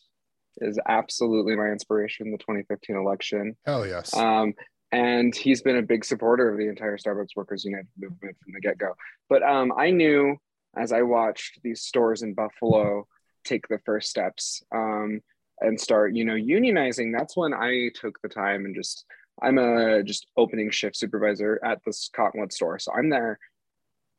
is 0.57 0.77
absolutely 0.89 1.55
my 1.55 1.67
inspiration, 1.67 2.31
the 2.31 2.37
2015 2.39 2.97
election. 2.97 3.55
Hell 3.65 3.87
yes. 3.87 4.13
Um, 4.13 4.51
and 4.91 5.33
he's 5.33 5.61
been 5.61 5.77
a 5.77 5.81
big 5.81 6.03
supporter 6.03 6.51
of 6.51 6.57
the 6.57 6.67
entire 6.67 6.97
Starbucks 6.97 7.29
Workers 7.37 7.63
United 7.63 7.87
movement 7.97 8.35
from 8.43 8.51
the 8.51 8.59
get 8.59 8.77
go. 8.77 8.91
But 9.29 9.41
um, 9.41 9.71
I 9.77 9.91
knew 9.91 10.35
as 10.75 10.91
I 10.91 11.03
watched 11.03 11.61
these 11.63 11.83
stores 11.83 12.23
in 12.23 12.33
Buffalo 12.33 13.07
take 13.45 13.69
the 13.69 13.79
first 13.85 14.09
steps 14.09 14.61
um, 14.75 15.21
and 15.61 15.79
start, 15.79 16.13
you 16.13 16.25
know, 16.25 16.35
unionizing, 16.35 17.17
that's 17.17 17.37
when 17.37 17.53
I 17.53 17.89
took 17.95 18.21
the 18.21 18.27
time 18.27 18.65
and 18.65 18.75
just 18.75 19.05
I'm 19.41 19.57
a 19.57 20.03
just 20.03 20.27
opening 20.37 20.71
shift 20.71 20.95
supervisor 20.95 21.59
at 21.63 21.79
this 21.85 22.09
Cottonwood 22.15 22.53
store. 22.53 22.79
So 22.79 22.91
I'm 22.93 23.09
there 23.09 23.39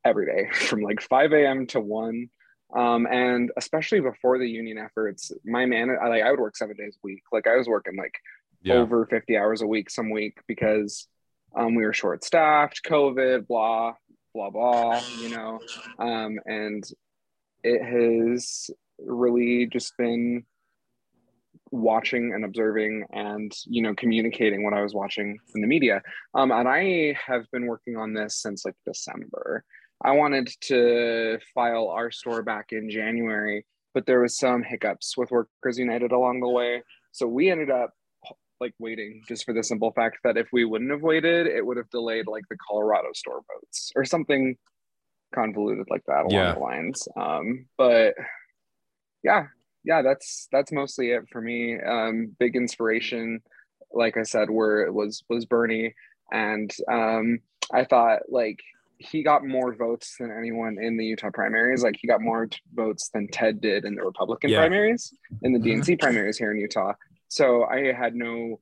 every 0.05 0.27
day 0.27 0.51
from 0.55 0.83
like 0.83 1.01
5 1.01 1.33
a.m. 1.33 1.67
to 1.69 1.81
1. 1.81 2.29
Um, 2.75 3.07
and 3.07 3.53
especially 3.57 4.01
before 4.01 4.39
the 4.39 4.49
union 4.49 4.79
efforts, 4.79 5.31
my 5.45 5.65
man, 5.67 5.97
I, 6.03 6.09
like 6.09 6.23
I 6.23 6.31
would 6.31 6.41
work 6.41 6.57
seven 6.57 6.77
days 6.77 6.97
a 6.97 7.07
week. 7.07 7.23
Like 7.33 7.47
I 7.47 7.57
was 7.57 7.69
working 7.69 7.97
like 7.97 8.15
yeah. 8.63 8.75
over 8.75 9.07
50 9.07 9.37
hours 9.37 9.63
a 9.63 9.67
week 9.67 9.91
some 9.91 10.11
week 10.11 10.39
because 10.49 11.07
um, 11.55 11.75
we 11.75 11.85
were 11.85 11.93
short 11.93 12.25
staffed, 12.25 12.81
COVID, 12.85 13.47
blah, 13.47 13.95
blah, 14.35 14.51
blah, 14.51 15.01
you 15.21 15.29
know. 15.29 15.61
Um, 15.99 16.41
and 16.47 16.85
it 17.63 17.83
has 17.83 18.71
really 18.99 19.67
just 19.67 19.97
been 19.97 20.45
watching 21.75 22.33
and 22.35 22.45
observing 22.45 23.05
and 23.13 23.53
you 23.67 23.83
know 23.83 23.95
communicating 23.95 24.63
what 24.63 24.73
i 24.73 24.81
was 24.81 24.95
watching 24.95 25.39
in 25.55 25.61
the 25.61 25.67
media. 25.67 26.01
Um, 26.35 26.53
and 26.53 26.69
i 26.69 27.17
have 27.27 27.51
been 27.51 27.67
working 27.67 27.97
on 27.97 28.15
this 28.15 28.41
since 28.41 28.65
like 28.65 28.77
december. 28.87 29.65
I 30.05 30.11
wanted 30.13 30.51
to 30.63 31.39
file 31.55 31.89
our 31.89 32.11
store 32.11 32.43
back 32.43 32.73
in 32.73 32.91
january 32.91 33.65
but 33.95 34.07
there 34.07 34.21
was 34.21 34.37
some 34.37 34.63
hiccups 34.63 35.17
with 35.17 35.31
workers 35.31 35.79
united 35.79 36.13
along 36.13 36.41
the 36.41 36.49
way. 36.49 36.83
So 37.13 37.27
we 37.27 37.51
ended 37.51 37.71
up 37.71 37.91
like 38.61 38.75
waiting 38.79 39.23
just 39.29 39.45
for 39.45 39.53
the 39.53 39.63
simple 39.63 39.93
fact 39.93 40.19
that 40.25 40.37
if 40.37 40.49
we 40.53 40.65
wouldn't 40.65 40.91
have 40.91 41.03
waited 41.03 41.47
it 41.47 41.65
would 41.65 41.77
have 41.77 41.91
delayed 41.91 42.27
like 42.27 42.45
the 42.51 42.57
colorado 42.57 43.09
store 43.15 43.41
votes 43.53 43.93
or 43.97 44.05
something 44.05 44.57
convoluted 45.35 45.87
like 45.91 46.03
that 46.07 46.21
along 46.21 46.31
yeah. 46.31 46.55
the 46.55 46.61
lines. 46.61 47.09
Um, 47.17 47.67
but 47.77 48.15
yeah 49.23 49.47
yeah, 49.85 50.03
that's 50.03 50.49
that's 50.51 50.73
mostly 50.73 51.11
it 51.11 51.29
for 51.31 51.41
me. 51.41 51.79
Um, 51.81 52.35
big 52.39 52.57
inspiration, 52.57 53.41
like 53.93 54.17
I 54.17 54.23
said, 54.23 54.51
where 54.51 54.83
it 54.83 54.93
was 54.93 55.23
was 55.29 55.45
Bernie, 55.45 55.95
and 56.33 56.75
um, 56.91 57.41
I 57.73 57.85
thought 57.85 58.23
like 58.29 58.61
he 58.99 59.23
got 59.23 59.45
more 59.45 59.75
votes 59.75 60.17
than 60.19 60.31
anyone 60.31 60.79
in 60.81 60.97
the 60.97 61.05
Utah 61.05 61.31
primaries. 61.33 61.83
Like 61.83 61.97
he 62.01 62.07
got 62.07 62.23
more 62.23 62.47
t- 62.47 62.59
votes 62.73 63.11
than 63.13 63.29
Ted 63.29 63.61
did 63.61 63.85
in 63.85 63.95
the 63.95 64.05
Republican 64.05 64.51
yeah. 64.51 64.61
primaries, 64.61 65.13
in 65.43 65.53
the 65.53 65.59
DNC 65.59 65.83
mm-hmm. 65.83 65.95
primaries 65.97 66.39
here 66.39 66.53
in 66.53 66.59
Utah. 66.59 66.95
So 67.29 67.65
I 67.65 67.93
had 67.93 68.15
no 68.15 68.61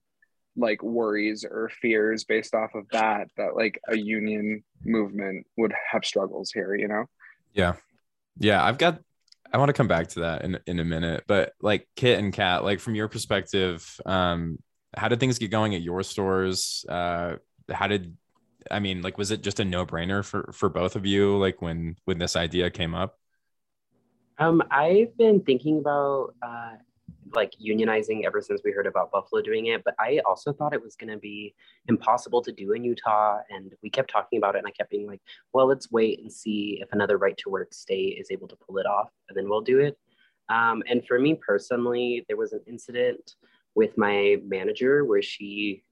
like 0.57 0.83
worries 0.83 1.45
or 1.49 1.71
fears 1.81 2.25
based 2.25 2.55
off 2.55 2.75
of 2.75 2.87
that 2.93 3.29
that 3.37 3.55
like 3.55 3.81
a 3.89 3.97
union 3.97 4.63
movement 4.85 5.47
would 5.57 5.73
have 5.91 6.05
struggles 6.05 6.51
here. 6.51 6.75
You 6.75 6.89
know? 6.89 7.05
Yeah, 7.55 7.75
Yeah, 8.39 8.65
I've 8.65 8.79
got 8.79 8.99
I 9.53 9.59
want 9.59 9.69
to 9.69 9.75
come 9.75 9.89
back 9.89 10.09
to 10.09 10.21
that 10.21 10.45
in, 10.45 10.59
in 10.67 10.79
a 10.81 10.85
minute, 10.85 11.25
but 11.27 11.53
like 11.61 11.87
Kit 11.95 12.19
and 12.19 12.33
Kat, 12.33 12.65
like 12.65 12.81
from 12.81 12.95
your 12.95 13.09
perspective, 13.09 14.01
um, 14.07 14.59
how 14.97 15.09
did 15.09 15.21
things 15.21 15.39
get 15.39 15.51
going 15.51 15.75
at 15.75 15.83
your 15.83 16.03
stores? 16.03 16.85
Uh, 16.89 17.37
how 17.71 17.87
did 17.87 18.17
I 18.71 18.79
mean, 18.79 19.03
like, 19.03 19.19
was 19.19 19.31
it 19.31 19.43
just 19.43 19.61
a 19.61 19.65
no 19.65 19.85
brainer 19.85 20.25
for 20.25 20.51
for 20.53 20.69
both 20.69 20.97
of 20.97 21.07
you? 21.07 21.37
Like 21.37 21.61
when 21.61 21.97
when 22.05 22.19
this 22.19 22.37
idea 22.37 22.71
came 22.71 22.95
up? 22.95 23.19
Um, 24.39 24.63
I've 24.71 25.17
been 25.17 25.41
thinking 25.41 25.79
about 25.79 26.35
uh, 26.43 26.73
like 27.35 27.53
unionizing 27.65 28.25
ever 28.27 28.41
since 28.41 28.61
we 28.65 28.73
heard 28.73 28.87
about 28.87 29.11
Buffalo 29.11 29.41
doing 29.43 29.67
it, 29.67 29.83
but 29.85 29.95
I 29.99 30.21
also 30.27 30.53
thought 30.53 30.75
it 30.75 30.83
was 30.83 30.97
going 30.97 31.13
to 31.13 31.19
be 31.19 31.55
impossible 31.89 32.43
to 32.43 32.53
do 32.53 32.73
in 32.73 32.85
Utah. 32.85 33.39
And 33.51 33.73
we 33.83 33.91
kept 33.91 34.11
talking 34.11 34.39
about 34.39 34.55
it, 34.55 34.59
and 34.59 34.67
I 34.67 34.71
kept 34.71 34.91
being 34.91 35.07
like, 35.07 35.21
well, 35.53 35.67
let's 35.67 35.91
wait 35.91 36.21
and 36.21 36.33
see 36.33 36.79
if 36.83 36.93
another 36.93 37.19
right 37.19 37.37
to 37.39 37.51
work 37.51 37.73
state 37.73 38.19
is 38.21 38.29
able 38.31 38.49
to 38.49 38.57
pull 38.57 38.79
it 38.79 38.87
off, 38.87 39.11
and 39.29 39.37
then 39.37 39.49
we'll 39.49 39.63
do 39.63 39.81
it. 39.81 39.99
Um, 40.49 40.83
and 40.89 41.07
for 41.07 41.19
me 41.19 41.35
personally, 41.35 42.25
there 42.29 42.37
was 42.37 42.53
an 42.53 42.61
incident 42.67 43.35
with 43.75 43.97
my 43.97 44.37
manager 44.45 45.05
where 45.05 45.23
she 45.23 45.83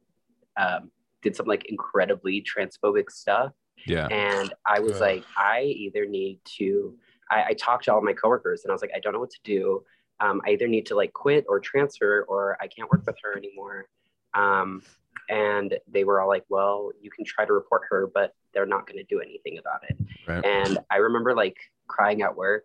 um, 0.57 0.91
did 1.23 1.37
some 1.37 1.47
like 1.47 1.65
incredibly 1.67 2.43
transphobic 2.43 3.11
stuff. 3.11 3.53
Yeah. 3.87 4.07
And 4.09 4.53
I 4.67 4.81
was 4.81 5.01
like, 5.01 5.25
I 5.37 5.63
either 5.63 6.05
need 6.05 6.41
to, 6.59 6.95
I, 7.31 7.45
I 7.49 7.53
talked 7.55 7.85
to 7.85 7.95
all 7.95 8.03
my 8.03 8.13
coworkers 8.13 8.65
and 8.65 8.71
I 8.71 8.75
was 8.75 8.83
like, 8.83 8.93
I 8.95 9.01
don't 9.01 9.15
know 9.15 9.21
what 9.21 9.31
to 9.31 9.41
do 9.45 9.83
um, 10.21 10.41
I 10.47 10.51
either 10.51 10.69
need 10.69 10.87
to 10.87 10.95
like 10.95 11.13
quit 11.13 11.45
or 11.49 11.61
transfer 11.61 12.25
or 12.29 12.57
I 12.61 12.67
can't 12.67 12.91
work 12.91 13.03
with 13.07 13.17
her 13.23 13.37
anymore. 13.37 13.87
Um, 14.35 14.83
and 15.29 15.79
they 15.89 16.05
were 16.05 16.21
all 16.21 16.29
like, 16.29 16.45
well, 16.49 16.91
you 17.01 17.11
can 17.11 17.25
try 17.25 17.45
to 17.45 17.53
report 17.53 17.83
her, 17.91 18.09
but 18.13 18.35
they're 18.53 18.67
not 18.67 18.87
going 18.87 18.99
to 18.99 19.05
do 19.05 19.21
anything 19.21 19.59
about 19.59 19.83
it. 19.89 19.97
Right. 20.27 20.45
And 20.45 20.79
I 20.91 20.97
remember 20.97 21.35
like 21.35 21.57
crying 21.87 22.23
at 22.23 22.37
work 22.37 22.65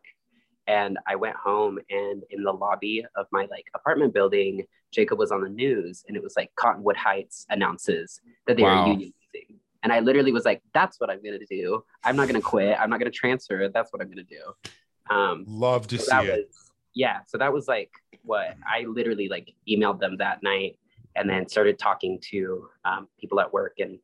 and 0.67 0.97
I 1.07 1.15
went 1.15 1.35
home 1.35 1.79
and 1.89 2.23
in 2.29 2.43
the 2.43 2.51
lobby 2.51 3.05
of 3.15 3.27
my 3.31 3.47
like 3.51 3.65
apartment 3.75 4.13
building, 4.13 4.65
Jacob 4.91 5.19
was 5.19 5.31
on 5.31 5.41
the 5.41 5.49
news 5.49 6.03
and 6.07 6.17
it 6.17 6.23
was 6.23 6.33
like 6.35 6.51
Cottonwood 6.55 6.97
Heights 6.97 7.45
announces 7.49 8.19
that 8.47 8.57
they 8.57 8.63
wow. 8.63 8.83
are 8.83 8.87
unionizing. 8.87 9.59
And 9.83 9.93
I 9.93 9.99
literally 9.99 10.31
was 10.31 10.45
like, 10.45 10.63
that's 10.73 10.99
what 10.99 11.11
I'm 11.11 11.21
going 11.21 11.37
to 11.37 11.45
do. 11.45 11.83
I'm 12.03 12.15
not 12.15 12.27
going 12.27 12.41
to 12.41 12.45
quit. 12.45 12.75
I'm 12.79 12.89
not 12.89 12.99
going 12.99 13.11
to 13.11 13.15
transfer. 13.15 13.69
That's 13.71 13.93
what 13.93 14.01
I'm 14.01 14.07
going 14.07 14.25
to 14.25 14.35
do. 14.35 15.13
Um, 15.15 15.45
Love 15.47 15.85
to 15.89 15.99
so 15.99 16.21
see 16.21 16.27
it. 16.27 16.47
Was, 16.47 16.64
yeah 16.95 17.19
so 17.27 17.37
that 17.37 17.53
was 17.53 17.67
like 17.67 17.91
what 18.23 18.55
i 18.65 18.83
literally 18.87 19.29
like 19.29 19.53
emailed 19.69 19.99
them 19.99 20.17
that 20.17 20.41
night 20.41 20.79
and 21.15 21.29
then 21.29 21.47
started 21.47 21.79
talking 21.79 22.19
to 22.19 22.67
um, 22.83 23.07
people 23.19 23.39
at 23.39 23.53
work 23.53 23.75
and 23.79 23.99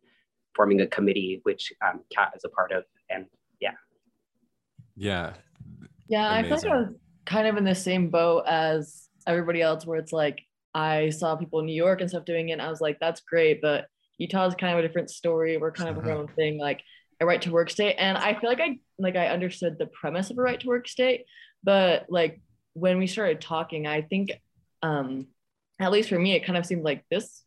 forming 0.56 0.82
a 0.82 0.88
committee 0.88 1.40
which 1.44 1.74
um, 1.86 2.02
kat 2.16 2.32
is 2.36 2.44
a 2.46 2.50
part 2.50 2.72
of 2.72 2.84
and 3.10 3.26
yeah. 3.60 3.72
Yeah. 4.96 5.34
Yeah 6.08 6.40
Amazing. 6.40 6.54
i 6.54 6.60
feel 6.60 6.70
like 6.70 6.78
i 6.78 6.82
was 6.82 6.96
kind 7.26 7.48
of 7.48 7.58
in 7.58 7.64
the 7.64 7.76
same 7.76 8.10
boat 8.10 8.44
as 8.48 9.10
everybody 9.26 9.62
else 9.62 9.86
where 9.86 9.98
it's 9.98 10.14
like 10.14 10.42
i 10.74 11.10
saw 11.10 11.36
people 11.36 11.60
in 11.60 11.66
new 11.66 11.74
york 11.74 12.02
and 12.02 12.10
stuff 12.10 12.26
doing 12.26 12.50
it 12.50 12.54
and 12.54 12.62
i 12.62 12.70
was 12.70 12.82
like 12.82 13.00
that's 13.00 13.22
great 13.22 13.62
but 13.62 13.86
utah 14.18 14.46
is 14.46 14.56
kind 14.56 14.74
of 14.74 14.80
a 14.80 14.88
different 14.88 15.10
story. 15.10 15.58
We're 15.58 15.72
kind 15.72 15.90
of 15.90 15.98
our 15.98 16.12
own 16.12 16.28
thing 16.28 16.60
like 16.60 16.82
a 17.20 17.26
right 17.26 17.42
to 17.42 17.52
work 17.52 17.70
state 17.70 17.96
and 17.98 18.18
i 18.18 18.34
feel 18.40 18.50
like 18.50 18.60
i 18.60 18.80
like 19.00 19.16
i 19.16 19.28
understood 19.28 19.78
the 19.78 19.88
premise 19.88 20.30
of 20.30 20.38
a 20.38 20.42
right 20.42 20.60
to 20.60 20.68
work 20.68 20.88
state 20.88 21.26
but 21.64 22.06
like 22.10 22.40
when 22.74 22.98
we 22.98 23.08
started 23.08 23.42
talking, 23.42 23.88
I 23.88 24.02
think, 24.02 24.32
um, 24.82 25.28
at 25.80 25.92
least 25.92 26.10
for 26.10 26.20
me, 26.20 26.34
it 26.34 26.46
kind 26.46 26.58
of 26.58 26.66
seemed 26.66 26.84
like 26.84 27.04
this 27.10 27.44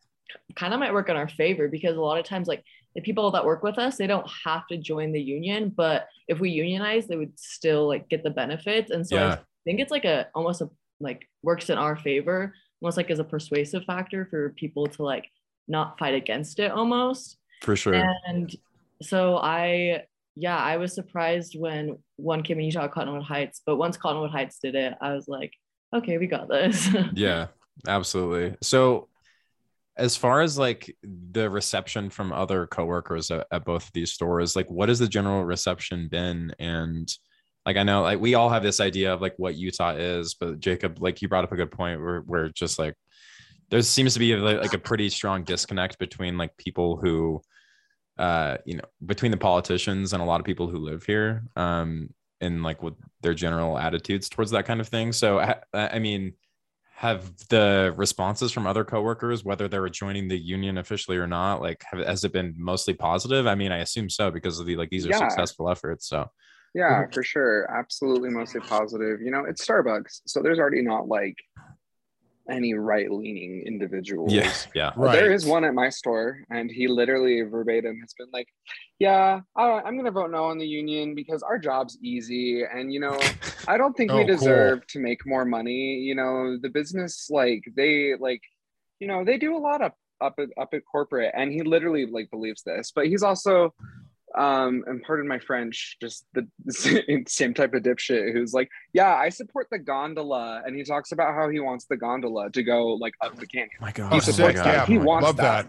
kind 0.57 0.75
of 0.75 0.81
might 0.81 0.93
work 0.93 1.09
in 1.09 1.17
our 1.17 1.29
favor 1.29 1.69
because 1.69 1.97
a 1.97 2.01
lot 2.01 2.19
of 2.19 2.25
times, 2.25 2.49
like 2.49 2.65
the 2.95 3.01
people 3.01 3.31
that 3.31 3.45
work 3.45 3.63
with 3.63 3.79
us, 3.79 3.97
they 3.97 4.07
don't 4.07 4.29
have 4.45 4.67
to 4.69 4.77
join 4.77 5.13
the 5.13 5.21
union, 5.21 5.73
but 5.75 6.09
if 6.29 6.41
we 6.41 6.51
unionize, 6.51 7.07
they 7.07 7.17
would 7.17 7.39
still 7.39 7.87
like 7.89 8.09
get 8.09 8.23
the 8.23 8.31
benefits. 8.31 8.91
And 8.91 9.07
so 9.07 9.17
yeah. 9.17 9.33
I 9.33 9.39
think 9.65 9.81
it's 9.81 9.91
like 9.91 10.05
a 10.05 10.29
almost 10.35 10.61
a 10.61 10.71
like 11.01 11.29
works 11.43 11.71
in 11.71 11.79
our 11.79 11.97
favor, 11.97 12.55
almost 12.81 12.97
like 12.97 13.11
as 13.11 13.19
a 13.19 13.25
persuasive 13.25 13.85
factor 13.85 14.27
for 14.31 14.51
people 14.51 14.87
to 14.87 15.03
like 15.03 15.29
not 15.67 15.99
fight 15.99 16.15
against 16.15 16.59
it 16.59 16.71
almost. 16.71 17.39
For 17.63 17.77
sure. 17.77 17.95
And 18.27 18.55
so 19.03 19.39
I 19.39 20.05
yeah, 20.37 20.57
I 20.57 20.77
was 20.79 20.95
surprised 20.95 21.57
when 21.59 21.99
one 22.17 22.43
came 22.43 22.59
in 22.59 22.67
Utah 22.67 22.89
Cottonwood 22.89 23.23
Heights, 23.23 23.63
but 23.65 23.77
once 23.77 23.97
Cottonwood 23.97 24.31
Heights 24.31 24.59
did 24.59 24.75
it, 24.75 24.95
I 25.01 25.15
was 25.15 25.29
like, 25.29 25.53
okay, 25.95 26.19
we 26.19 26.27
got 26.27 26.49
this. 26.49 26.89
yeah, 27.15 27.49
absolutely. 27.87 28.57
So 28.61 29.09
as 29.97 30.17
far 30.17 30.43
as 30.43 30.59
like 30.59 30.97
the 31.05 31.49
reception 31.49 32.11
from 32.11 32.33
other 32.33 32.67
coworkers 32.67 33.31
at, 33.31 33.47
at 33.53 33.65
both 33.65 33.87
of 33.87 33.93
these 33.93 34.13
stores, 34.13 34.57
like 34.57 34.69
what 34.71 34.89
has 34.89 34.99
the 34.99 35.07
general 35.07 35.45
reception 35.45 36.09
been? 36.09 36.53
And 36.59 37.09
like 37.65 37.77
I 37.77 37.85
know 37.85 38.03
like 38.03 38.21
we 38.21 38.35
all 38.35 38.51
have 38.51 38.63
this 38.63 38.81
idea 38.81 39.15
of 39.15 39.23
like 39.23 39.35
what 39.37 39.55
Utah 39.55 39.95
is, 39.95 40.35
but 40.35 40.59
Jacob, 40.59 41.01
like 41.01 41.23
you 41.23 41.29
brought 41.29 41.45
up 41.45 41.53
a 41.53 41.57
good 41.57 41.71
point 41.71 42.01
where 42.01 42.21
where 42.21 42.49
just 42.49 42.79
like 42.79 42.95
there 43.71 43.81
seems 43.83 44.15
to 44.15 44.19
be 44.19 44.35
like 44.37 44.75
a 44.75 44.79
pretty 44.79 45.09
strong 45.09 45.45
disconnect 45.45 45.99
between 45.99 46.37
like 46.37 46.57
people 46.57 46.97
who 46.97 47.41
uh, 48.19 48.59
you 48.65 48.77
know, 48.77 48.85
between 49.05 49.31
the 49.31 49.37
politicians 49.37 50.13
and 50.13 50.23
a 50.23 50.27
lot 50.27 50.41
of 50.41 50.47
people 50.47 50.69
who 50.69 50.79
live 50.79 51.05
here, 51.05 51.45
um, 51.57 52.11
and 52.41 52.63
like 52.63 52.83
with 52.83 52.95
their 53.23 53.35
general 53.35 53.79
attitudes 53.79 54.29
towards 54.29 54.51
that 54.51 54.67
kind 54.67 54.81
of 54.81 54.89
thing. 54.89 55.13
So, 55.13 55.39
I, 55.39 55.57
I 55.73 55.99
mean, 55.99 56.35
have 56.97 57.37
the 57.49 57.93
responses 57.97 58.53
from 58.53 58.67
other 58.67 58.85
coworkers, 58.85 59.45
whether 59.45 59.67
they're 59.67 59.89
joining 59.89 60.29
the 60.29 60.39
union 60.39 60.79
officially 60.79 61.17
or 61.17 61.27
not, 61.27 61.61
like, 61.61 61.83
have, 61.91 62.07
has 62.07 62.25
it 62.25 62.33
been 62.33 62.55
mostly 62.57 62.95
positive? 62.95 63.47
I 63.47 63.55
mean, 63.55 63.73
I 63.73 63.79
assume 63.79 64.09
so 64.09 64.31
because 64.31 64.61
of 64.61 64.67
the 64.67 64.77
like 64.77 64.91
these 64.91 65.07
are 65.07 65.11
yeah. 65.11 65.19
successful 65.19 65.69
efforts. 65.69 66.09
So, 66.09 66.31
yeah, 66.75 67.05
for 67.13 67.23
sure, 67.23 67.71
absolutely, 67.71 68.31
mostly 68.31 68.61
positive. 68.61 69.21
You 69.21 69.31
know, 69.31 69.45
it's 69.45 69.65
Starbucks, 69.67 70.23
so 70.27 70.41
there's 70.41 70.59
already 70.59 70.83
not 70.83 71.09
like 71.09 71.37
any 72.51 72.75
right 72.75 73.11
leaning 73.11 73.63
individuals. 73.67 74.33
Yeah, 74.33 74.53
yeah. 74.75 74.93
Right. 74.97 75.13
There 75.13 75.33
is 75.33 75.47
one 75.47 75.65
at 75.65 75.75
my 75.75 75.89
store, 75.89 76.45
and 76.51 76.71
he 76.71 76.89
literally 76.89 77.43
verbatim 77.43 77.99
has 78.01 78.15
been 78.19 78.29
like, 78.33 78.49
"Yeah, 78.99 79.41
I, 79.57 79.79
am 79.87 79.95
going 79.95 80.05
to 80.05 80.11
vote 80.11 80.31
no 80.31 80.45
on 80.45 80.59
the 80.59 80.67
union 80.67 81.15
because 81.15 81.43
our 81.43 81.59
job's 81.59 81.99
easy, 82.03 82.63
and 82.63 82.93
you 82.93 83.01
know, 83.01 83.19
I 83.69 83.77
don't 83.77 83.97
think 83.97 84.11
oh, 84.11 84.19
we 84.19 84.25
deserve 84.25 84.81
cool. 84.81 84.87
to 84.89 84.99
make 85.01 85.27
more 85.27 85.45
money. 85.45 85.97
You 85.97 86.15
know, 86.15 86.59
the 86.61 86.69
business 86.69 87.29
like 87.31 87.65
they 87.77 88.15
like, 88.19 88.43
you 89.01 89.09
know, 89.09 89.25
they 89.25 89.39
do 89.39 89.57
a 89.57 89.59
lot 89.59 89.83
up 89.83 89.97
up 90.21 90.35
at, 90.39 90.49
up 90.61 90.75
at 90.75 90.83
corporate, 90.91 91.33
and 91.35 91.53
he 91.53 91.63
literally 91.63 92.07
like 92.07 92.31
believes 92.31 92.63
this, 92.63 92.93
but 92.95 93.07
he's 93.07 93.23
also 93.23 93.75
um 94.37 94.83
and 94.87 95.03
pardon 95.03 95.29
my 95.29 95.39
french 95.39 95.97
just 96.01 96.27
the 96.35 96.47
same 97.29 97.55
type 97.55 97.73
of 97.73 97.83
dipshit 97.83 98.33
who's 98.33 98.53
like 98.53 98.69
yeah 98.93 99.15
i 99.15 99.29
support 99.29 99.69
the 99.71 99.79
gondola. 99.79 100.63
And 100.65 100.77
he 100.77 100.85
talks 100.85 101.13
about 101.13 101.35
how 101.35 101.49
he 101.49 101.61
wants 101.61 101.87
the 101.87 101.97
gondola 101.97 102.51
to 102.51 102.63
go 102.63 102.95
like 102.95 103.15
up 103.21 103.37
the 103.37 103.47
canyon. 103.47 103.71
Oh 103.81 103.85
my 103.85 103.93
god. 103.93 104.13
he 104.13 104.21
supports 104.21 104.57
that. 104.57 104.67
Yeah, 104.67 104.87
he 104.87 104.99
wants 104.99 105.25
love 105.25 105.37
that. 105.37 105.67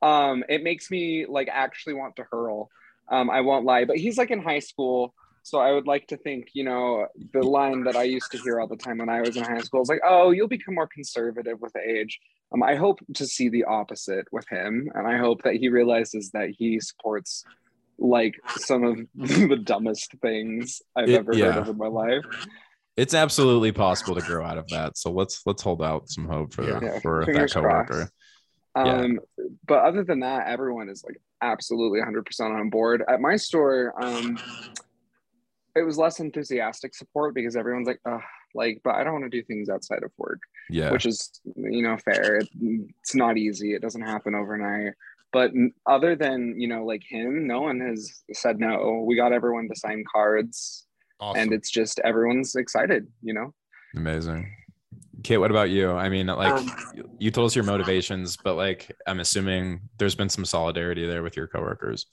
that. 0.00 0.06
Um 0.06 0.44
it 0.48 0.62
makes 0.62 0.90
me 0.90 1.26
like 1.26 1.48
actually 1.50 1.94
want 1.94 2.16
to 2.16 2.24
hurl. 2.30 2.70
Um 3.10 3.30
i 3.30 3.40
won't 3.40 3.64
lie 3.64 3.84
but 3.84 3.96
he's 3.96 4.18
like 4.18 4.30
in 4.30 4.42
high 4.42 4.60
school. 4.60 5.14
So 5.44 5.58
i 5.58 5.72
would 5.72 5.86
like 5.86 6.06
to 6.08 6.16
think 6.16 6.48
you 6.54 6.64
know 6.64 7.06
the 7.32 7.42
line 7.42 7.84
that 7.84 7.96
i 7.96 8.04
used 8.04 8.30
to 8.32 8.38
hear 8.38 8.60
all 8.60 8.68
the 8.68 8.76
time 8.76 8.98
when 8.98 9.08
i 9.08 9.20
was 9.20 9.36
in 9.36 9.42
high 9.42 9.58
school 9.58 9.82
is 9.82 9.88
like 9.88 10.02
oh 10.06 10.30
you'll 10.30 10.48
become 10.48 10.74
more 10.74 10.86
conservative 10.86 11.60
with 11.60 11.74
age. 11.76 12.20
Um, 12.52 12.62
i 12.62 12.74
hope 12.74 13.00
to 13.14 13.26
see 13.26 13.48
the 13.48 13.64
opposite 13.64 14.26
with 14.30 14.48
him. 14.48 14.90
And 14.94 15.06
i 15.06 15.16
hope 15.16 15.42
that 15.42 15.56
he 15.56 15.68
realizes 15.68 16.30
that 16.30 16.50
he 16.50 16.78
supports 16.80 17.44
like 17.98 18.34
some 18.48 18.84
of 18.84 18.98
the 19.14 19.56
dumbest 19.56 20.12
things 20.20 20.82
I've 20.96 21.08
it, 21.08 21.18
ever 21.18 21.34
yeah. 21.34 21.52
heard 21.52 21.62
of 21.62 21.68
in 21.68 21.78
my 21.78 21.88
life. 21.88 22.24
It's 22.96 23.14
absolutely 23.14 23.72
possible 23.72 24.14
to 24.14 24.20
grow 24.20 24.44
out 24.44 24.58
of 24.58 24.68
that. 24.68 24.98
So 24.98 25.10
let's 25.12 25.42
let's 25.46 25.62
hold 25.62 25.82
out 25.82 26.08
some 26.08 26.26
hope 26.26 26.52
for 26.52 26.64
yeah. 26.64 26.98
for 27.00 27.24
Fingers 27.24 27.54
that 27.54 27.62
coworker. 27.62 28.08
Um, 28.74 29.12
yeah. 29.38 29.44
but 29.66 29.84
other 29.84 30.04
than 30.04 30.20
that, 30.20 30.46
everyone 30.46 30.88
is 30.88 31.04
like 31.04 31.20
absolutely 31.42 32.00
100% 32.00 32.40
on 32.40 32.70
board. 32.70 33.02
At 33.06 33.20
my 33.20 33.36
store, 33.36 33.92
um, 34.02 34.38
it 35.74 35.82
was 35.82 35.98
less 35.98 36.20
enthusiastic 36.20 36.94
support 36.94 37.34
because 37.34 37.56
everyone's 37.56 37.86
like, 37.86 38.00
oh, 38.06 38.20
like, 38.54 38.80
but 38.84 38.94
I 38.94 39.04
don't 39.04 39.12
want 39.12 39.24
to 39.24 39.30
do 39.30 39.42
things 39.42 39.68
outside 39.68 40.02
of 40.02 40.10
work. 40.16 40.40
Yeah. 40.70 40.90
Which 40.90 41.06
is, 41.06 41.40
you 41.56 41.82
know, 41.82 41.98
fair. 41.98 42.36
It, 42.36 42.48
it's 43.00 43.14
not 43.14 43.36
easy. 43.36 43.74
It 43.74 43.82
doesn't 43.82 44.02
happen 44.02 44.34
overnight 44.34 44.94
but 45.32 45.50
other 45.86 46.14
than 46.16 46.54
you 46.58 46.68
know 46.68 46.84
like 46.84 47.02
him 47.08 47.46
no 47.46 47.60
one 47.60 47.80
has 47.80 48.22
said 48.32 48.58
no. 48.58 49.04
We 49.06 49.16
got 49.16 49.32
everyone 49.32 49.68
to 49.68 49.76
sign 49.76 50.04
cards. 50.10 50.86
Awesome. 51.20 51.40
and 51.40 51.52
it's 51.52 51.70
just 51.70 52.00
everyone's 52.00 52.56
excited 52.56 53.06
you 53.22 53.32
know? 53.32 53.54
Amazing. 53.94 54.52
Kate 55.22 55.38
what 55.38 55.52
about 55.52 55.70
you? 55.70 55.92
I 55.92 56.08
mean 56.08 56.26
like 56.26 56.52
um, 56.52 56.70
you 57.18 57.30
told 57.30 57.46
us 57.46 57.54
your 57.54 57.64
motivations 57.64 58.36
but 58.36 58.54
like 58.54 58.90
i'm 59.06 59.20
assuming 59.20 59.80
there's 59.98 60.16
been 60.16 60.28
some 60.28 60.44
solidarity 60.44 61.06
there 61.06 61.22
with 61.22 61.36
your 61.36 61.46
coworkers 61.46 62.06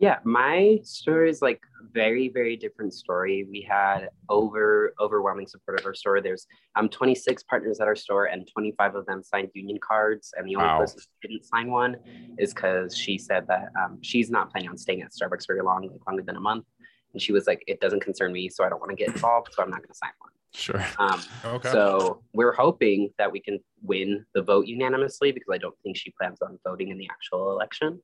yeah, 0.00 0.16
my 0.24 0.78
story 0.82 1.28
is 1.28 1.42
like 1.42 1.60
very, 1.92 2.28
very 2.28 2.56
different 2.56 2.94
story. 2.94 3.46
We 3.50 3.60
had 3.60 4.08
over 4.30 4.94
overwhelming 4.98 5.46
support 5.46 5.78
of 5.78 5.84
our 5.84 5.92
store. 5.92 6.22
There's 6.22 6.46
um 6.74 6.88
26 6.88 7.42
partners 7.42 7.80
at 7.80 7.86
our 7.86 7.94
store, 7.94 8.24
and 8.24 8.48
25 8.50 8.94
of 8.94 9.04
them 9.04 9.22
signed 9.22 9.50
union 9.52 9.78
cards. 9.86 10.32
And 10.36 10.48
the 10.48 10.56
only 10.56 10.68
wow. 10.68 10.78
person 10.78 11.00
who 11.22 11.28
didn't 11.28 11.44
sign 11.44 11.70
one 11.70 11.96
is 12.38 12.54
because 12.54 12.96
she 12.96 13.18
said 13.18 13.46
that 13.48 13.68
um, 13.78 13.98
she's 14.00 14.30
not 14.30 14.50
planning 14.50 14.70
on 14.70 14.78
staying 14.78 15.02
at 15.02 15.10
Starbucks 15.12 15.46
very 15.46 15.62
long, 15.62 15.82
like 15.82 16.00
longer 16.06 16.22
than 16.22 16.36
a 16.36 16.40
month. 16.40 16.64
And 17.12 17.20
she 17.20 17.32
was 17.32 17.46
like, 17.46 17.62
it 17.66 17.80
doesn't 17.80 18.00
concern 18.00 18.32
me, 18.32 18.48
so 18.48 18.64
I 18.64 18.70
don't 18.70 18.80
want 18.80 18.90
to 18.90 18.96
get 18.96 19.08
involved, 19.08 19.48
so 19.52 19.62
I'm 19.62 19.68
not 19.68 19.80
going 19.80 19.88
to 19.88 19.94
sign 19.94 20.12
one. 20.18 20.30
Sure. 20.52 20.84
Um, 20.98 21.20
Okay. 21.44 21.70
so 21.70 22.22
we're 22.32 22.52
hoping 22.52 23.10
that 23.18 23.30
we 23.30 23.40
can 23.40 23.58
win 23.82 24.24
the 24.34 24.40
vote 24.42 24.66
unanimously 24.66 25.30
because 25.30 25.52
I 25.52 25.58
don't 25.58 25.74
think 25.82 25.96
she 25.96 26.10
plans 26.18 26.38
on 26.40 26.58
voting 26.64 26.88
in 26.88 26.96
the 26.96 27.08
actual 27.10 27.52
election. 27.52 28.00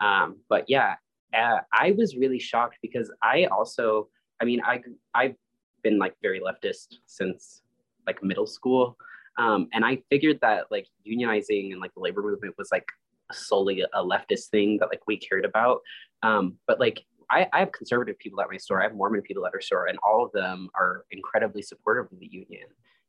Um, 0.00 0.38
but 0.48 0.64
yeah, 0.68 0.96
uh, 1.34 1.58
I 1.72 1.92
was 1.92 2.16
really 2.16 2.38
shocked 2.38 2.78
because 2.82 3.10
I 3.22 3.44
also, 3.46 4.08
I 4.40 4.44
mean, 4.44 4.60
I 4.64 4.80
I've 5.14 5.36
been 5.82 5.98
like 5.98 6.14
very 6.22 6.40
leftist 6.40 6.96
since 7.06 7.62
like 8.06 8.22
middle 8.22 8.46
school, 8.46 8.96
um, 9.38 9.68
and 9.72 9.84
I 9.84 10.02
figured 10.10 10.38
that 10.42 10.66
like 10.70 10.86
unionizing 11.06 11.72
and 11.72 11.80
like 11.80 11.94
the 11.94 12.00
labor 12.00 12.22
movement 12.22 12.54
was 12.58 12.70
like 12.72 12.86
solely 13.32 13.82
a 13.82 14.02
leftist 14.02 14.48
thing 14.48 14.78
that 14.78 14.88
like 14.88 15.02
we 15.06 15.16
cared 15.16 15.44
about. 15.44 15.80
Um, 16.22 16.56
but 16.66 16.80
like 16.80 17.04
I, 17.30 17.46
I 17.52 17.60
have 17.60 17.72
conservative 17.72 18.18
people 18.18 18.40
at 18.40 18.50
my 18.50 18.56
store. 18.56 18.80
I 18.80 18.84
have 18.84 18.94
Mormon 18.94 19.22
people 19.22 19.46
at 19.46 19.54
our 19.54 19.60
store, 19.60 19.86
and 19.86 19.98
all 20.06 20.24
of 20.24 20.32
them 20.32 20.68
are 20.74 21.04
incredibly 21.10 21.62
supportive 21.62 22.12
of 22.12 22.18
the 22.18 22.26
union. 22.26 22.66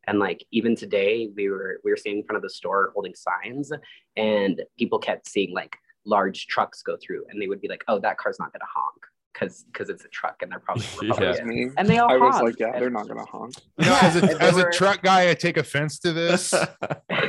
And 0.07 0.19
like 0.19 0.45
even 0.51 0.75
today, 0.75 1.29
we 1.35 1.49
were 1.49 1.79
we 1.83 1.91
were 1.91 1.97
standing 1.97 2.21
in 2.21 2.25
front 2.25 2.37
of 2.37 2.43
the 2.43 2.49
store 2.49 2.91
holding 2.93 3.15
signs, 3.15 3.71
and 4.15 4.61
people 4.77 4.99
kept 4.99 5.27
seeing 5.27 5.53
like 5.53 5.75
large 6.05 6.47
trucks 6.47 6.81
go 6.81 6.97
through, 7.05 7.25
and 7.29 7.41
they 7.41 7.47
would 7.47 7.61
be 7.61 7.67
like, 7.67 7.83
"Oh, 7.87 7.99
that 7.99 8.17
car's 8.17 8.39
not 8.39 8.51
going 8.53 8.61
to 8.61 8.67
honk 8.73 9.01
because 9.33 9.63
because 9.63 9.89
it's 9.89 10.05
a 10.05 10.07
truck, 10.09 10.41
and 10.41 10.51
they're 10.51 10.59
probably 10.59 10.85
oh, 11.01 11.05
Yeah. 11.19 11.33
That 11.33 11.45
was 11.45 11.73
And 11.77 11.89
they 11.89 11.97
all 11.97 12.11
I 12.11 12.17
was 12.17 12.41
like, 12.41 12.59
yeah, 12.59 12.79
they're 12.79 12.89
not 12.89 13.07
gonna 13.07 13.25
honk. 13.25 13.53
You 13.77 13.85
know, 13.85 13.97
as 14.01 14.15
a, 14.15 14.41
as 14.41 14.57
a 14.57 14.69
truck 14.71 15.01
guy, 15.01 15.29
I 15.29 15.33
take 15.33 15.57
offense 15.57 15.99
to 15.99 16.13
this. 16.13 16.53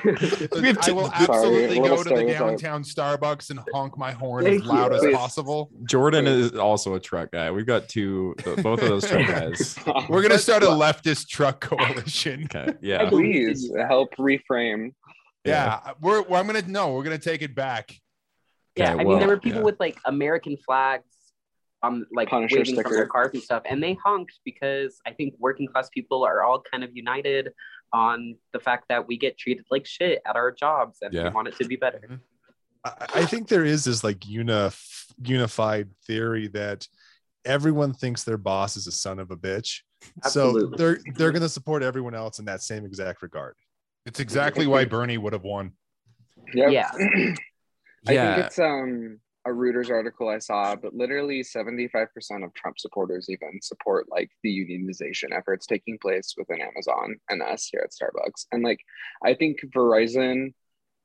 We 0.05 0.67
have 0.69 0.79
I 0.83 0.91
will 0.93 1.13
absolutely 1.13 1.79
a 1.79 1.83
little 1.83 1.97
go 1.99 2.03
to 2.03 2.17
the 2.17 2.33
downtown 2.33 2.83
Starbucks 2.83 3.51
and 3.51 3.61
honk 3.73 3.97
my 3.97 4.11
horn 4.11 4.45
Thank 4.45 4.63
as 4.63 4.67
loud 4.67 4.91
you. 4.91 4.97
as 4.97 5.03
Please. 5.03 5.17
possible. 5.17 5.71
Jordan 5.85 6.27
is 6.27 6.55
also 6.55 6.95
a 6.95 7.01
truck 7.01 7.31
guy. 7.31 7.51
We've 7.51 7.67
got 7.67 7.89
two, 7.89 8.35
both 8.45 8.83
of 8.83 8.89
those 8.89 9.09
truck 9.09 9.27
guys. 9.29 9.77
We're 10.09 10.23
gonna 10.23 10.39
start 10.39 10.65
a 10.65 10.67
leftist 10.67 11.29
truck 11.29 11.61
coalition. 11.61 12.49
Okay. 12.53 12.75
Yeah. 12.81 13.09
Please 13.09 13.71
help 13.89 14.15
reframe. 14.17 14.93
Yeah, 15.45 15.93
we're, 16.01 16.23
well, 16.23 16.41
I'm 16.41 16.47
gonna 16.47 16.63
no, 16.67 16.95
we're 16.95 17.05
gonna 17.05 17.19
take 17.19 17.43
it 17.43 17.55
back. 17.55 17.93
Yeah, 18.77 18.93
Okay, 18.95 19.01
I 19.03 19.05
mean, 19.05 19.19
there 19.19 19.29
were 19.29 19.39
people 19.39 19.59
yeah. 19.61 19.65
with 19.65 19.79
like 19.81 19.99
American 20.07 20.57
flags, 20.57 21.05
um, 21.83 22.07
like 22.13 22.29
Punisher 22.29 22.57
waving 22.59 22.81
from 22.81 22.93
their 22.93 23.07
cars 23.07 23.31
and 23.35 23.43
stuff, 23.43 23.63
and 23.67 23.83
they 23.83 23.95
honked 24.05 24.41
because 24.45 24.99
I 25.07 25.13
think 25.13 25.35
working 25.39 25.67
class 25.69 25.89
people 25.91 26.25
are 26.25 26.43
all 26.43 26.63
kind 26.71 26.83
of 26.85 26.91
united 26.95 27.51
on 27.93 28.37
the 28.53 28.59
fact 28.61 28.87
that 28.89 29.07
we 29.07 29.19
get 29.19 29.37
treated 29.37 29.67
like 29.71 29.85
shit 29.87 30.23
at 30.27 30.37
our 30.37 30.51
jobs, 30.51 30.99
and 31.03 31.13
Yeah. 31.13 31.25
we 31.25 31.31
want 31.31 31.49
it 31.49 31.57
to 31.57 31.67
be 31.67 31.77
better. 31.77 32.21
I, 32.85 33.07
I 33.17 33.25
think 33.27 33.49
there 33.49 33.65
is 33.65 33.85
this 33.85 34.03
like 34.03 34.21
unif- 34.21 35.13
unified 35.23 35.91
theory 36.07 36.49
that 36.49 36.89
everyone 37.45 37.93
thinks 37.93 38.25
their 38.25 38.39
boss 38.39 38.77
is 38.77 38.87
a 38.87 38.93
son 38.93 39.19
of 39.19 39.31
a 39.31 39.37
bitch. 39.37 39.81
So 40.29 40.67
they're 40.77 40.99
they're 41.15 41.31
gonna 41.33 41.49
support 41.49 41.83
everyone 41.83 42.15
else 42.15 42.39
in 42.39 42.45
that 42.47 42.63
same 42.63 42.85
exact 42.87 43.21
regard. 43.23 43.55
It's 44.07 44.19
exactly 44.19 44.67
why 44.67 44.85
Bernie 44.85 45.19
would 45.19 45.33
have 45.33 45.45
won. 45.45 45.73
Yep. 46.55 46.71
Yeah. 46.73 46.91
I 48.07 48.17
think 48.35 48.47
it's 48.47 48.59
um 48.59 49.19
a 49.45 49.51
Reuters 49.51 49.91
article 49.91 50.29
I 50.29 50.39
saw, 50.39 50.77
but 50.77 50.95
literally 50.95 51.43
75% 51.43 52.07
of 52.45 52.55
Trump 52.55 52.79
supporters 52.79 53.29
even 53.29 53.61
support 53.61 54.07
like 54.09 54.31
the 54.45 54.51
unionization 54.51 55.37
efforts 55.37 55.67
taking 55.67 55.99
place 55.99 56.35
within 56.39 56.61
Amazon 56.61 57.17
and 57.29 57.43
us 57.43 57.69
here 57.71 57.85
at 57.85 57.91
Starbucks. 57.91 58.47
And 58.53 58.63
like 58.63 58.79
I 59.25 59.35
think 59.35 59.61
Verizon 59.75 60.55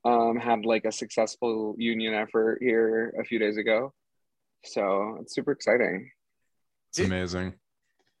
um 0.04 0.36
had 0.36 0.64
like 0.64 0.84
a 0.84 0.92
successful 0.92 1.74
union 1.78 2.14
effort 2.14 2.58
here 2.60 3.14
a 3.20 3.24
few 3.24 3.38
days 3.38 3.56
ago. 3.56 3.92
So 4.64 5.18
it's 5.20 5.34
super 5.34 5.52
exciting. 5.52 6.10
It's 6.90 7.00
amazing. 7.00 7.54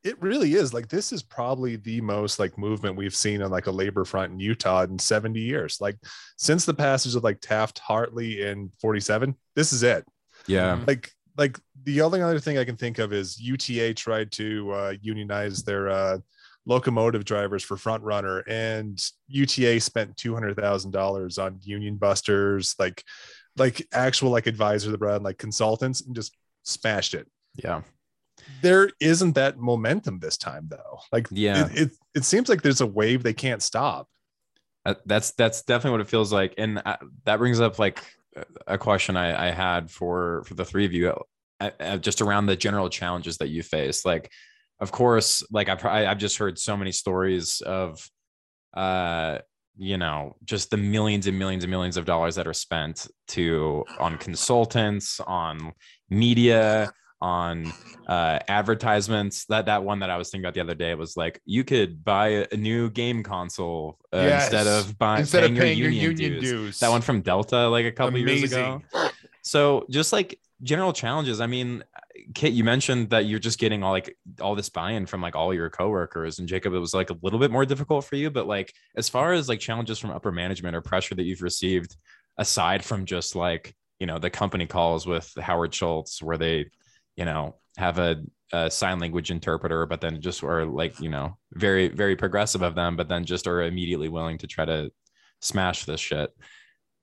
It 0.04 0.20
really 0.22 0.54
is 0.54 0.72
like 0.72 0.88
this 0.88 1.12
is 1.12 1.22
probably 1.22 1.76
the 1.76 2.00
most 2.00 2.38
like 2.38 2.56
movement 2.56 2.96
we've 2.96 3.14
seen 3.14 3.42
on 3.42 3.50
like 3.50 3.66
a 3.66 3.72
labor 3.72 4.04
front 4.04 4.32
in 4.32 4.40
Utah 4.40 4.82
in 4.82 4.98
70 4.98 5.40
years. 5.40 5.80
Like 5.80 5.96
since 6.36 6.64
the 6.64 6.74
passage 6.74 7.14
of 7.14 7.24
like 7.24 7.40
Taft 7.40 7.80
Hartley 7.80 8.42
in 8.42 8.70
47, 8.80 9.34
this 9.56 9.72
is 9.72 9.82
it. 9.82 10.06
Yeah. 10.46 10.80
like 10.86 11.10
like 11.38 11.58
the 11.84 12.00
only 12.02 12.20
other 12.20 12.40
thing 12.40 12.58
I 12.58 12.64
can 12.64 12.76
think 12.76 12.98
of 12.98 13.12
is 13.12 13.40
UTA 13.40 13.94
tried 13.94 14.32
to 14.32 14.72
uh, 14.72 14.94
unionize 15.00 15.62
their 15.62 15.88
uh, 15.88 16.18
locomotive 16.66 17.24
drivers 17.24 17.62
for 17.62 17.76
Front 17.76 18.02
Runner, 18.02 18.40
and 18.40 19.00
UTA 19.28 19.80
spent 19.80 20.16
two 20.16 20.34
hundred 20.34 20.56
thousand 20.56 20.90
dollars 20.90 21.38
on 21.38 21.60
union 21.62 21.96
busters, 21.96 22.74
like 22.78 23.04
like 23.56 23.86
actual 23.92 24.30
like 24.30 24.48
advisors 24.48 24.90
that 24.90 24.98
brought 24.98 25.22
like 25.22 25.38
consultants, 25.38 26.02
and 26.02 26.14
just 26.14 26.36
smashed 26.64 27.14
it. 27.14 27.28
Yeah. 27.54 27.82
There 28.62 28.90
isn't 29.00 29.34
that 29.34 29.58
momentum 29.58 30.18
this 30.18 30.36
time 30.36 30.68
though. 30.68 30.98
Like 31.12 31.28
Yeah. 31.30 31.66
it, 31.66 31.80
it, 31.80 31.90
it 32.14 32.24
seems 32.24 32.48
like 32.48 32.62
there's 32.62 32.80
a 32.80 32.86
wave 32.86 33.22
they 33.22 33.34
can't 33.34 33.62
stop. 33.62 34.08
Uh, 34.86 34.94
that's 35.06 35.32
that's 35.32 35.62
definitely 35.62 35.90
what 35.98 36.00
it 36.00 36.08
feels 36.08 36.32
like 36.32 36.54
and 36.56 36.80
uh, 36.86 36.96
that 37.24 37.36
brings 37.38 37.60
up 37.60 37.78
like 37.78 38.02
a- 38.66 38.78
question 38.78 39.16
I, 39.16 39.48
I 39.48 39.50
had 39.50 39.90
for 39.90 40.44
for 40.44 40.54
the 40.54 40.64
three 40.64 40.86
of 40.86 40.92
you 40.94 41.12
uh, 41.60 41.70
uh, 41.80 41.96
just 41.98 42.22
around 42.22 42.46
the 42.46 42.56
general 42.56 42.88
challenges 42.88 43.36
that 43.38 43.48
you 43.48 43.62
face 43.62 44.06
like 44.06 44.30
of 44.80 44.90
course 44.92 45.42
like 45.50 45.68
I've, 45.68 45.84
I've 45.84 46.16
just 46.18 46.38
heard 46.38 46.58
so 46.58 46.74
many 46.76 46.92
stories 46.92 47.60
of 47.60 48.08
uh 48.74 49.38
you 49.76 49.98
know 49.98 50.36
just 50.44 50.70
the 50.70 50.76
millions 50.76 51.26
and 51.26 51.38
millions 51.38 51.64
and 51.64 51.70
millions 51.70 51.96
of 51.96 52.04
dollars 52.06 52.36
that 52.36 52.46
are 52.46 52.54
spent 52.54 53.08
to 53.28 53.84
on 53.98 54.16
consultants 54.16 55.20
on 55.20 55.72
media 56.08 56.90
on 57.20 57.72
uh 58.06 58.38
advertisements. 58.48 59.44
That 59.46 59.66
that 59.66 59.82
one 59.84 60.00
that 60.00 60.10
i 60.10 60.16
was 60.16 60.30
thinking 60.30 60.44
about 60.44 60.54
the 60.54 60.60
other 60.60 60.74
day 60.74 60.94
was 60.94 61.16
like 61.16 61.40
you 61.44 61.64
could 61.64 62.04
buy 62.04 62.46
a, 62.52 62.56
new 62.56 62.90
game 62.90 63.22
console 63.22 63.98
uh, 64.12 64.18
instead 64.18 64.66
of 64.66 64.98
buying 64.98 65.20
Instead 65.20 65.40
paying 65.40 65.56
of 65.56 65.62
paying 65.62 65.78
your 65.78 65.90
union, 65.90 66.18
union 66.18 66.40
dues. 66.40 66.50
dues. 66.50 66.80
that 66.80 66.90
one 66.90 67.00
from 67.00 67.20
delta 67.22 67.68
like 67.68 67.86
a 67.86 67.92
couple 67.92 68.18
years 68.18 68.44
ago. 68.44 68.82
So 69.42 69.86
just 69.90 70.12
like 70.12 70.38
general 70.62 70.92
challenges. 70.92 71.40
I 71.40 71.46
mean 71.46 71.82
kit 72.34 72.52
you 72.52 72.64
mentioned 72.64 73.10
that 73.10 73.26
you're 73.26 73.38
just 73.38 73.58
getting 73.58 73.82
all 73.82 73.92
like 73.92 74.16
all 74.40 74.54
this 74.54 74.68
buy-in 74.68 75.06
from 75.06 75.20
like 75.20 75.36
all 75.36 75.54
your 75.54 75.70
coworkers 75.70 76.38
and 76.38 76.48
jacob 76.48 76.74
it 76.74 76.78
was 76.78 76.94
like 76.94 77.10
a 77.10 77.16
little 77.22 77.38
bit 77.38 77.50
more 77.50 77.64
difficult 77.64 78.04
for 78.04 78.16
you 78.16 78.30
but 78.30 78.46
like 78.46 78.72
as 78.96 79.08
far 79.08 79.32
as 79.32 79.48
like 79.48 79.60
challenges 79.60 79.98
from 79.98 80.10
upper 80.10 80.32
management 80.32 80.74
or 80.74 80.80
pressure 80.80 81.14
that 81.14 81.24
you've 81.24 81.42
received 81.42 81.96
aside 82.38 82.84
from 82.84 83.04
just 83.04 83.34
like 83.34 83.74
you 83.98 84.06
know 84.06 84.18
the 84.18 84.30
company 84.30 84.66
calls 84.66 85.06
with 85.06 85.32
howard 85.40 85.74
schultz 85.74 86.22
where 86.22 86.38
they 86.38 86.66
you 87.18 87.24
know 87.24 87.56
have 87.76 87.98
a, 87.98 88.22
a 88.52 88.70
sign 88.70 88.98
language 88.98 89.30
interpreter 89.30 89.84
but 89.84 90.00
then 90.00 90.20
just 90.20 90.42
are 90.42 90.64
like 90.64 90.98
you 91.00 91.10
know 91.10 91.36
very 91.52 91.88
very 91.88 92.16
progressive 92.16 92.62
of 92.62 92.74
them 92.74 92.96
but 92.96 93.08
then 93.08 93.24
just 93.24 93.46
are 93.46 93.62
immediately 93.62 94.08
willing 94.08 94.38
to 94.38 94.46
try 94.46 94.64
to 94.64 94.90
smash 95.40 95.84
this 95.84 96.00
shit. 96.00 96.30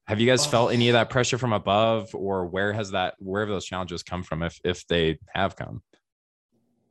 Have 0.08 0.20
you 0.20 0.28
guys 0.28 0.46
felt 0.46 0.72
any 0.72 0.90
of 0.90 0.94
that 0.94 1.10
pressure 1.10 1.38
from 1.38 1.54
above 1.54 2.14
or 2.14 2.46
where 2.46 2.72
has 2.74 2.92
that 2.92 3.16
where 3.20 3.42
have 3.42 3.50
those 3.50 3.66
challenges 3.66 4.04
come 4.04 4.24
from 4.24 4.44
if 4.44 4.60
if 4.64 4.86
they 4.88 5.18
have 5.34 5.56
come? 5.56 5.82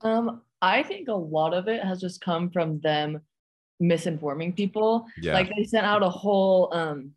Um, 0.00 0.42
I 0.60 0.82
think 0.82 1.08
a 1.08 1.14
lot 1.14 1.54
of 1.54 1.68
it 1.68 1.82
has 1.82 2.00
just 2.00 2.20
come 2.20 2.50
from 2.50 2.80
them 2.80 3.20
misinforming 3.82 4.56
people. 4.56 5.06
yeah. 5.20 5.34
Like 5.34 5.50
they 5.56 5.64
sent 5.64 5.87
out 5.87 6.02
a 6.02 6.08
whole 6.08 6.72
um 6.72 7.12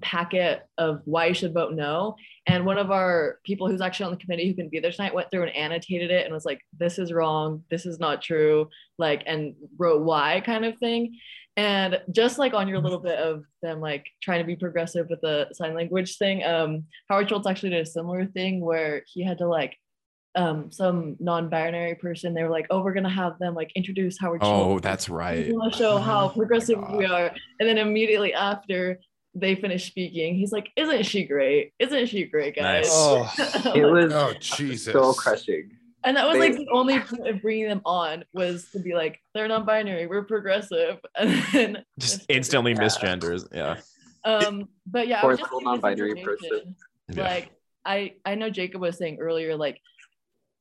packet 0.00 0.62
of 0.78 1.02
why 1.04 1.26
you 1.26 1.34
should 1.34 1.54
vote 1.54 1.74
no. 1.74 2.16
And 2.46 2.64
one 2.64 2.78
of 2.78 2.90
our 2.90 3.38
people 3.44 3.68
who's 3.68 3.80
actually 3.80 4.06
on 4.06 4.12
the 4.12 4.18
committee 4.18 4.46
who 4.48 4.54
can 4.54 4.68
be 4.68 4.78
there 4.78 4.92
tonight 4.92 5.14
went 5.14 5.30
through 5.30 5.42
and 5.44 5.56
annotated 5.56 6.10
it 6.10 6.24
and 6.24 6.34
was 6.34 6.44
like, 6.44 6.60
this 6.78 6.98
is 6.98 7.12
wrong, 7.12 7.64
this 7.70 7.86
is 7.86 7.98
not 7.98 8.22
true, 8.22 8.68
like, 8.98 9.22
and 9.26 9.54
wrote 9.78 10.02
why 10.02 10.40
kind 10.44 10.64
of 10.64 10.78
thing. 10.78 11.18
And 11.56 12.00
just 12.12 12.38
like 12.38 12.52
on 12.52 12.68
your 12.68 12.80
little 12.80 12.98
bit 12.98 13.18
of 13.18 13.44
them 13.62 13.80
like 13.80 14.06
trying 14.22 14.40
to 14.40 14.46
be 14.46 14.56
progressive 14.56 15.08
with 15.08 15.22
the 15.22 15.48
sign 15.52 15.74
language 15.74 16.18
thing, 16.18 16.44
um, 16.44 16.84
Howard 17.08 17.28
Schultz 17.28 17.46
actually 17.46 17.70
did 17.70 17.80
a 17.80 17.86
similar 17.86 18.26
thing 18.26 18.60
where 18.60 19.02
he 19.06 19.24
had 19.24 19.38
to 19.38 19.48
like 19.48 19.76
um 20.34 20.70
some 20.70 21.16
non-binary 21.18 21.94
person, 21.94 22.34
they 22.34 22.42
were 22.42 22.50
like, 22.50 22.66
oh, 22.68 22.82
we're 22.82 22.92
gonna 22.92 23.08
have 23.08 23.38
them 23.38 23.54
like 23.54 23.72
introduce 23.74 24.18
Howard 24.18 24.42
Schultz 24.42 24.66
oh 24.66 24.78
that's 24.80 25.08
right 25.08 25.46
we 25.46 25.52
want 25.54 25.72
to 25.72 25.78
show 25.78 25.96
how 25.96 26.28
progressive 26.36 26.78
God. 26.78 26.96
we 26.96 27.06
are. 27.06 27.30
And 27.58 27.66
then 27.66 27.78
immediately 27.78 28.34
after 28.34 29.00
they 29.38 29.54
finish 29.54 29.86
speaking, 29.86 30.34
he's 30.34 30.50
like, 30.52 30.70
"Isn't 30.76 31.04
she 31.04 31.24
great? 31.24 31.72
Isn't 31.78 32.06
she 32.08 32.24
great, 32.24 32.56
guys?" 32.56 32.86
Nice. 32.86 32.90
Oh, 32.92 33.72
It 33.74 33.84
was 33.84 34.12
Oh 34.12 34.32
Jesus! 34.40 34.92
so 34.92 35.12
crushing. 35.12 35.70
and 36.04 36.16
that 36.16 36.26
was 36.26 36.34
they- 36.38 36.48
like 36.50 36.56
the 36.56 36.68
only 36.72 36.98
point 37.00 37.28
of 37.28 37.42
bringing 37.42 37.68
them 37.68 37.82
on 37.84 38.24
was 38.32 38.68
to 38.72 38.78
be 38.80 38.94
like, 38.94 39.20
"They're 39.34 39.46
non-binary. 39.48 40.06
We're 40.06 40.24
progressive." 40.24 40.98
And 41.18 41.30
then 41.52 41.84
just 41.98 42.24
instantly 42.28 42.72
Yeah. 42.72 42.78
misgenders 42.80 43.46
yeah 43.52 43.76
um, 44.24 44.68
but 44.86 45.06
yeah, 45.06 45.20
I 45.20 45.22
Or 45.24 45.28
was 45.30 45.38
just 45.38 45.52
non-binary 45.62 46.14
misinformation. 46.14 46.74
Yeah. 47.10 47.22
Like 47.22 47.50
I 47.84 48.14
I 48.24 48.34
know 48.34 48.50
Jacob 48.50 48.80
was 48.80 48.96
saying 48.98 49.18
earlier, 49.20 49.54
like 49.56 49.80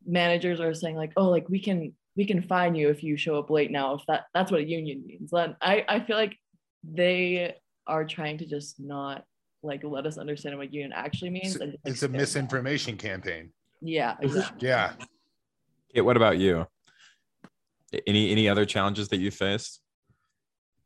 managers 0.05 0.59
are 0.59 0.73
saying 0.73 0.95
like, 0.95 1.13
"Oh, 1.17 1.29
like 1.29 1.49
we 1.49 1.59
can 1.59 1.93
we 2.15 2.25
can 2.25 2.41
fine 2.43 2.75
you 2.75 2.89
if 2.89 3.03
you 3.03 3.17
show 3.17 3.39
up 3.39 3.49
late 3.49 3.71
now." 3.71 3.95
If 3.95 4.01
that 4.07 4.25
that's 4.33 4.51
what 4.51 4.61
a 4.61 4.63
union 4.63 5.03
means, 5.07 5.31
then 5.31 5.55
I 5.61 5.83
I 5.87 5.99
feel 6.01 6.15
like 6.17 6.37
they 6.83 7.55
are 7.87 8.05
trying 8.05 8.37
to 8.39 8.45
just 8.45 8.79
not 8.79 9.25
like 9.63 9.83
let 9.83 10.05
us 10.05 10.17
understand 10.17 10.57
what 10.57 10.73
union 10.73 10.93
actually 10.93 11.31
means. 11.31 11.55
It's, 11.55 11.61
and 11.61 11.71
just, 11.71 11.85
like, 11.85 11.91
it's 11.91 11.95
a 11.95 12.05
stare 12.05 12.09
down. 12.09 12.21
misinformation 12.21 12.97
campaign. 12.97 13.51
Yeah, 13.81 14.15
exactly. 14.21 14.67
Yeah. 14.67 14.93
Okay, 15.91 16.01
what 16.01 16.17
about 16.17 16.37
you? 16.37 16.67
Any 18.07 18.31
any 18.31 18.49
other 18.49 18.65
challenges 18.65 19.07
that 19.09 19.17
you 19.17 19.31
faced? 19.31 19.81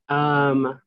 Um, 0.08 0.80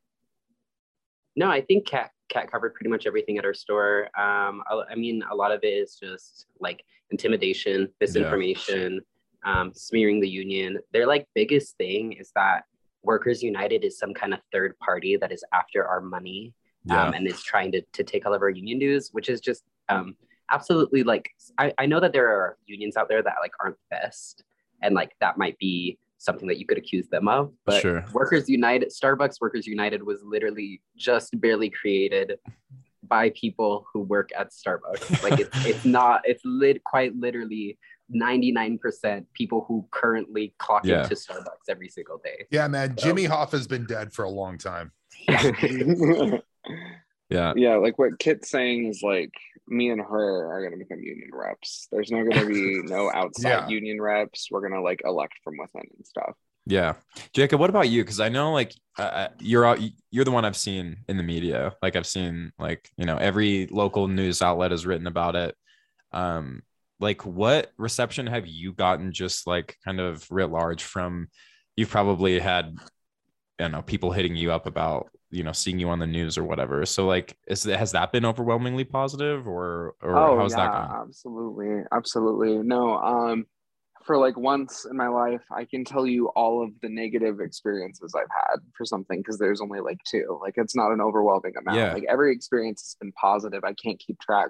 no, 1.35 1.49
I 1.49 1.61
think 1.61 1.87
Kat 1.87 2.11
Kat 2.29 2.51
covered 2.51 2.73
pretty 2.73 2.89
much 2.89 3.05
everything 3.05 3.37
at 3.37 3.45
our 3.45 3.53
store. 3.53 4.05
Um, 4.19 4.63
I, 4.69 4.83
I 4.91 4.95
mean, 4.95 5.23
a 5.29 5.35
lot 5.35 5.51
of 5.51 5.63
it 5.63 5.67
is 5.67 5.95
just 5.95 6.45
like 6.59 6.83
intimidation, 7.11 7.89
misinformation, 7.99 9.01
yeah. 9.45 9.61
um, 9.61 9.73
smearing 9.73 10.19
the 10.19 10.29
union. 10.29 10.79
Their 10.91 11.05
like 11.07 11.27
biggest 11.35 11.77
thing 11.77 12.13
is 12.13 12.31
that 12.35 12.63
Workers 13.03 13.43
United 13.43 13.83
is 13.83 13.97
some 13.97 14.13
kind 14.13 14.33
of 14.33 14.39
third 14.51 14.77
party 14.79 15.17
that 15.17 15.31
is 15.31 15.43
after 15.53 15.85
our 15.85 16.01
money 16.01 16.53
yeah. 16.85 17.03
um, 17.03 17.13
and 17.13 17.27
is 17.27 17.43
trying 17.43 17.71
to, 17.73 17.81
to 17.93 18.03
take 18.03 18.25
all 18.25 18.33
of 18.33 18.41
our 18.41 18.49
union 18.49 18.79
dues, 18.79 19.09
which 19.11 19.29
is 19.29 19.41
just 19.41 19.63
um, 19.89 20.15
absolutely 20.51 21.03
like 21.03 21.29
I, 21.57 21.73
I 21.77 21.85
know 21.85 21.99
that 21.99 22.13
there 22.13 22.29
are 22.29 22.57
unions 22.65 22.97
out 22.97 23.09
there 23.09 23.21
that 23.21 23.35
like 23.41 23.51
aren't 23.61 23.77
best 23.89 24.43
and 24.81 24.95
like 24.95 25.11
that 25.19 25.37
might 25.37 25.57
be 25.57 25.97
something 26.17 26.47
that 26.47 26.57
you 26.57 26.65
could 26.65 26.77
accuse 26.77 27.07
them 27.07 27.27
of. 27.27 27.51
But 27.65 27.81
sure. 27.81 28.05
Workers 28.13 28.49
United, 28.49 28.89
Starbucks 28.89 29.41
Workers 29.41 29.67
United 29.67 30.03
was 30.03 30.21
literally 30.23 30.81
just 30.95 31.39
barely 31.39 31.69
created 31.69 32.37
by 33.03 33.31
people 33.31 33.85
who 33.91 34.01
work 34.01 34.29
at 34.37 34.51
Starbucks. 34.51 35.23
Like 35.23 35.39
it's 35.39 35.65
it's 35.65 35.85
not 35.85 36.21
it's 36.23 36.43
lit 36.45 36.83
quite 36.83 37.15
literally 37.15 37.77
99% 38.13 39.25
people 39.33 39.65
who 39.67 39.87
currently 39.91 40.53
clock 40.57 40.85
yeah. 40.85 41.03
into 41.03 41.15
Starbucks 41.15 41.69
every 41.69 41.89
single 41.89 42.19
day. 42.23 42.45
Yeah, 42.51 42.67
man. 42.67 42.97
So. 42.97 43.07
Jimmy 43.07 43.25
Hoffa's 43.25 43.67
been 43.67 43.85
dead 43.85 44.13
for 44.13 44.23
a 44.23 44.29
long 44.29 44.57
time. 44.57 44.91
yeah. 45.27 46.39
Yeah, 47.29 47.75
like 47.75 47.97
what 47.97 48.19
Kit's 48.19 48.49
saying 48.49 48.87
is 48.87 49.01
like 49.03 49.33
me 49.67 49.89
and 49.89 50.01
her 50.01 50.51
are 50.51 50.63
gonna 50.63 50.77
become 50.77 50.99
union 51.01 51.29
reps. 51.31 51.87
There's 51.91 52.11
no 52.11 52.23
gonna 52.23 52.45
be 52.45 52.81
no 52.83 53.11
outside 53.13 53.49
yeah. 53.49 53.67
union 53.67 54.01
reps. 54.01 54.49
We're 54.51 54.67
gonna 54.67 54.81
like 54.81 55.01
elect 55.05 55.33
from 55.43 55.57
within 55.57 55.87
and 55.95 56.05
stuff. 56.05 56.35
Yeah, 56.65 56.93
Jacob. 57.33 57.59
What 57.59 57.69
about 57.69 57.89
you? 57.89 58.03
Because 58.03 58.19
I 58.19 58.29
know 58.29 58.53
like 58.53 58.73
uh, 58.97 59.01
uh 59.01 59.27
you're 59.39 59.65
out, 59.65 59.79
you're 60.11 60.25
the 60.25 60.31
one 60.31 60.45
I've 60.45 60.57
seen 60.57 60.97
in 61.07 61.17
the 61.17 61.23
media. 61.23 61.75
Like 61.81 61.95
I've 61.95 62.07
seen 62.07 62.51
like 62.57 62.89
you 62.97 63.05
know 63.05 63.17
every 63.17 63.67
local 63.67 64.07
news 64.07 64.41
outlet 64.41 64.71
has 64.71 64.85
written 64.85 65.07
about 65.07 65.35
it. 65.35 65.55
Um, 66.11 66.61
like 66.99 67.25
what 67.25 67.71
reception 67.77 68.27
have 68.27 68.47
you 68.47 68.73
gotten 68.73 69.11
just 69.11 69.47
like 69.47 69.77
kind 69.83 69.99
of 69.99 70.25
writ 70.29 70.51
large 70.51 70.83
from? 70.83 71.27
You've 71.75 71.89
probably 71.89 72.39
had, 72.39 72.77
you 73.59 73.69
know, 73.69 73.81
people 73.81 74.11
hitting 74.11 74.35
you 74.35 74.51
up 74.51 74.67
about 74.67 75.09
you 75.29 75.43
know 75.43 75.51
seeing 75.51 75.79
you 75.79 75.89
on 75.89 75.99
the 75.99 76.07
news 76.07 76.37
or 76.37 76.43
whatever. 76.43 76.85
So 76.85 77.07
like 77.07 77.35
is 77.47 77.63
has 77.63 77.91
that 77.93 78.11
been 78.11 78.25
overwhelmingly 78.25 78.83
positive 78.83 79.47
or 79.47 79.95
or 80.01 80.17
oh, 80.17 80.37
how's 80.37 80.51
yeah, 80.51 80.57
that 80.57 80.89
going 80.89 81.01
absolutely 81.01 81.83
absolutely. 81.91 82.57
No 82.57 82.97
um 82.97 83.45
for 84.05 84.17
like 84.17 84.37
once 84.37 84.85
in 84.85 84.97
my 84.97 85.07
life 85.07 85.41
i 85.49 85.63
can 85.63 85.85
tell 85.85 86.05
you 86.05 86.27
all 86.35 86.61
of 86.61 86.71
the 86.81 86.89
negative 86.89 87.39
experiences 87.39 88.13
i've 88.15 88.27
had 88.29 88.59
for 88.75 88.85
something 88.85 89.19
because 89.19 89.37
there's 89.39 89.61
only 89.61 89.79
like 89.79 89.97
two. 90.05 90.37
Like 90.41 90.55
it's 90.57 90.75
not 90.75 90.91
an 90.91 91.01
overwhelming 91.01 91.53
amount. 91.57 91.77
Yeah. 91.77 91.93
like 91.93 92.05
every 92.09 92.33
experience 92.33 92.81
has 92.81 92.95
been 92.99 93.13
positive. 93.13 93.63
I 93.63 93.73
can't 93.73 93.99
keep 93.99 94.19
track 94.19 94.49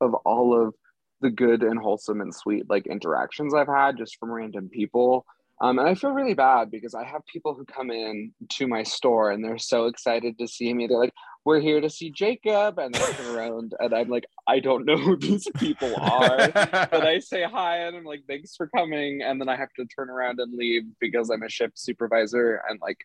of 0.00 0.14
all 0.14 0.58
of 0.60 0.74
the 1.20 1.30
good 1.30 1.62
and 1.62 1.78
wholesome 1.78 2.20
and 2.20 2.34
sweet 2.34 2.68
like 2.68 2.86
interactions 2.86 3.54
i've 3.54 3.68
had 3.68 3.96
just 3.96 4.18
from 4.18 4.30
random 4.30 4.68
people 4.68 5.24
um, 5.60 5.78
and 5.78 5.88
I 5.88 5.94
feel 5.94 6.10
really 6.10 6.34
bad 6.34 6.70
because 6.70 6.94
I 6.94 7.04
have 7.04 7.26
people 7.26 7.54
who 7.54 7.64
come 7.64 7.90
in 7.90 8.32
to 8.50 8.68
my 8.68 8.84
store 8.84 9.32
and 9.32 9.42
they're 9.42 9.58
so 9.58 9.86
excited 9.86 10.38
to 10.38 10.46
see 10.46 10.72
me. 10.72 10.86
They're 10.86 10.98
like, 10.98 11.14
"We're 11.44 11.58
here 11.58 11.80
to 11.80 11.90
see 11.90 12.10
Jacob," 12.10 12.78
and 12.78 12.94
they 12.94 13.00
turn 13.00 13.34
around 13.34 13.74
and 13.80 13.92
I'm 13.92 14.08
like, 14.08 14.26
"I 14.46 14.60
don't 14.60 14.84
know 14.84 14.96
who 14.96 15.16
these 15.16 15.48
people 15.56 15.92
are," 15.96 16.36
but 16.52 17.04
I 17.04 17.18
say 17.18 17.42
hi 17.42 17.78
and 17.78 17.96
I'm 17.96 18.04
like, 18.04 18.22
"Thanks 18.28 18.54
for 18.54 18.68
coming," 18.68 19.22
and 19.22 19.40
then 19.40 19.48
I 19.48 19.56
have 19.56 19.72
to 19.74 19.86
turn 19.86 20.10
around 20.10 20.38
and 20.38 20.54
leave 20.54 20.84
because 21.00 21.28
I'm 21.28 21.42
a 21.42 21.48
shift 21.48 21.76
supervisor 21.76 22.62
and 22.68 22.78
like, 22.80 22.98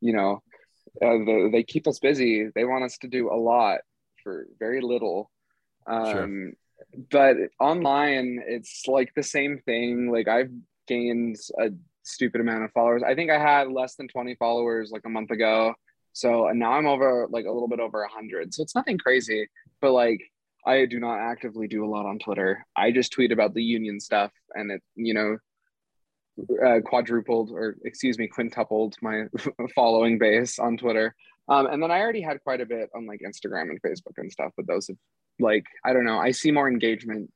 you 0.00 0.12
know, 0.12 0.42
uh, 1.00 1.18
the, 1.24 1.50
they 1.52 1.62
keep 1.62 1.86
us 1.86 2.00
busy. 2.00 2.48
They 2.52 2.64
want 2.64 2.82
us 2.82 2.98
to 2.98 3.08
do 3.08 3.32
a 3.32 3.38
lot 3.38 3.80
for 4.24 4.48
very 4.58 4.80
little. 4.80 5.30
Um, 5.86 6.06
sure. 6.06 6.52
But 7.10 7.36
online, 7.60 8.42
it's 8.46 8.84
like 8.86 9.12
the 9.14 9.22
same 9.22 9.60
thing. 9.64 10.10
Like 10.10 10.28
I've 10.28 10.50
gained 10.86 11.36
a 11.58 11.70
stupid 12.02 12.40
amount 12.40 12.64
of 12.64 12.72
followers. 12.72 13.02
I 13.02 13.14
think 13.14 13.30
I 13.30 13.38
had 13.38 13.70
less 13.70 13.94
than 13.94 14.08
20 14.08 14.34
followers 14.36 14.90
like 14.90 15.02
a 15.04 15.10
month 15.10 15.30
ago. 15.30 15.74
So 16.12 16.50
now 16.52 16.72
I'm 16.72 16.86
over 16.86 17.26
like 17.30 17.46
a 17.46 17.50
little 17.50 17.68
bit 17.68 17.80
over 17.80 18.00
100. 18.00 18.52
So 18.52 18.62
it's 18.62 18.74
nothing 18.74 18.98
crazy, 18.98 19.48
but 19.80 19.92
like 19.92 20.20
I 20.66 20.84
do 20.84 21.00
not 21.00 21.18
actively 21.18 21.66
do 21.66 21.84
a 21.84 21.88
lot 21.88 22.06
on 22.06 22.18
Twitter. 22.18 22.64
I 22.76 22.90
just 22.90 23.12
tweet 23.12 23.32
about 23.32 23.54
the 23.54 23.62
union 23.62 23.98
stuff 23.98 24.30
and 24.54 24.70
it, 24.70 24.82
you 24.94 25.14
know, 25.14 25.38
uh, 26.64 26.80
quadrupled 26.84 27.50
or 27.50 27.76
excuse 27.84 28.18
me, 28.18 28.28
quintupled 28.28 28.96
my 29.02 29.24
following 29.74 30.18
base 30.18 30.58
on 30.58 30.76
Twitter. 30.76 31.14
Um, 31.48 31.66
and 31.66 31.82
then 31.82 31.90
I 31.90 32.00
already 32.00 32.20
had 32.20 32.42
quite 32.42 32.60
a 32.60 32.66
bit 32.66 32.90
on 32.94 33.06
like 33.06 33.20
Instagram 33.26 33.70
and 33.70 33.82
Facebook 33.82 34.16
and 34.16 34.30
stuff, 34.30 34.52
but 34.56 34.66
those 34.66 34.88
have 34.88 34.96
like, 35.38 35.64
I 35.84 35.92
don't 35.92 36.04
know, 36.04 36.18
I 36.18 36.30
see 36.30 36.50
more 36.50 36.68
engagement 36.68 37.30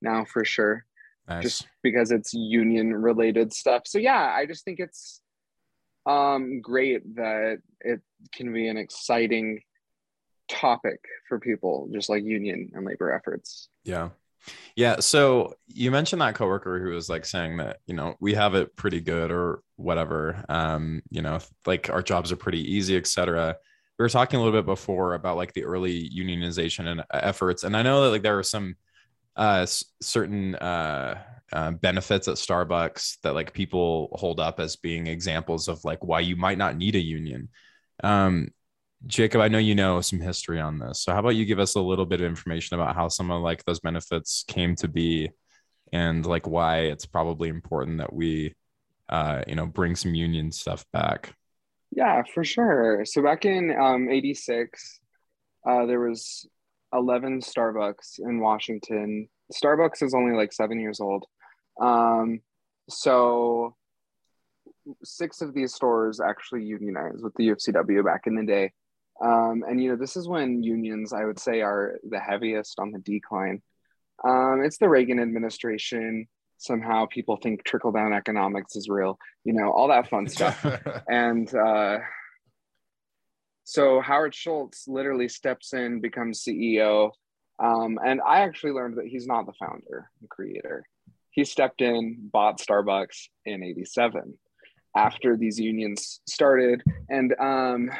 now 0.00 0.24
for 0.24 0.44
sure 0.44 0.84
nice. 1.28 1.42
just 1.42 1.66
because 1.82 2.10
it's 2.10 2.34
union 2.34 2.94
related 2.94 3.52
stuff. 3.52 3.82
So 3.86 3.98
yeah, 3.98 4.32
I 4.34 4.46
just 4.46 4.64
think 4.64 4.80
it's 4.80 5.20
um 6.06 6.60
great 6.60 7.16
that 7.16 7.58
it 7.80 8.00
can 8.34 8.52
be 8.52 8.68
an 8.68 8.76
exciting 8.76 9.62
topic 10.48 11.00
for 11.28 11.40
people 11.40 11.88
just 11.92 12.10
like 12.10 12.22
union 12.22 12.70
and 12.74 12.84
labor 12.84 13.12
efforts. 13.12 13.68
Yeah. 13.84 14.10
Yeah, 14.76 15.00
so 15.00 15.54
you 15.68 15.90
mentioned 15.90 16.20
that 16.20 16.34
coworker 16.34 16.78
who 16.78 16.90
was 16.90 17.08
like 17.08 17.24
saying 17.24 17.56
that, 17.56 17.78
you 17.86 17.94
know, 17.94 18.14
we 18.20 18.34
have 18.34 18.54
it 18.54 18.76
pretty 18.76 19.00
good 19.00 19.30
or 19.30 19.62
whatever. 19.76 20.44
Um, 20.50 21.00
you 21.08 21.22
know, 21.22 21.38
like 21.64 21.88
our 21.88 22.02
jobs 22.02 22.30
are 22.30 22.36
pretty 22.36 22.60
easy, 22.74 22.94
etc. 22.94 23.56
We 23.98 24.02
were 24.02 24.08
talking 24.08 24.40
a 24.40 24.42
little 24.42 24.58
bit 24.58 24.66
before 24.66 25.14
about 25.14 25.36
like 25.36 25.52
the 25.52 25.64
early 25.64 26.10
unionization 26.10 26.86
and 26.86 27.04
efforts 27.12 27.64
and 27.64 27.76
I 27.76 27.82
know 27.82 28.02
that 28.02 28.10
like 28.10 28.22
there 28.22 28.38
are 28.38 28.42
some 28.42 28.76
uh, 29.36 29.66
certain 30.00 30.54
uh, 30.56 31.20
uh, 31.52 31.70
benefits 31.72 32.28
at 32.28 32.36
Starbucks 32.36 33.20
that 33.22 33.34
like 33.34 33.52
people 33.52 34.08
hold 34.12 34.40
up 34.40 34.60
as 34.60 34.76
being 34.76 35.06
examples 35.06 35.68
of 35.68 35.84
like 35.84 36.04
why 36.04 36.20
you 36.20 36.36
might 36.36 36.58
not 36.58 36.76
need 36.76 36.94
a 36.94 37.00
union. 37.00 37.48
Um, 38.02 38.48
Jacob, 39.06 39.40
I 39.40 39.48
know 39.48 39.58
you 39.58 39.74
know 39.74 40.00
some 40.00 40.20
history 40.20 40.60
on 40.60 40.78
this. 40.78 41.00
So 41.00 41.12
how 41.12 41.18
about 41.18 41.36
you 41.36 41.44
give 41.44 41.58
us 41.58 41.74
a 41.74 41.80
little 41.80 42.06
bit 42.06 42.20
of 42.20 42.26
information 42.26 42.78
about 42.78 42.94
how 42.94 43.08
some 43.08 43.30
of 43.30 43.42
like 43.42 43.64
those 43.64 43.80
benefits 43.80 44.44
came 44.48 44.76
to 44.76 44.88
be 44.88 45.30
and 45.92 46.24
like 46.24 46.46
why 46.46 46.78
it's 46.80 47.06
probably 47.06 47.48
important 47.48 47.98
that 47.98 48.12
we 48.12 48.54
uh, 49.08 49.42
you 49.46 49.54
know 49.54 49.66
bring 49.66 49.96
some 49.96 50.14
union 50.14 50.50
stuff 50.52 50.84
back. 50.92 51.34
Yeah, 51.90 52.22
for 52.32 52.44
sure. 52.44 53.04
So 53.04 53.22
back 53.22 53.44
in 53.44 53.74
um, 53.78 54.08
86, 54.10 55.00
uh, 55.68 55.86
there 55.86 56.00
was 56.00 56.46
11 56.92 57.40
Starbucks 57.40 58.18
in 58.18 58.40
Washington. 58.40 59.28
Starbucks 59.52 60.02
is 60.02 60.14
only 60.14 60.36
like 60.36 60.52
seven 60.52 60.80
years 60.80 61.00
old. 61.00 61.24
Um, 61.80 62.40
so 62.88 63.76
six 65.02 65.40
of 65.40 65.54
these 65.54 65.74
stores 65.74 66.20
actually 66.20 66.64
unionized 66.64 67.22
with 67.22 67.34
the 67.34 67.48
UFCW 67.48 68.04
back 68.04 68.22
in 68.26 68.36
the 68.36 68.44
day. 68.44 68.72
Um, 69.22 69.64
and 69.68 69.82
you 69.82 69.90
know, 69.90 69.96
this 69.96 70.16
is 70.16 70.28
when 70.28 70.62
unions, 70.62 71.12
I 71.12 71.24
would 71.24 71.38
say, 71.38 71.60
are 71.60 71.98
the 72.08 72.18
heaviest 72.18 72.78
on 72.78 72.90
the 72.90 72.98
decline. 72.98 73.62
Um, 74.26 74.62
it's 74.64 74.78
the 74.78 74.88
Reagan 74.88 75.20
administration. 75.20 76.26
Somehow 76.64 77.06
people 77.06 77.36
think 77.36 77.62
trickle 77.64 77.92
down 77.92 78.12
economics 78.12 78.74
is 78.74 78.88
real, 78.88 79.18
you 79.44 79.52
know, 79.52 79.70
all 79.70 79.88
that 79.88 80.08
fun 80.08 80.26
stuff. 80.28 80.64
and 81.08 81.54
uh, 81.54 81.98
so 83.64 84.00
Howard 84.00 84.34
Schultz 84.34 84.88
literally 84.88 85.28
steps 85.28 85.74
in, 85.74 86.00
becomes 86.00 86.42
CEO. 86.42 87.10
Um, 87.62 87.98
and 88.04 88.20
I 88.26 88.40
actually 88.40 88.72
learned 88.72 88.96
that 88.96 89.06
he's 89.06 89.26
not 89.26 89.46
the 89.46 89.52
founder 89.52 90.10
and 90.20 90.28
creator. 90.30 90.86
He 91.30 91.44
stepped 91.44 91.82
in, 91.82 92.30
bought 92.32 92.60
Starbucks 92.60 93.28
in 93.44 93.62
87 93.62 94.38
after 94.96 95.36
these 95.36 95.58
unions 95.58 96.20
started. 96.26 96.82
And 97.10 97.34
um, 97.40 97.90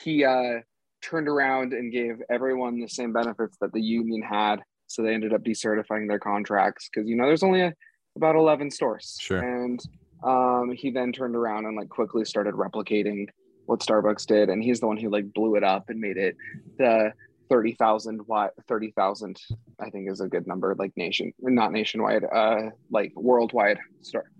he 0.00 0.24
uh, 0.24 0.60
turned 1.02 1.28
around 1.28 1.72
and 1.72 1.92
gave 1.92 2.20
everyone 2.30 2.80
the 2.80 2.88
same 2.88 3.12
benefits 3.12 3.56
that 3.60 3.72
the 3.72 3.82
union 3.82 4.22
had. 4.22 4.62
So 4.88 5.02
they 5.02 5.14
ended 5.14 5.32
up 5.32 5.42
decertifying 5.44 6.08
their 6.08 6.18
contracts 6.18 6.88
because, 6.92 7.08
you 7.08 7.16
know, 7.16 7.26
there's 7.26 7.42
only 7.42 7.60
a, 7.60 7.74
about 8.16 8.36
11 8.36 8.70
stores. 8.70 9.16
Sure. 9.20 9.38
And 9.40 9.80
um, 10.24 10.72
he 10.72 10.90
then 10.90 11.12
turned 11.12 11.36
around 11.36 11.66
and 11.66 11.76
like 11.76 11.88
quickly 11.88 12.24
started 12.24 12.54
replicating 12.54 13.28
what 13.66 13.80
Starbucks 13.80 14.26
did, 14.26 14.48
and 14.48 14.62
he's 14.62 14.80
the 14.80 14.86
one 14.86 14.96
who 14.96 15.10
like 15.10 15.32
blew 15.32 15.56
it 15.56 15.62
up 15.62 15.90
and 15.90 16.00
made 16.00 16.16
it 16.16 16.36
the 16.78 17.12
thirty 17.50 17.74
thousand 17.74 18.20
what 18.26 18.54
thirty 18.66 18.92
thousand 18.92 19.38
I 19.78 19.90
think 19.90 20.10
is 20.10 20.20
a 20.20 20.28
good 20.28 20.46
number, 20.46 20.74
like 20.76 20.96
nation 20.96 21.32
not 21.38 21.72
nationwide, 21.72 22.24
uh, 22.24 22.70
like 22.90 23.12
worldwide 23.14 23.78
store 24.00 24.30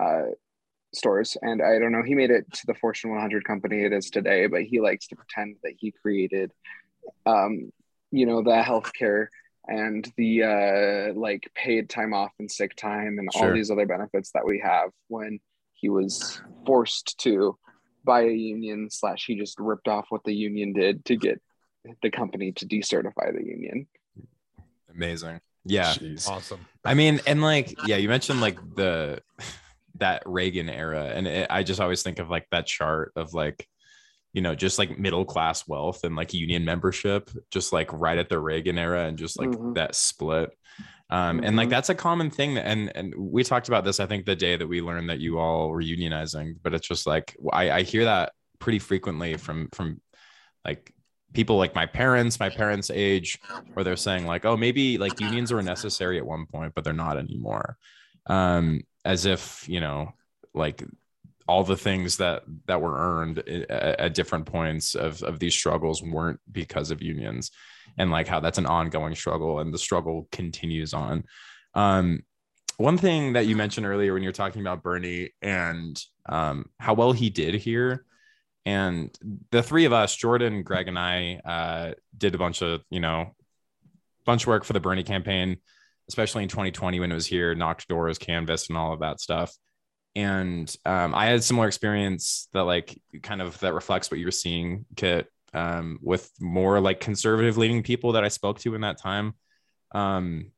uh, 0.00 0.30
stores. 0.94 1.36
And 1.42 1.62
I 1.62 1.78
don't 1.78 1.92
know, 1.92 2.02
he 2.02 2.14
made 2.14 2.30
it 2.30 2.50
to 2.50 2.66
the 2.66 2.74
Fortune 2.74 3.10
100 3.10 3.44
company 3.44 3.82
it 3.82 3.92
is 3.92 4.10
today, 4.10 4.46
but 4.46 4.62
he 4.62 4.80
likes 4.80 5.06
to 5.08 5.16
pretend 5.16 5.56
that 5.62 5.74
he 5.78 5.92
created, 5.92 6.52
um, 7.26 7.70
you 8.10 8.26
know, 8.26 8.42
the 8.42 8.62
healthcare 8.62 9.26
and 9.68 10.10
the 10.16 10.42
uh, 10.42 11.18
like 11.18 11.50
paid 11.54 11.88
time 11.88 12.14
off 12.14 12.32
and 12.38 12.50
sick 12.50 12.76
time 12.76 13.18
and 13.18 13.28
Sure. 13.32 13.48
all 13.48 13.54
these 13.54 13.70
other 13.70 13.86
benefits 13.86 14.30
that 14.32 14.44
we 14.44 14.60
have 14.60 14.90
when 15.08 15.40
he 15.74 15.88
was 15.88 16.40
forced 16.64 17.18
to 17.18 17.56
buy 18.04 18.22
a 18.22 18.32
union 18.32 18.88
slash 18.90 19.26
he 19.26 19.34
just 19.34 19.58
ripped 19.58 19.88
off 19.88 20.06
what 20.10 20.24
the 20.24 20.34
union 20.34 20.72
did 20.72 21.04
to 21.04 21.16
get 21.16 21.40
the 22.02 22.10
company 22.10 22.52
to 22.52 22.66
decertify 22.66 23.32
the 23.36 23.44
union. 23.44 23.86
Amazing. 24.94 25.40
Yeah. 25.64 25.92
Jeez. 25.92 26.28
Awesome. 26.28 26.64
I 26.84 26.94
mean, 26.94 27.20
and 27.26 27.42
like, 27.42 27.74
yeah, 27.86 27.96
you 27.96 28.08
mentioned 28.08 28.40
like 28.40 28.58
the 28.76 29.20
that 29.98 30.22
Reagan 30.26 30.68
era, 30.68 31.06
and 31.14 31.26
it, 31.26 31.46
I 31.50 31.62
just 31.62 31.80
always 31.80 32.02
think 32.02 32.18
of 32.18 32.28
like 32.30 32.46
that 32.50 32.66
chart 32.66 33.12
of 33.16 33.34
like, 33.34 33.66
you 34.36 34.42
know, 34.42 34.54
just 34.54 34.78
like 34.78 34.98
middle 34.98 35.24
class 35.24 35.66
wealth 35.66 36.04
and 36.04 36.14
like 36.14 36.34
union 36.34 36.62
membership, 36.62 37.30
just 37.50 37.72
like 37.72 37.90
right 37.94 38.18
at 38.18 38.28
the 38.28 38.38
Reagan 38.38 38.76
era, 38.78 39.06
and 39.06 39.16
just 39.16 39.38
like 39.40 39.48
Mhm. 39.48 39.74
that 39.76 39.94
split. 39.94 40.50
Um, 41.08 41.40
and 41.42 41.56
like 41.56 41.68
Mhm. 41.68 41.70
that's 41.70 41.88
a 41.88 41.94
common 41.94 42.28
thing, 42.28 42.58
and 42.58 42.94
and 42.94 43.14
we 43.16 43.42
talked 43.44 43.68
about 43.68 43.84
this. 43.86 43.98
I 43.98 44.04
think 44.04 44.26
the 44.26 44.36
day 44.36 44.54
that 44.56 44.66
we 44.66 44.82
learned 44.82 45.08
that 45.08 45.20
you 45.20 45.38
all 45.38 45.70
were 45.70 45.80
unionizing, 45.82 46.56
but 46.62 46.74
it's 46.74 46.86
just 46.86 47.06
like 47.06 47.34
I, 47.50 47.70
I 47.70 47.82
hear 47.82 48.04
that 48.04 48.32
pretty 48.58 48.78
frequently 48.78 49.38
from 49.38 49.70
from 49.72 50.02
like 50.66 50.92
people 51.32 51.56
like 51.56 51.74
my 51.74 51.86
parents, 51.86 52.38
my 52.38 52.50
parents' 52.50 52.90
age, 52.90 53.38
where 53.72 53.84
they're 53.84 53.96
saying 53.96 54.26
like, 54.26 54.44
oh, 54.44 54.58
maybe 54.58 54.98
like 54.98 55.18
unions 55.18 55.50
were 55.50 55.62
necessary 55.62 56.18
at 56.18 56.26
one 56.26 56.44
point, 56.44 56.74
but 56.74 56.84
they're 56.84 56.92
not 56.92 57.16
anymore. 57.16 57.78
Um, 58.26 58.82
as 59.02 59.24
if 59.24 59.66
you 59.66 59.80
know, 59.80 60.12
like 60.52 60.84
all 61.48 61.64
the 61.64 61.76
things 61.76 62.16
that 62.18 62.42
that 62.66 62.80
were 62.80 62.96
earned 62.96 63.38
at, 63.38 63.70
at 63.70 64.14
different 64.14 64.46
points 64.46 64.94
of 64.94 65.22
of 65.22 65.38
these 65.38 65.54
struggles 65.54 66.02
weren't 66.02 66.40
because 66.50 66.90
of 66.90 67.02
unions, 67.02 67.50
and 67.98 68.10
like 68.10 68.28
how 68.28 68.40
that's 68.40 68.58
an 68.58 68.66
ongoing 68.66 69.14
struggle, 69.14 69.60
and 69.60 69.72
the 69.72 69.78
struggle 69.78 70.28
continues 70.32 70.94
on. 70.94 71.24
Um, 71.74 72.22
one 72.78 72.98
thing 72.98 73.34
that 73.34 73.46
you 73.46 73.56
mentioned 73.56 73.86
earlier 73.86 74.12
when 74.12 74.22
you're 74.22 74.32
talking 74.32 74.60
about 74.60 74.82
Bernie 74.82 75.30
and 75.40 76.02
um, 76.26 76.66
how 76.78 76.94
well 76.94 77.12
he 77.12 77.30
did 77.30 77.54
here 77.54 78.04
and 78.66 79.16
the 79.52 79.62
three 79.62 79.86
of 79.86 79.92
us 79.94 80.14
jordan 80.14 80.62
greg 80.62 80.88
and 80.88 80.98
i 80.98 81.40
uh, 81.44 81.94
did 82.18 82.34
a 82.34 82.38
bunch 82.38 82.60
of 82.60 82.82
you 82.90 83.00
know 83.00 83.34
bunch 84.26 84.42
of 84.42 84.48
work 84.48 84.64
for 84.64 84.74
the 84.74 84.80
bernie 84.80 85.04
campaign 85.04 85.56
especially 86.08 86.42
in 86.42 86.48
2020 86.48 87.00
when 87.00 87.10
it 87.10 87.14
was 87.14 87.26
here 87.26 87.54
knocked 87.54 87.88
doors 87.88 88.18
canvassed 88.18 88.68
and 88.68 88.76
all 88.76 88.92
of 88.92 89.00
that 89.00 89.20
stuff 89.20 89.54
and 90.16 90.74
um, 90.84 91.14
i 91.14 91.26
had 91.26 91.44
similar 91.44 91.68
experience 91.68 92.48
that 92.52 92.64
like 92.64 93.00
kind 93.22 93.40
of 93.40 93.56
that 93.60 93.74
reflects 93.74 94.10
what 94.10 94.18
you're 94.18 94.32
seeing 94.32 94.84
kit 94.96 95.28
um, 95.54 95.98
with 96.02 96.30
more 96.40 96.80
like 96.80 97.00
conservative 97.00 97.56
leaning 97.56 97.82
people 97.84 98.12
that 98.12 98.24
i 98.24 98.28
spoke 98.28 98.58
to 98.58 98.74
in 98.74 98.80
that 98.80 98.98
time. 99.00 99.34
Um, 99.92 100.50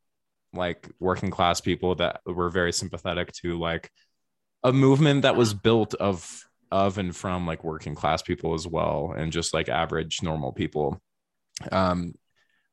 like 0.53 0.89
working 0.99 1.31
class 1.31 1.61
people 1.61 1.95
that 1.97 2.21
were 2.25 2.49
very 2.49 2.73
sympathetic 2.73 3.33
to 3.33 3.59
like 3.59 3.91
a 4.65 4.73
movement 4.73 5.23
that 5.23 5.37
was 5.37 5.55
built 5.55 5.95
of 5.95 6.43
of 6.71 6.99
and 6.99 7.15
from 7.15 7.47
like 7.47 7.65
working 7.65 7.95
class 7.95 8.23
people 8.23 8.55
as 8.55 8.67
well 8.67 9.15
and 9.17 9.33
just 9.33 9.55
like 9.55 9.69
average 9.69 10.23
normal 10.23 10.53
people. 10.53 11.01
Um 11.71 12.15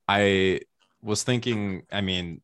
i 0.08 0.60
was 1.02 1.24
thinking 1.24 1.84
i 1.92 2.02
mean 2.02 2.42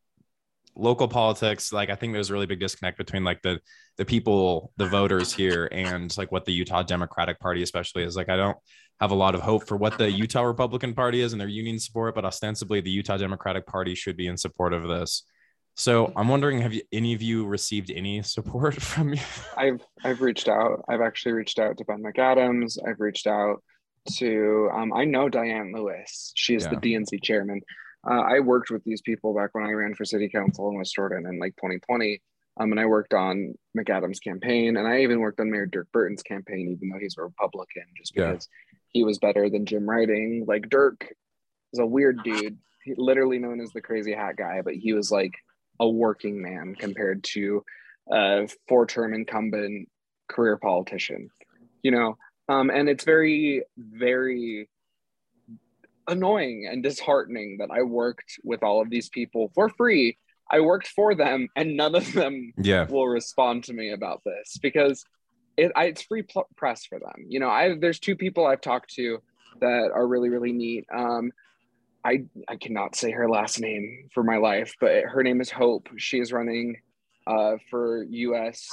local 0.76 1.08
politics 1.08 1.72
like 1.72 1.90
i 1.90 1.96
think 1.96 2.14
there's 2.14 2.30
a 2.30 2.34
really 2.34 2.48
big 2.48 2.60
disconnect 2.60 2.98
between 2.98 3.24
like 3.24 3.42
the 3.42 3.60
the 4.02 4.06
people 4.06 4.74
the 4.78 4.88
voters 4.88 5.32
here 5.32 5.70
and 5.72 6.18
like 6.18 6.32
what 6.32 6.44
the 6.44 6.52
utah 6.52 6.82
democratic 6.82 7.40
party 7.40 7.62
especially 7.62 8.02
is 8.02 8.16
like 8.16 8.30
i 8.30 8.36
don't 8.36 8.58
have 9.00 9.12
a 9.12 9.16
lot 9.16 9.36
of 9.36 9.42
hope 9.42 9.68
for 9.68 9.78
what 9.78 9.96
the 10.00 10.10
utah 10.10 10.42
republican 10.42 10.96
party 10.96 11.22
is 11.22 11.34
and 11.34 11.40
their 11.40 11.48
union 11.48 11.78
support 11.78 12.16
but 12.16 12.26
ostensibly 12.26 12.82
the 12.82 12.90
utah 12.90 13.16
democratic 13.16 13.64
party 13.68 13.94
should 13.94 14.18
be 14.18 14.26
in 14.26 14.36
support 14.36 14.74
of 14.74 14.88
this 14.88 15.22
so 15.76 16.12
i'm 16.16 16.28
wondering 16.28 16.60
have 16.60 16.74
you 16.74 16.82
any 16.92 17.14
of 17.14 17.22
you 17.22 17.46
received 17.46 17.92
any 17.92 18.24
support 18.24 18.74
from 18.82 19.14
you 19.14 19.20
I've 19.56 19.86
I've 20.04 20.22
reached 20.22 20.48
out. 20.48 20.84
I've 20.90 21.02
actually 21.02 21.34
reached 21.34 21.60
out 21.60 21.78
to 21.78 21.86
Ben 21.86 22.02
McAdams. 22.02 22.80
I've 22.88 23.00
reached 23.00 23.28
out 23.28 23.62
to 24.18 24.68
um, 24.74 24.92
I 24.94 25.06
know 25.06 25.30
Diane 25.30 25.72
Lewis. 25.76 26.32
She 26.36 26.56
is 26.56 26.68
the 26.68 26.78
DNC 26.78 27.22
chairman. 27.22 27.62
Uh, 28.10 28.22
I 28.22 28.40
worked 28.40 28.72
with 28.72 28.84
these 28.84 29.02
people 29.02 29.36
back 29.36 29.52
when 29.54 29.64
I 29.64 29.72
ran 29.72 29.94
for 29.94 30.06
city 30.06 30.28
council 30.28 30.70
in 30.70 30.78
West 30.78 30.96
Jordan 30.96 31.28
in 31.28 31.38
like 31.38 31.56
2020. 31.58 32.20
Um, 32.58 32.72
and 32.72 32.80
I 32.80 32.86
worked 32.86 33.14
on 33.14 33.56
McAdams' 33.78 34.22
campaign, 34.22 34.78
and 34.78 34.88
I 34.88 35.02
even 35.02 35.20
worked 35.22 35.40
on 35.40 35.50
Mayor 35.50 35.66
Dirk 35.66 35.88
Burton's 35.94 36.22
campaign, 36.24 36.68
even 36.70 36.90
though 36.90 37.00
he's 37.00 37.16
a 37.18 37.22
Republican, 37.24 37.84
just 37.98 38.16
Yeah. 38.16 38.32
because 38.32 38.50
he 38.90 39.04
was 39.04 39.20
better 39.20 39.50
than 39.50 39.66
Jim 39.66 39.90
Riding. 39.90 40.46
Like 40.48 40.70
Dirk 40.70 41.08
is 41.74 41.80
a 41.80 41.86
weird 41.86 42.22
dude. 42.24 42.58
He 42.84 42.94
literally 42.98 43.40
known 43.40 43.62
as 43.62 43.72
the 43.72 43.82
crazy 43.82 44.14
hat 44.14 44.36
guy, 44.36 44.62
but 44.62 44.74
he 44.76 44.92
was 44.94 45.12
like 45.12 45.34
a 45.80 45.88
working 45.90 46.42
man 46.42 46.76
compared 46.76 47.24
to 47.24 47.64
a 48.12 48.48
four-term 48.68 49.14
incumbent 49.14 49.88
career 50.28 50.58
politician 50.58 51.30
you 51.84 51.92
know 51.92 52.18
um, 52.50 52.70
and 52.70 52.88
it's 52.90 53.04
very 53.04 53.64
very 53.78 54.68
annoying 56.08 56.68
and 56.70 56.84
disheartening 56.84 57.58
that 57.60 57.70
i 57.72 57.82
worked 57.82 58.40
with 58.44 58.64
all 58.64 58.82
of 58.82 58.90
these 58.90 59.10
people 59.10 59.52
for 59.54 59.70
free 59.70 60.18
i 60.52 60.60
worked 60.60 60.88
for 60.88 61.16
them 61.16 61.48
and 61.56 61.76
none 61.76 61.96
of 61.96 62.12
them 62.14 62.54
yeah 62.58 62.86
will 62.88 63.08
respond 63.08 63.64
to 63.64 63.74
me 63.74 63.92
about 63.92 64.22
this 64.24 64.58
because 64.62 65.04
it, 65.58 65.72
I, 65.76 65.86
it's 65.86 66.04
free 66.04 66.24
pl- 66.24 66.48
press 66.56 66.86
for 66.86 67.00
them 67.00 67.26
you 67.28 67.40
know 67.40 67.50
i 67.50 67.76
there's 67.80 68.00
two 68.00 68.16
people 68.16 68.46
i've 68.46 68.62
talked 68.62 68.94
to 68.96 69.20
that 69.60 69.92
are 69.94 70.08
really 70.08 70.30
really 70.30 70.52
neat 70.52 70.86
um, 70.94 71.32
I, 72.04 72.24
I 72.48 72.56
cannot 72.56 72.96
say 72.96 73.12
her 73.12 73.30
last 73.30 73.60
name 73.60 74.10
for 74.14 74.24
my 74.24 74.38
life, 74.38 74.74
but 74.80 75.04
her 75.04 75.24
name 75.24 75.40
is 75.42 75.52
Hope. 75.52 75.88
She 75.98 76.20
is 76.20 76.32
running 76.32 76.78
uh, 77.28 77.58
for 77.70 78.04
US 78.04 78.68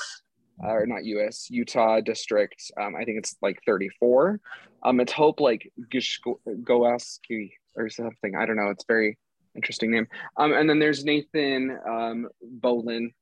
uh, 0.64 0.70
or 0.70 0.86
not 0.86 1.04
US 1.04 1.50
Utah 1.50 2.00
district. 2.00 2.70
Um, 2.80 2.94
I 2.96 3.04
think 3.04 3.18
it's 3.18 3.36
like 3.42 3.60
34. 3.66 4.40
Um, 4.82 5.00
it's 5.00 5.12
Hope 5.12 5.40
like 5.40 5.70
Goaski 5.90 7.52
or 7.76 7.90
something. 7.90 8.34
I 8.36 8.46
don't 8.46 8.56
know. 8.56 8.70
It's 8.70 8.84
very 8.86 9.18
interesting 9.54 9.90
name. 9.90 10.06
Um, 10.36 10.52
and 10.52 10.68
then 10.68 10.78
there's 10.78 11.04
Nathan 11.04 11.78
um, 11.88 12.28
Boulin. 12.42 13.12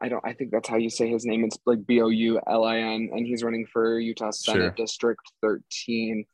I 0.00 0.08
don't. 0.08 0.24
I 0.24 0.34
think 0.34 0.50
that's 0.50 0.68
how 0.68 0.76
you 0.76 0.90
say 0.90 1.08
his 1.08 1.24
name. 1.24 1.44
It's 1.44 1.58
like 1.64 1.86
B 1.86 2.02
O 2.02 2.08
U 2.08 2.40
L 2.46 2.64
I 2.64 2.78
N, 2.78 3.10
and 3.12 3.26
he's 3.26 3.42
running 3.42 3.66
for 3.66 3.98
Utah 3.98 4.30
Senate 4.30 4.60
Sure. 4.60 4.70
District 4.70 5.22
13. 5.42 6.26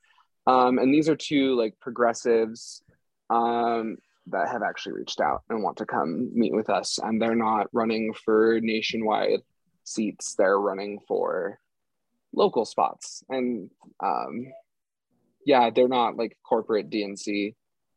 Um, 0.47 0.79
and 0.79 0.93
these 0.93 1.09
are 1.09 1.17
two 1.17 1.55
like 1.55 1.79
progressives 1.81 2.83
um, 3.31 3.99
that 4.27 4.49
have 4.49 4.63
actually 4.63 4.95
reached 4.95 5.21
out 5.21 5.43
and 5.49 5.63
want 5.63 5.77
to 5.79 5.87
come 5.87 6.31
meet 6.35 6.53
with 6.53 6.69
us. 6.69 6.99
And 7.01 7.23
they're 7.23 7.37
not 7.37 7.69
running 7.73 8.13
for 8.13 8.59
nationwide 8.61 9.41
seats, 9.85 10.35
they're 10.35 10.59
running 10.59 10.99
for 11.07 11.59
local 12.35 12.65
spots. 12.65 13.23
And 13.29 13.71
um, 14.01 14.47
yeah, 15.47 15.71
they're 15.71 15.89
not 15.89 16.17
like 16.17 16.37
corporate 16.43 16.91
DNC 16.91 17.55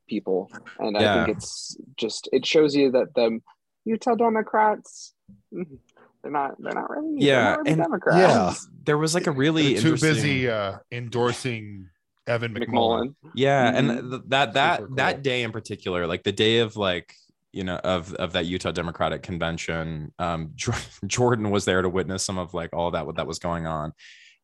people. 0.08 0.52
And 0.80 0.98
I 0.98 1.26
think 1.26 1.38
it's 1.38 1.78
just, 1.98 2.30
it 2.32 2.46
shows 2.46 2.76
you 2.76 2.92
that 2.92 3.14
the 3.16 3.40
Utah 3.86 4.16
Democrats, 4.16 5.14
they're 5.52 6.32
not, 6.32 6.56
they're 6.60 6.74
not 6.74 6.90
really, 6.90 7.16
Yeah, 7.20 7.44
not 7.44 7.58
really 7.60 7.72
and- 7.72 7.82
Democrats. 7.82 8.18
Yeah. 8.20 8.54
there 8.86 8.98
was 8.98 9.14
like 9.14 9.28
a 9.28 9.32
really 9.32 9.74
They're 9.74 9.82
too 9.84 9.92
busy 9.98 10.50
uh, 10.50 10.78
endorsing 10.92 11.90
Evan 12.28 12.54
McMullin. 12.56 12.68
McMullin. 12.70 13.16
yeah 13.36 13.72
Mhm. 13.72 13.78
and 13.78 14.12
th- 14.12 14.22
that 14.30 14.54
that 14.54 14.80
Super 14.80 14.96
that 14.96 15.22
day 15.22 15.44
in 15.44 15.52
particular 15.52 16.08
like 16.08 16.24
the 16.24 16.32
day 16.32 16.58
of 16.60 16.76
like 16.76 17.14
you 17.54 17.64
know 17.64 17.76
of 17.76 18.14
of 18.16 18.34
that 18.34 18.46
utah 18.48 18.72
democratic 18.72 19.22
convention 19.22 20.12
um 20.18 20.52
jordan 21.06 21.52
was 21.52 21.66
there 21.66 21.84
to 21.84 21.88
witness 21.90 22.26
some 22.26 22.40
of 22.40 22.56
like 22.56 22.72
all 22.74 22.90
that 22.92 23.06
what 23.06 23.18
that 23.18 23.28
was 23.28 23.38
going 23.38 23.68
on 23.68 23.94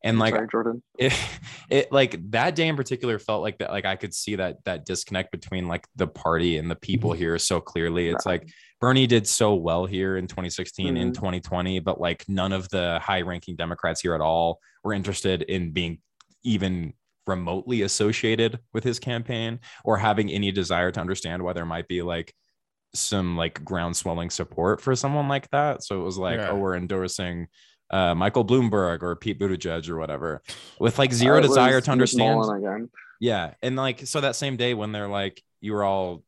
and 0.04 0.18
like 0.18 0.34
Sorry, 0.34 0.48
Jordan. 0.50 0.82
it, 0.98 1.12
it 1.70 1.92
like 1.92 2.18
that 2.32 2.54
day 2.54 2.68
in 2.68 2.76
particular 2.76 3.18
felt 3.18 3.42
like 3.42 3.58
that 3.58 3.70
like 3.70 3.84
i 3.84 3.96
could 3.96 4.12
see 4.14 4.36
that 4.36 4.56
that 4.64 4.84
disconnect 4.84 5.30
between 5.32 5.68
like 5.68 5.86
the 5.96 6.06
party 6.06 6.58
and 6.58 6.70
the 6.70 6.76
people 6.76 7.12
here 7.12 7.38
so 7.38 7.60
clearly 7.60 8.08
it's 8.08 8.26
like 8.26 8.48
bernie 8.80 9.06
did 9.06 9.26
so 9.26 9.54
well 9.54 9.86
here 9.86 10.16
in 10.16 10.26
2016 10.26 10.96
in 10.96 11.10
Mhm. 11.10 11.14
2020 11.14 11.78
but 11.80 12.00
like 12.00 12.24
none 12.28 12.52
of 12.52 12.68
the 12.70 12.98
high 13.00 13.20
ranking 13.22 13.56
democrats 13.56 14.00
here 14.00 14.14
at 14.14 14.20
all 14.20 14.58
were 14.82 14.92
interested 14.92 15.42
in 15.42 15.70
being 15.72 15.98
even 16.42 16.92
remotely 17.28 17.82
associated 17.82 18.58
with 18.72 18.82
his 18.82 18.98
campaign 18.98 19.60
or 19.84 19.96
having 19.96 20.28
any 20.30 20.50
desire 20.50 20.90
to 20.90 21.00
understand 21.00 21.42
why 21.42 21.52
there 21.52 21.64
might 21.64 21.86
be 21.86 22.02
like 22.02 22.34
some 22.94 23.36
like 23.36 23.64
ground 23.64 23.96
swelling 23.96 24.28
support 24.28 24.80
for 24.80 24.94
someone 24.96 25.28
like 25.28 25.48
that 25.50 25.82
so 25.82 26.00
it 26.00 26.04
was 26.04 26.18
like 26.18 26.38
Yeah. 26.38 26.50
oh 26.50 26.56
we're 26.56 26.76
endorsing 26.76 27.46
uh, 27.92 28.14
Michael 28.14 28.44
Bloomberg 28.44 29.02
or 29.02 29.14
Pete 29.16 29.38
Buttigieg 29.38 29.88
or 29.88 29.96
whatever, 29.98 30.42
with 30.78 30.98
like 30.98 31.12
zero 31.12 31.38
Uh, 31.38 31.42
desire 31.42 31.80
to 31.80 31.90
understand. 31.90 32.40
Again. 32.56 32.88
Yeah, 33.20 33.54
and 33.62 33.76
like 33.76 34.06
so 34.06 34.20
that 34.20 34.34
same 34.36 34.56
day 34.56 34.74
when 34.74 34.92
they're 34.92 35.08
like 35.08 35.42
you 35.60 35.72
were 35.74 35.84
all 35.84 36.24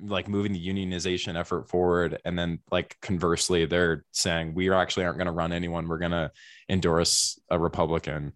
like 0.00 0.28
moving 0.28 0.52
the 0.52 0.68
unionization 0.68 1.36
effort 1.38 1.68
forward, 1.68 2.20
and 2.24 2.38
then 2.38 2.58
like 2.70 2.96
conversely 3.00 3.64
they're 3.64 4.04
saying 4.12 4.54
we 4.54 4.70
actually 4.70 5.06
aren't 5.06 5.16
going 5.18 5.26
to 5.26 5.32
run 5.32 5.52
anyone. 5.52 5.88
We're 5.88 5.98
going 5.98 6.10
to 6.12 6.30
endorse 6.68 7.38
a 7.50 7.58
Republican 7.58 8.32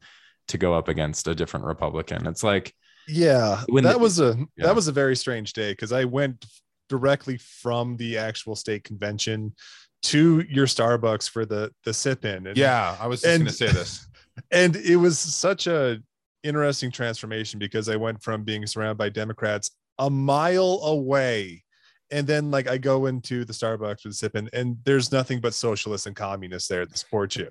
to 0.48 0.58
go 0.58 0.74
up 0.74 0.88
against 0.88 1.28
a 1.28 1.34
different 1.34 1.66
Republican. 1.66 2.26
It's 2.26 2.42
like 2.42 2.74
Yeah, 3.06 3.62
When 3.68 3.84
that 3.84 3.92
the- 3.94 3.98
was 3.98 4.20
a 4.20 4.36
yeah. 4.56 4.66
that 4.66 4.74
was 4.74 4.88
a 4.88 4.92
very 4.92 5.14
strange 5.14 5.52
day 5.52 5.72
because 5.72 5.92
I 5.92 6.04
went 6.06 6.44
directly 6.88 7.36
from 7.36 7.96
the 7.98 8.18
actual 8.18 8.56
state 8.56 8.82
convention 8.82 9.54
to 10.02 10.40
your 10.48 10.66
Starbucks 10.66 11.28
for 11.28 11.44
the 11.44 11.72
the 11.84 11.92
sip 11.92 12.24
in. 12.24 12.50
yeah, 12.56 12.96
I 13.00 13.06
was 13.06 13.20
just 13.22 13.32
and- 13.32 13.44
going 13.44 13.48
to 13.48 13.52
say 13.52 13.72
this. 13.72 14.06
and 14.50 14.76
it 14.76 14.96
was 14.96 15.18
such 15.18 15.66
a 15.66 16.00
interesting 16.42 16.90
transformation 16.90 17.58
because 17.58 17.88
I 17.88 17.96
went 17.96 18.22
from 18.22 18.44
being 18.44 18.66
surrounded 18.66 18.96
by 18.96 19.10
Democrats 19.10 19.72
a 19.98 20.08
mile 20.08 20.80
away. 20.84 21.62
And 22.10 22.26
then 22.26 22.50
like 22.50 22.68
I 22.68 22.78
go 22.78 23.06
into 23.06 23.44
the 23.44 23.52
Starbucks 23.52 24.04
with 24.04 24.14
sip 24.16 24.34
in, 24.34 24.48
and 24.52 24.76
there's 24.84 25.12
nothing 25.12 25.40
but 25.40 25.54
socialists 25.54 26.06
and 26.06 26.16
communists 26.16 26.68
there 26.68 26.84
that 26.86 26.98
support 26.98 27.36
you. 27.36 27.48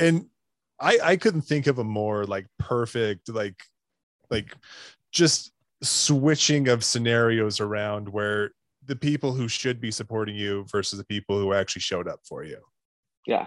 and 0.00 0.26
I 0.80 0.98
I 1.02 1.16
couldn't 1.16 1.42
think 1.42 1.66
of 1.66 1.78
a 1.78 1.84
more 1.84 2.24
like 2.24 2.46
perfect, 2.58 3.28
like 3.28 3.60
like 4.30 4.54
just 5.10 5.52
switching 5.82 6.68
of 6.68 6.84
scenarios 6.84 7.60
around 7.60 8.08
where 8.08 8.52
the 8.92 8.96
people 8.96 9.32
who 9.32 9.48
should 9.48 9.80
be 9.80 9.90
supporting 9.90 10.36
you 10.36 10.66
versus 10.70 10.98
the 10.98 11.04
people 11.06 11.38
who 11.38 11.54
actually 11.54 11.80
showed 11.80 12.06
up 12.06 12.20
for 12.28 12.44
you. 12.44 12.58
Yeah. 13.26 13.46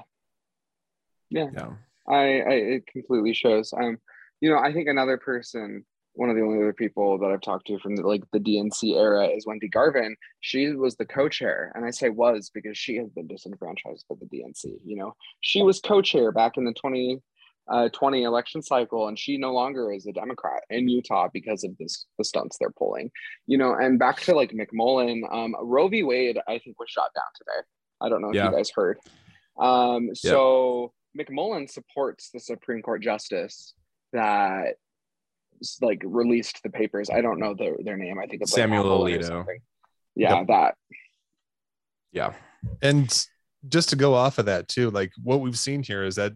Yeah. 1.29 1.49
Yeah. 1.53 1.73
I, 2.07 2.15
I 2.15 2.53
it 2.53 2.87
completely 2.87 3.35
shows. 3.35 3.71
Um, 3.71 3.99
you 4.41 4.49
know, 4.49 4.57
I 4.57 4.73
think 4.73 4.87
another 4.87 5.19
person, 5.19 5.85
one 6.13 6.31
of 6.31 6.35
the 6.35 6.41
only 6.41 6.57
other 6.57 6.73
people 6.73 7.19
that 7.19 7.29
I've 7.29 7.41
talked 7.41 7.67
to 7.67 7.77
from 7.77 7.95
the, 7.95 8.01
like 8.01 8.23
the 8.33 8.39
DNC 8.39 8.97
era 8.97 9.27
is 9.27 9.45
Wendy 9.45 9.69
Garvin. 9.69 10.15
She 10.39 10.71
was 10.71 10.95
the 10.95 11.05
co-chair, 11.05 11.71
and 11.75 11.85
I 11.85 11.91
say 11.91 12.09
was 12.09 12.49
because 12.51 12.75
she 12.75 12.95
has 12.95 13.11
been 13.11 13.27
disenfranchised 13.27 14.05
by 14.09 14.15
the 14.19 14.25
DNC. 14.25 14.79
You 14.83 14.95
know, 14.95 15.13
she 15.41 15.61
was 15.61 15.79
co-chair 15.79 16.31
back 16.31 16.57
in 16.57 16.65
the 16.65 16.73
20, 16.73 17.21
uh, 17.67 17.89
20 17.89 18.23
election 18.23 18.61
cycle, 18.61 19.07
and 19.07 19.17
she 19.17 19.37
no 19.37 19.51
longer 19.53 19.91
is 19.91 20.05
a 20.05 20.11
Democrat 20.11 20.63
in 20.69 20.87
Utah 20.87 21.27
because 21.33 21.63
of 21.63 21.75
this 21.77 22.05
the 22.17 22.23
stunts 22.23 22.57
they're 22.59 22.69
pulling. 22.71 23.09
You 23.47 23.57
know, 23.57 23.73
and 23.73 23.97
back 23.97 24.21
to 24.21 24.35
like 24.35 24.51
McMullin, 24.51 25.21
um, 25.33 25.55
Roe 25.61 25.87
v. 25.87 26.03
Wade, 26.03 26.37
I 26.47 26.59
think 26.59 26.79
was 26.79 26.89
shot 26.89 27.09
down 27.15 27.25
today. 27.35 27.65
I 28.01 28.09
don't 28.09 28.21
know 28.21 28.29
if 28.29 28.35
Yeah. 28.35 28.49
you 28.49 28.55
guys 28.55 28.69
heard. 28.73 28.99
Um, 29.57 30.13
so 30.13 30.93
McMullin 31.17 31.69
supports 31.69 32.29
the 32.31 32.39
Supreme 32.39 32.81
Court 32.81 33.01
justice 33.01 33.73
that 34.13 34.75
like 35.81 36.01
released 36.05 36.61
the 36.63 36.69
papers. 36.69 37.09
I 37.09 37.21
don't 37.21 37.39
know 37.39 37.55
their, 37.57 37.75
their 37.83 37.97
name. 37.97 38.19
I 38.19 38.27
think 38.27 38.41
it's 38.41 38.51
like 38.51 38.59
Samuel 38.63 38.81
Appleton 38.81 39.31
or 39.31 39.43
Alito. 39.43 39.45
Yeah, 40.15 40.37
Yep. 40.39 40.47
that. 40.47 40.75
Yeah. 42.11 42.33
and 42.81 43.27
just 43.67 43.89
to 43.89 43.95
go 43.95 44.13
off 44.13 44.37
of 44.37 44.45
that 44.45 44.67
too 44.67 44.89
like 44.91 45.11
what 45.23 45.39
we've 45.41 45.57
seen 45.57 45.81
here 45.81 46.03
is 46.03 46.15
that 46.15 46.33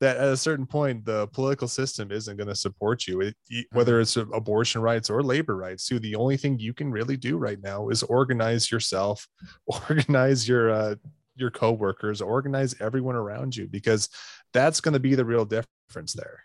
that 0.00 0.16
at 0.16 0.28
a 0.28 0.36
certain 0.36 0.64
point 0.66 1.04
the 1.04 1.26
political 1.28 1.66
system 1.66 2.12
isn't 2.12 2.36
going 2.36 2.48
to 2.48 2.54
support 2.54 3.06
you. 3.06 3.20
It, 3.20 3.34
whether 3.72 4.00
it's 4.00 4.16
abortion 4.16 4.80
rights 4.80 5.10
or 5.10 5.22
labor 5.22 5.56
rights 5.56 5.86
too 5.86 5.98
the 5.98 6.14
only 6.16 6.36
thing 6.36 6.58
you 6.58 6.72
can 6.72 6.90
really 6.90 7.16
do 7.16 7.36
right 7.36 7.60
now 7.60 7.88
is 7.88 8.02
organize 8.04 8.70
yourself 8.70 9.26
organize 9.66 10.48
your 10.48 10.70
uh 10.70 10.94
your 11.34 11.50
co-workers 11.50 12.20
organize 12.20 12.74
everyone 12.80 13.14
around 13.16 13.54
you 13.56 13.66
because 13.68 14.08
that's 14.52 14.80
going 14.80 14.94
to 14.94 15.00
be 15.00 15.14
the 15.14 15.24
real 15.24 15.44
difference 15.44 16.12
there. 16.12 16.40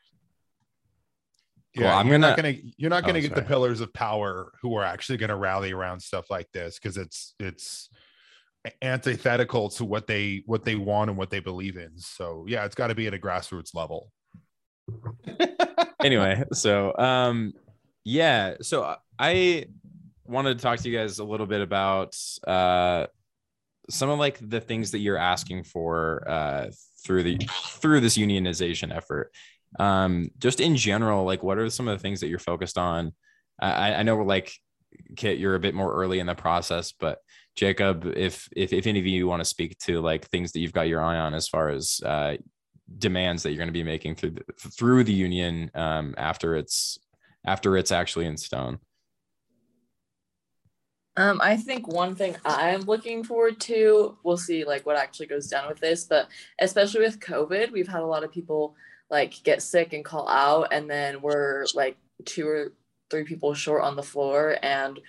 Yeah, 1.76 1.98
I'm 1.98 2.08
you're 2.08 2.20
not 2.20 2.36
gonna- 2.38 2.54
gonna 2.54 2.64
you're 2.78 2.90
not 2.92 3.04
Oh, 3.04 3.08
gonna 3.08 3.22
get 3.22 3.34
the 3.34 3.42
pillars 3.42 3.82
of 3.82 3.92
power 3.94 4.52
who 4.62 4.76
are 4.76 4.84
actually 4.84 5.18
gonna 5.18 5.36
rally 5.36 5.72
around 5.72 6.00
stuff 6.02 6.30
like 6.30 6.48
this 6.54 6.78
because 6.78 6.98
it's 6.98 7.34
it's 7.40 7.90
antithetical 8.82 9.70
to 9.70 9.86
what 9.86 10.08
they 10.08 10.44
what 10.46 10.64
they 10.64 10.76
want 10.76 11.10
and 11.10 11.18
what 11.18 11.30
they 11.30 11.40
believe 11.40 11.78
in. 11.78 11.92
So 11.98 12.46
yeah, 12.48 12.66
it's 12.66 12.76
got 12.76 12.88
to 12.88 12.96
be 12.96 13.08
at 13.08 13.14
a 13.14 13.18
grassroots 13.18 13.76
level. 13.76 14.12
anyway, 16.04 16.44
so 16.54 16.96
um 16.98 17.54
yeah, 18.06 18.56
so 18.62 18.96
I 19.20 19.66
wanted 20.26 20.58
to 20.58 20.62
talk 20.64 20.80
to 20.80 20.90
you 20.90 20.98
guys 20.98 21.20
a 21.20 21.24
little 21.24 21.46
bit 21.46 21.62
about 21.62 22.16
uh 22.48 23.08
some 23.90 24.10
of 24.10 24.20
like 24.20 24.38
the 24.42 24.62
things 24.62 24.92
that 24.92 25.00
you're 25.00 25.18
asking 25.18 25.64
for 25.64 26.24
uh 26.28 26.68
through 27.06 27.24
the 27.24 27.38
through 27.66 28.00
this 28.00 28.18
unionization 28.18 28.96
effort. 28.96 29.32
Um 29.80 30.30
just 30.40 30.62
in 30.62 30.78
general, 30.78 31.26
like 31.26 31.44
what 31.44 31.58
are 31.58 31.70
some 31.70 31.88
of 31.88 31.98
the 31.98 32.02
things 32.02 32.22
that 32.22 32.28
you're 32.28 32.40
focused 32.40 32.78
on? 32.78 33.14
I 33.60 33.96
I 33.96 34.04
know 34.04 34.16
we're 34.16 34.24
like 34.24 34.54
Kit, 35.16 35.40
you're 35.40 35.56
a 35.56 35.60
bit 35.60 35.76
more 35.76 35.94
early 35.94 36.20
in 36.20 36.28
the 36.28 36.36
process, 36.36 36.92
but 36.92 37.20
Jacob, 37.56 38.06
if 38.16 38.50
if 38.56 38.74
if 38.74 38.88
any 38.88 39.00
of 39.00 39.06
you 39.06 39.28
want 39.28 39.42
to 39.42 39.46
speak 39.46 39.78
to 39.80 40.02
like 40.02 40.26
things 40.30 40.52
that 40.52 40.60
you've 40.60 40.74
got 40.74 40.88
your 40.88 41.02
eye 41.02 41.18
on 41.18 41.34
as 41.34 41.48
far 41.48 41.70
as 41.70 42.02
uh 42.06 42.36
demands 42.98 43.44
that 43.44 43.50
you're 43.50 43.58
going 43.58 43.68
to 43.68 43.74
be 43.74 43.84
making 43.84 44.16
through 44.16 44.32
the, 44.32 44.44
through 44.58 45.04
the 45.04 45.14
union 45.14 45.72
um, 45.76 46.14
after 46.18 46.56
it's 46.56 47.00
after 47.46 47.78
it's 47.78 47.92
actually 47.92 48.26
in 48.26 48.38
stone. 48.38 48.80
Um, 51.16 51.40
I 51.44 51.58
think 51.58 51.88
one 51.88 52.16
thing 52.16 52.36
I'm 52.44 52.82
looking 52.82 53.24
forward 53.24 53.60
to, 53.62 54.18
we'll 54.24 54.38
see 54.38 54.64
like 54.64 54.86
what 54.86 54.98
actually 54.98 55.28
goes 55.28 55.48
down 55.48 55.68
with 55.68 55.80
this, 55.80 56.06
but 56.06 56.28
especially 56.60 57.02
with 57.02 57.20
COVID, 57.20 57.72
we've 57.72 57.88
had 57.88 58.02
a 58.02 58.08
lot 58.08 58.24
of 58.24 58.32
people 58.32 58.76
like 59.12 59.44
get 59.44 59.62
sick 59.62 59.94
and 59.94 60.04
call 60.04 60.28
out, 60.28 60.70
and 60.72 60.90
then 60.90 61.22
we're 61.22 61.66
like 61.76 61.98
two 62.26 62.48
or 62.48 62.74
three 63.12 63.26
people 63.26 63.54
short 63.54 63.84
on 63.84 63.96
the 63.96 64.02
floor, 64.02 64.58
and 64.64 65.00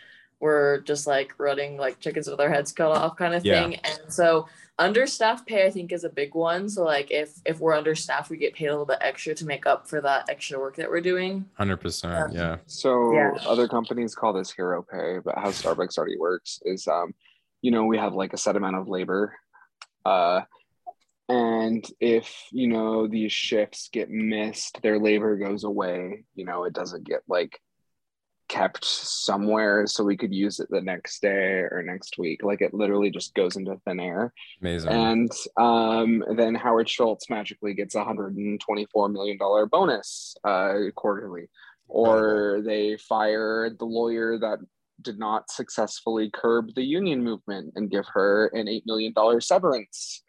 we're 0.45 0.81
just 0.81 1.07
like 1.07 1.33
running 1.39 1.79
like 1.79 1.99
chickens 2.01 2.29
with 2.29 2.39
our 2.39 2.51
heads 2.51 2.71
cut 2.71 2.91
off 2.93 3.17
kind 3.17 3.35
of 3.35 3.43
Yeah. 3.45 3.63
thing. 3.63 3.77
And 3.77 4.13
so 4.13 4.47
understaffed 4.79 5.47
pay 5.47 5.67
I 5.67 5.71
think 5.71 5.91
is 5.91 6.05
a 6.05 6.11
big 6.11 6.35
one. 6.35 6.69
So 6.69 6.85
like 6.85 7.11
if 7.11 7.31
if 7.47 7.61
we're 7.61 7.73
understaffed, 7.75 8.29
we 8.29 8.37
get 8.37 8.53
paid 8.53 8.67
a 8.67 8.71
little 8.73 8.85
bit 8.85 8.99
extra 9.01 9.35
to 9.37 9.47
make 9.47 9.65
up 9.67 9.89
for 9.89 10.03
that 10.03 10.29
extra 10.29 10.59
work 10.59 10.77
that 10.77 10.91
we're 10.91 11.01
doing. 11.01 11.47
Hundred 11.57 11.79
percent. 11.79 12.35
Yeah. 12.35 12.59
So 12.67 13.13
Yeah. 13.15 13.31
other 13.47 13.67
companies 13.67 14.15
call 14.15 14.35
this 14.35 14.53
hero 14.53 14.85
pay, 14.93 15.19
but 15.25 15.39
how 15.39 15.49
Starbucks 15.49 15.97
already 15.97 16.19
works 16.19 16.61
is, 16.67 16.87
um, 16.87 17.15
you 17.63 17.71
know, 17.71 17.87
we 17.87 17.97
have 17.97 18.13
like 18.15 18.35
a 18.35 18.37
set 18.37 18.57
amount 18.57 18.77
of 18.77 18.87
labor, 18.87 19.35
uh, 20.05 20.43
and 21.31 21.83
if 22.01 22.29
you 22.53 22.69
know 22.69 23.07
these 23.07 23.33
shifts 23.33 23.89
get 23.91 24.11
missed, 24.11 24.83
their 24.83 24.99
labor 24.99 25.39
goes 25.39 25.65
away. 25.65 26.27
You 26.35 26.45
know, 26.45 26.65
it 26.65 26.75
doesn't 26.75 27.05
get 27.07 27.21
like 27.27 27.59
kept 28.49 28.85
somewhere 28.85 29.87
so 29.87 30.05
we 30.05 30.17
could 30.17 30.35
use 30.35 30.61
it 30.61 30.69
the 30.71 30.81
next 30.81 31.23
day 31.23 31.65
or 31.71 31.83
next 31.85 32.19
week. 32.19 32.43
Like 32.43 32.61
it 32.61 32.75
literally 32.75 33.11
just 33.11 33.35
goes 33.35 33.57
into 33.57 33.81
thin 33.85 34.01
air. 34.01 34.33
Amazing. 34.61 34.91
And 34.91 35.33
um, 35.57 36.25
then 36.37 36.55
Howard 36.55 36.89
Schultz 36.89 37.31
magically 37.31 37.75
gets 37.75 37.95
a 37.95 38.05
hundred 38.05 38.37
and 38.37 38.61
twenty-four 38.61 39.09
million 39.09 39.39
dollar 39.39 39.67
bonus 39.67 40.37
uh, 40.45 40.75
quarterly, 40.95 41.49
or 41.89 42.61
they 42.65 42.97
fire 42.97 43.71
the 43.71 43.85
lawyer 43.85 44.39
that 44.39 44.59
did 45.03 45.19
not 45.19 45.51
successfully 45.51 46.31
curb 46.33 46.75
the 46.75 46.85
union 46.85 47.23
movement 47.23 47.73
and 47.77 47.91
give 47.91 48.07
her 48.13 48.47
an 48.49 48.69
eight 48.69 48.85
million 48.87 49.13
dollar 49.13 49.41
severance 49.41 50.23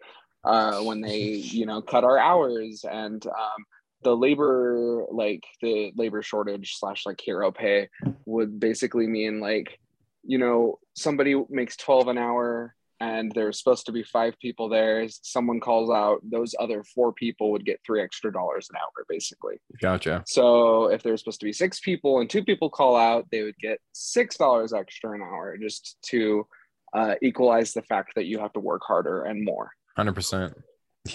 uh, 0.43 0.79
when 0.79 1.01
they, 1.01 1.19
you 1.19 1.65
know, 1.65 1.81
cut 1.81 2.03
our 2.03 2.17
hours 2.17 2.85
and. 2.89 3.25
Um, 3.25 3.65
the 4.05 4.15
labor 4.15 5.03
like 5.11 5.43
the 5.61 5.91
labor 5.97 6.21
shortage 6.21 6.75
slash 6.77 7.05
like 7.05 7.19
hero 7.19 7.51
pay 7.51 7.89
would 8.25 8.59
basically 8.59 9.07
mean 9.07 9.39
like 9.39 9.79
you 10.23 10.37
know 10.37 10.77
somebody 10.95 11.35
makes 11.49 11.75
12 11.75 12.07
an 12.09 12.17
hour 12.17 12.75
and 13.01 13.31
there's 13.33 13.57
supposed 13.57 13.87
to 13.87 13.91
be 13.91 14.03
five 14.03 14.33
people 14.39 14.69
there 14.69 15.05
someone 15.09 15.59
calls 15.59 15.89
out 15.89 16.19
those 16.23 16.53
other 16.59 16.83
four 16.83 17.11
people 17.11 17.51
would 17.51 17.65
get 17.65 17.81
three 17.85 18.01
extra 18.01 18.31
dollars 18.31 18.67
an 18.69 18.77
hour 18.77 19.03
basically 19.09 19.55
gotcha. 19.81 20.23
so 20.27 20.85
if 20.85 21.01
there's 21.01 21.19
supposed 21.19 21.39
to 21.39 21.45
be 21.45 21.51
six 21.51 21.79
people 21.79 22.19
and 22.21 22.29
two 22.29 22.43
people 22.43 22.69
call 22.69 22.95
out 22.95 23.25
they 23.31 23.41
would 23.41 23.57
get 23.57 23.79
six 23.91 24.37
dollars 24.37 24.71
extra 24.71 25.11
an 25.13 25.21
hour 25.21 25.57
just 25.57 25.97
to 26.03 26.45
uh, 26.93 27.15
equalize 27.21 27.73
the 27.73 27.81
fact 27.81 28.11
that 28.15 28.25
you 28.25 28.39
have 28.39 28.53
to 28.53 28.59
work 28.59 28.81
harder 28.85 29.23
and 29.23 29.43
more 29.43 29.71
Hundred 29.97 30.13
percent. 30.13 30.53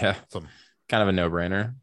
Yeah. 0.01 0.17
Awesome. 0.31 0.49
Kind 0.89 1.03
of 1.03 1.09
a 1.09 1.13
no 1.13 1.29
brainer. 1.31 1.75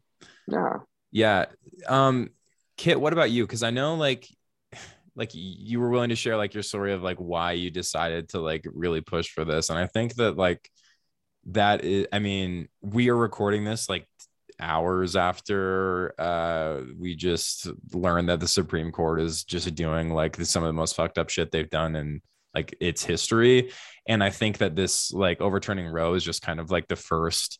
yeah 0.48 0.78
Yeah. 1.18 1.46
Um, 1.88 2.30
Kit, 2.76 3.00
what 3.00 3.12
about 3.12 3.32
you? 3.32 3.42
Because 3.44 3.64
I 3.64 3.70
know 3.70 3.96
like 3.96 4.28
like 5.16 5.30
you 5.32 5.80
were 5.80 5.90
willing 5.90 6.10
to 6.10 6.16
share 6.16 6.36
like 6.36 6.54
your 6.54 6.62
story 6.62 6.92
of 6.92 7.02
like 7.02 7.16
why 7.16 7.52
you 7.52 7.72
decided 7.72 8.28
to 8.30 8.40
like 8.40 8.64
really 8.72 9.00
push 9.00 9.28
for 9.28 9.44
this. 9.44 9.68
And 9.68 9.76
I 9.76 9.86
think 9.86 10.14
that 10.14 10.36
like 10.36 10.70
that 11.46 11.84
is 11.84 12.06
I 12.12 12.20
mean, 12.20 12.68
we 12.82 13.08
are 13.08 13.16
recording 13.16 13.64
this 13.64 13.88
like 13.88 14.06
hours 14.60 15.16
after 15.16 16.14
uh 16.20 16.82
we 16.98 17.16
just 17.16 17.68
learned 17.92 18.28
that 18.28 18.38
the 18.38 18.46
Supreme 18.46 18.92
Court 18.92 19.20
is 19.20 19.42
just 19.42 19.74
doing 19.74 20.10
like 20.10 20.36
some 20.36 20.62
of 20.62 20.68
the 20.68 20.72
most 20.72 20.94
fucked 20.94 21.18
up 21.18 21.30
shit 21.30 21.50
they've 21.50 21.68
done 21.68 21.96
in 21.96 22.22
like 22.54 22.76
its 22.80 23.04
history. 23.04 23.72
And 24.06 24.22
I 24.22 24.30
think 24.30 24.58
that 24.58 24.76
this 24.76 25.10
like 25.12 25.40
overturning 25.40 25.88
Roe 25.88 26.14
is 26.14 26.22
just 26.22 26.42
kind 26.42 26.60
of 26.60 26.70
like 26.70 26.86
the 26.86 26.96
first 26.96 27.58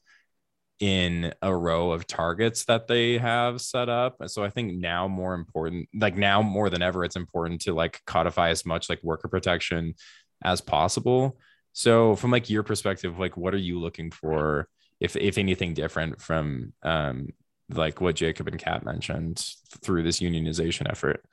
in 0.81 1.35
a 1.43 1.55
row 1.55 1.91
of 1.91 2.07
targets 2.07 2.64
that 2.66 2.87
they 2.87 3.18
have 3.18 3.61
set 3.61 3.89
up. 3.89 4.16
So 4.26 4.45
I 4.45 4.51
think 4.51 4.74
now 4.74 5.09
more 5.09 5.35
important, 5.35 5.89
like 5.95 6.16
now 6.16 6.41
more 6.43 6.70
than 6.70 6.83
ever, 6.83 7.05
it's 7.05 7.16
important 7.16 7.62
to 7.62 7.74
like 7.74 8.01
codify 8.07 8.51
as 8.51 8.64
much 8.64 8.89
like 8.89 9.03
worker 9.03 9.29
protection 9.29 9.95
as 10.43 10.61
possible. 10.61 11.39
So 11.72 12.16
from 12.16 12.31
like 12.31 12.51
your 12.51 12.62
perspective, 12.62 13.18
like 13.18 13.37
what 13.37 13.55
are 13.55 13.59
you 13.59 13.79
looking 13.81 14.11
for, 14.11 14.68
if 15.01 15.16
if 15.16 15.39
anything 15.39 15.74
different 15.74 16.20
from 16.20 16.72
um 16.83 17.29
like 17.70 18.01
what 18.01 18.16
Jacob 18.16 18.49
and 18.49 18.59
Kat 18.59 18.85
mentioned 18.85 19.45
through 19.83 20.03
this 20.03 20.20
unionization 20.20 20.89
effort? 20.91 21.24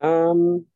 Um, 0.00 0.66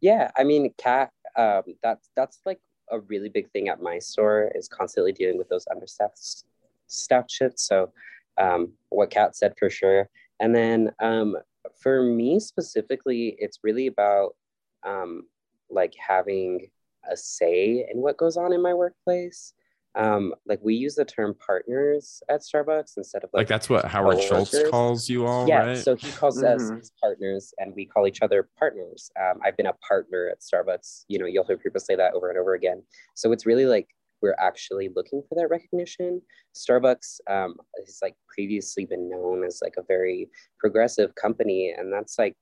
Yeah, 0.00 0.30
I 0.36 0.44
mean, 0.44 0.72
cat. 0.78 1.12
Um, 1.36 1.62
that's 1.82 2.10
that's 2.16 2.40
like 2.46 2.60
a 2.90 3.00
really 3.00 3.28
big 3.28 3.50
thing 3.50 3.68
at 3.68 3.82
my 3.82 3.98
store 3.98 4.50
is 4.54 4.68
constantly 4.68 5.12
dealing 5.12 5.38
with 5.38 5.48
those 5.48 5.66
understaffed 5.70 6.44
staff 6.86 7.24
shifts. 7.30 7.66
So, 7.66 7.92
um, 8.38 8.72
what 8.90 9.10
Kat 9.10 9.36
said 9.36 9.54
for 9.58 9.68
sure. 9.68 10.08
And 10.40 10.54
then 10.54 10.92
um, 11.00 11.36
for 11.76 12.02
me 12.02 12.40
specifically, 12.40 13.36
it's 13.38 13.58
really 13.62 13.88
about 13.88 14.36
um, 14.84 15.24
like 15.70 15.94
having 15.96 16.68
a 17.10 17.16
say 17.16 17.86
in 17.92 18.00
what 18.00 18.16
goes 18.16 18.36
on 18.36 18.52
in 18.52 18.62
my 18.62 18.74
workplace. 18.74 19.52
Um, 19.98 20.32
like 20.46 20.60
we 20.62 20.74
use 20.76 20.94
the 20.94 21.04
term 21.04 21.34
partners 21.44 22.22
at 22.28 22.42
Starbucks 22.42 22.96
instead 22.96 23.24
of 23.24 23.30
like, 23.32 23.40
like, 23.40 23.48
that's 23.48 23.68
what 23.68 23.84
Howard 23.84 24.22
Schultz 24.22 24.54
calls 24.70 25.08
you 25.08 25.26
all, 25.26 25.48
yeah. 25.48 25.66
right? 25.66 25.76
So 25.76 25.96
he 25.96 26.12
calls 26.12 26.40
us 26.40 26.62
Mhm. 26.62 26.78
his 26.78 26.92
partners, 27.00 27.52
and 27.58 27.74
we 27.74 27.84
call 27.84 28.06
each 28.06 28.22
other 28.22 28.48
partners. 28.56 29.10
Um, 29.20 29.40
I've 29.44 29.56
been 29.56 29.66
a 29.66 29.72
partner 29.74 30.28
at 30.28 30.38
Starbucks. 30.40 31.04
You 31.08 31.18
know, 31.18 31.26
you'll 31.26 31.44
hear 31.44 31.58
people 31.58 31.80
say 31.80 31.96
that 31.96 32.14
over 32.14 32.30
and 32.30 32.38
over 32.38 32.54
again. 32.54 32.84
So 33.14 33.32
it's 33.32 33.44
really 33.44 33.66
like 33.66 33.88
we're 34.22 34.36
actually 34.38 34.88
looking 34.94 35.22
for 35.28 35.34
that 35.34 35.48
recognition. 35.48 36.22
Starbucks 36.54 37.20
um, 37.28 37.56
has 37.84 37.98
like 38.00 38.14
previously 38.28 38.84
been 38.84 39.08
known 39.10 39.44
as 39.44 39.60
like 39.62 39.74
a 39.78 39.82
very 39.82 40.30
progressive 40.58 41.14
company, 41.16 41.74
and 41.76 41.92
that's 41.92 42.18
like 42.20 42.36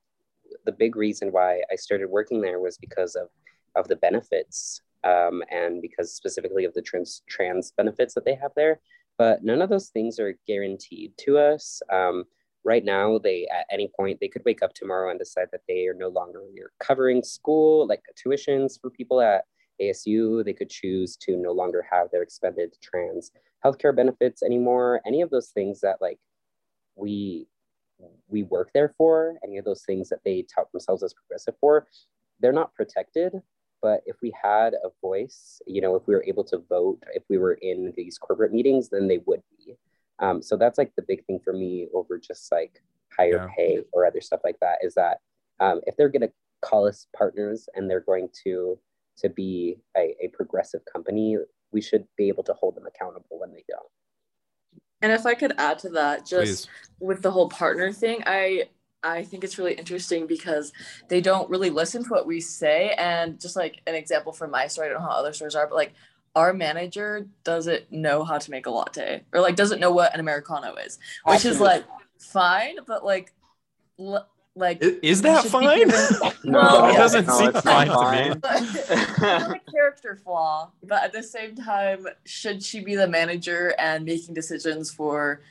the 0.65 0.71
big 0.71 0.95
reason 0.95 1.31
why 1.31 1.61
I 1.71 1.75
started 1.75 2.07
working 2.09 2.41
there 2.41 2.59
was 2.59 2.77
because 2.77 3.15
of 3.15 3.29
of 3.75 3.87
the 3.87 3.95
benefits 3.95 4.81
um, 5.07 5.41
and 5.49 5.81
because 5.81 6.13
specifically 6.13 6.65
of 6.65 6.73
the 6.73 6.81
trans 6.81 7.21
trans 7.27 7.71
benefits 7.71 8.13
that 8.13 8.25
they 8.25 8.35
have 8.35 8.51
there. 8.55 8.79
But 9.17 9.43
none 9.43 9.61
of 9.61 9.69
those 9.69 9.89
things 9.89 10.19
are 10.19 10.37
guaranteed 10.45 11.13
to 11.19 11.37
us. 11.37 11.81
Um, 11.91 12.25
right 12.63 12.83
now, 12.83 13.17
they 13.17 13.47
at 13.51 13.65
any 13.71 13.89
point 13.95 14.19
they 14.19 14.27
could 14.27 14.43
wake 14.45 14.61
up 14.61 14.73
tomorrow 14.73 15.09
and 15.09 15.19
decide 15.19 15.47
that 15.51 15.61
they 15.67 15.87
are 15.87 15.93
no 15.93 16.09
longer 16.09 16.41
covering 16.79 17.23
school 17.23 17.87
like 17.87 18.01
tuitions 18.15 18.79
for 18.79 18.89
people 18.89 19.21
at 19.21 19.45
ASU. 19.81 20.43
They 20.43 20.53
could 20.53 20.69
choose 20.69 21.15
to 21.17 21.37
no 21.37 21.51
longer 21.51 21.85
have 21.89 22.11
their 22.11 22.23
expended 22.23 22.75
trans 22.81 23.31
healthcare 23.65 23.95
benefits 23.95 24.43
anymore. 24.43 25.01
Any 25.05 25.21
of 25.21 25.29
those 25.29 25.49
things 25.49 25.81
that 25.81 26.01
like 26.01 26.19
we 26.95 27.47
we 28.27 28.43
work 28.43 28.69
there 28.73 28.93
for, 28.97 29.37
any 29.43 29.57
of 29.57 29.65
those 29.65 29.83
things 29.83 30.09
that 30.09 30.19
they 30.23 30.45
tout 30.53 30.71
themselves 30.71 31.01
as 31.01 31.13
progressive 31.13 31.55
for, 31.59 31.87
they're 32.39 32.53
not 32.53 32.73
protected. 32.75 33.33
But 33.81 34.01
if 34.05 34.17
we 34.21 34.33
had 34.41 34.73
a 34.73 34.89
voice, 35.01 35.61
you 35.67 35.81
know, 35.81 35.95
if 35.95 36.03
we 36.07 36.15
were 36.15 36.23
able 36.27 36.43
to 36.45 36.57
vote, 36.69 36.99
if 37.13 37.23
we 37.29 37.37
were 37.37 37.53
in 37.53 37.93
these 37.95 38.17
corporate 38.17 38.51
meetings, 38.51 38.89
then 38.89 39.07
they 39.07 39.19
would 39.25 39.43
be. 39.57 39.75
Um, 40.19 40.41
so 40.41 40.57
that's 40.57 40.77
like 40.77 40.91
the 40.95 41.03
big 41.03 41.25
thing 41.25 41.39
for 41.43 41.53
me 41.53 41.87
over 41.93 42.17
just 42.17 42.51
like 42.51 42.81
higher 43.15 43.47
Yeah. 43.47 43.53
pay 43.55 43.79
or 43.91 44.05
other 44.05 44.21
stuff 44.21 44.41
like 44.43 44.59
that 44.61 44.79
is 44.81 44.95
that 44.95 45.19
um, 45.59 45.81
if 45.85 45.95
they're 45.95 46.09
going 46.09 46.21
to 46.21 46.31
call 46.61 46.87
us 46.87 47.07
partners 47.15 47.69
and 47.75 47.89
they're 47.89 47.99
going 47.99 48.29
to 48.43 48.79
to 49.17 49.29
be 49.29 49.77
a, 49.95 50.15
a 50.21 50.27
progressive 50.33 50.81
company, 50.91 51.37
we 51.71 51.81
should 51.81 52.07
be 52.17 52.27
able 52.27 52.43
to 52.43 52.53
hold 52.53 52.75
them 52.75 52.85
accountable 52.85 53.39
when 53.39 53.51
they 53.51 53.63
don't. 53.67 53.89
And 55.01 55.11
if 55.11 55.25
I 55.25 55.33
could 55.33 55.53
add 55.57 55.79
to 55.79 55.89
that, 55.89 56.25
just 56.25 56.67
Please. 56.67 56.67
with 56.99 57.21
the 57.21 57.31
whole 57.31 57.49
partner 57.49 57.91
thing, 57.91 58.23
I 58.25 58.69
I 59.03 59.23
think 59.23 59.43
it's 59.43 59.57
really 59.57 59.73
interesting 59.73 60.27
because 60.27 60.73
they 61.07 61.21
don't 61.21 61.49
really 61.49 61.69
listen 61.69 62.03
to 62.03 62.09
what 62.09 62.25
we 62.27 62.41
say. 62.41 62.93
And 62.97 63.39
just 63.39 63.55
like 63.55 63.81
an 63.87 63.95
example 63.95 64.33
from 64.33 64.51
my 64.51 64.67
store, 64.67 64.85
I 64.85 64.89
don't 64.89 64.99
know 65.01 65.07
how 65.07 65.15
other 65.15 65.33
stores 65.33 65.55
are, 65.55 65.67
but 65.67 65.75
like 65.75 65.93
our 66.35 66.53
manager 66.53 67.27
doesn't 67.43 67.91
know 67.91 68.23
how 68.23 68.37
to 68.37 68.51
make 68.51 68.65
a 68.65 68.69
latte 68.69 69.23
or 69.33 69.41
like 69.41 69.55
doesn't 69.55 69.79
know 69.79 69.91
what 69.91 70.13
an 70.13 70.19
americano 70.19 70.75
is, 70.75 70.99
which 71.25 71.45
is 71.45 71.59
like 71.59 71.83
fine, 72.19 72.75
but 72.85 73.03
like 73.05 73.33
l- 73.99 74.27
like 74.55 74.83
I- 74.83 74.97
Is 75.03 75.21
that 75.21 75.45
fine? 75.45 75.77
given- 75.87 75.95
No, 76.43 76.59
Well, 76.59 76.89
it 76.93 76.97
doesn't 76.97 77.27
no, 77.27 77.37
seem 77.37 77.49
it's 77.49 77.61
fine 77.61 77.87
not 77.89 78.11
to 78.11 78.29
me. 78.33 78.39
fine. 78.41 78.63
it's 78.63 78.89
a 78.89 79.71
character 79.71 80.15
flaw, 80.23 80.71
but 80.83 81.03
at 81.03 81.13
the 81.13 81.21
same 81.23 81.55
time, 81.55 82.07
should 82.25 82.61
she 82.63 82.79
be 82.81 82.95
the 82.95 83.07
manager 83.07 83.73
and 83.79 84.03
making 84.05 84.33
decisions 84.33 84.91
for 84.91 85.41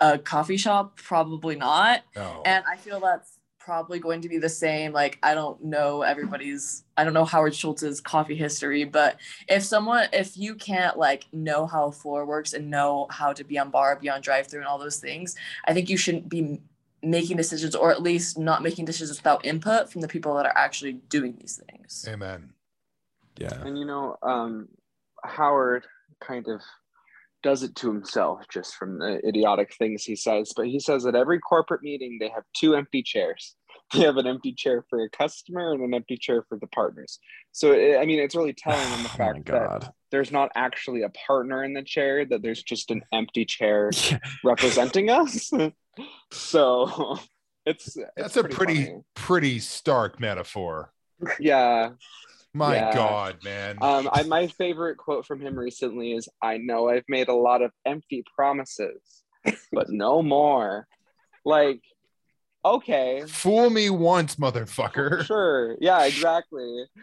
a 0.00 0.18
coffee 0.18 0.56
shop? 0.56 0.96
Probably 0.96 1.56
not. 1.56 2.02
No. 2.16 2.42
And 2.44 2.64
I 2.68 2.76
feel 2.76 3.00
that's 3.00 3.38
probably 3.58 4.00
going 4.00 4.22
to 4.22 4.28
be 4.28 4.38
the 4.38 4.48
same. 4.48 4.92
Like, 4.92 5.18
I 5.22 5.34
don't 5.34 5.62
know 5.62 6.02
everybody's, 6.02 6.84
I 6.96 7.04
don't 7.04 7.12
know 7.12 7.24
Howard 7.24 7.54
Schultz's 7.54 8.00
coffee 8.00 8.34
history, 8.34 8.84
but 8.84 9.16
if 9.48 9.62
someone, 9.62 10.08
if 10.12 10.36
you 10.36 10.54
can't 10.54 10.98
like 10.98 11.26
know 11.32 11.66
how 11.66 11.86
a 11.86 11.92
floor 11.92 12.24
works 12.24 12.52
and 12.52 12.70
know 12.70 13.06
how 13.10 13.32
to 13.32 13.44
be 13.44 13.58
on 13.58 13.70
bar, 13.70 13.94
be 13.96 14.08
on 14.08 14.22
drive 14.22 14.46
through, 14.46 14.60
and 14.60 14.68
all 14.68 14.78
those 14.78 14.96
things, 14.96 15.36
I 15.66 15.74
think 15.74 15.88
you 15.88 15.96
shouldn't 15.96 16.28
be 16.28 16.60
making 17.02 17.36
decisions 17.36 17.74
or 17.74 17.90
at 17.90 18.02
least 18.02 18.38
not 18.38 18.62
making 18.62 18.86
decisions 18.86 19.18
without 19.18 19.44
input 19.44 19.90
from 19.90 20.00
the 20.00 20.08
people 20.08 20.34
that 20.34 20.46
are 20.46 20.56
actually 20.56 20.94
doing 20.94 21.36
these 21.38 21.62
things. 21.68 22.06
Amen. 22.08 22.52
Yeah. 23.38 23.60
And 23.62 23.78
you 23.78 23.84
know, 23.84 24.16
um, 24.22 24.68
Howard 25.24 25.86
kind 26.20 26.48
of 26.48 26.60
does 27.42 27.62
it 27.62 27.74
to 27.76 27.88
himself 27.92 28.44
just 28.52 28.74
from 28.74 28.98
the 28.98 29.20
idiotic 29.26 29.74
things 29.74 30.04
he 30.04 30.16
says. 30.16 30.52
But 30.54 30.66
he 30.66 30.78
says 30.80 31.06
at 31.06 31.14
every 31.14 31.38
corporate 31.38 31.82
meeting 31.82 32.18
they 32.20 32.28
have 32.28 32.44
two 32.56 32.74
empty 32.74 33.02
chairs. 33.02 33.56
They 33.92 34.02
have 34.02 34.18
an 34.18 34.26
empty 34.28 34.52
chair 34.52 34.84
for 34.88 35.02
a 35.02 35.10
customer 35.10 35.72
and 35.72 35.82
an 35.82 35.92
empty 35.94 36.16
chair 36.16 36.44
for 36.48 36.56
the 36.60 36.68
partners. 36.68 37.18
So 37.50 37.72
it, 37.72 37.98
I 37.98 38.06
mean, 38.06 38.20
it's 38.20 38.36
really 38.36 38.52
telling 38.52 38.86
on 38.92 39.02
the 39.02 39.08
Oh 39.14 39.16
fact 39.16 39.46
that 39.46 39.92
there's 40.12 40.30
not 40.30 40.52
actually 40.54 41.02
a 41.02 41.08
partner 41.08 41.64
in 41.64 41.74
the 41.74 41.82
chair; 41.82 42.24
that 42.24 42.40
there's 42.40 42.62
just 42.62 42.92
an 42.92 43.02
empty 43.12 43.44
chair 43.44 43.90
representing 44.44 45.10
us. 45.10 45.50
so 46.30 47.18
it's, 47.66 47.96
it's 47.96 48.10
That's 48.16 48.36
a 48.36 48.44
pretty 48.44 48.84
funny. 48.86 49.02
pretty 49.14 49.58
stark 49.58 50.20
metaphor. 50.20 50.92
yeah. 51.40 51.90
My 52.52 52.74
Yeah. 52.74 52.94
God, 52.94 53.36
man. 53.44 53.78
Um, 53.80 54.08
I, 54.12 54.22
my 54.24 54.48
favorite 54.48 54.96
quote 54.96 55.24
from 55.26 55.40
him 55.40 55.56
recently 55.58 56.12
is 56.12 56.28
I 56.42 56.58
know 56.58 56.88
I've 56.88 57.04
made 57.08 57.28
a 57.28 57.34
lot 57.34 57.62
of 57.62 57.70
empty 57.86 58.24
promises, 58.34 59.22
but 59.72 59.86
no 59.88 60.22
more. 60.22 60.86
Like, 61.44 61.80
okay, 62.64 63.22
Fool 63.28 63.70
me 63.70 63.88
once, 63.90 64.36
motherfucker. 64.36 65.24
sure. 65.24 65.76
Yeah, 65.80 66.04
exactly. 66.04 66.84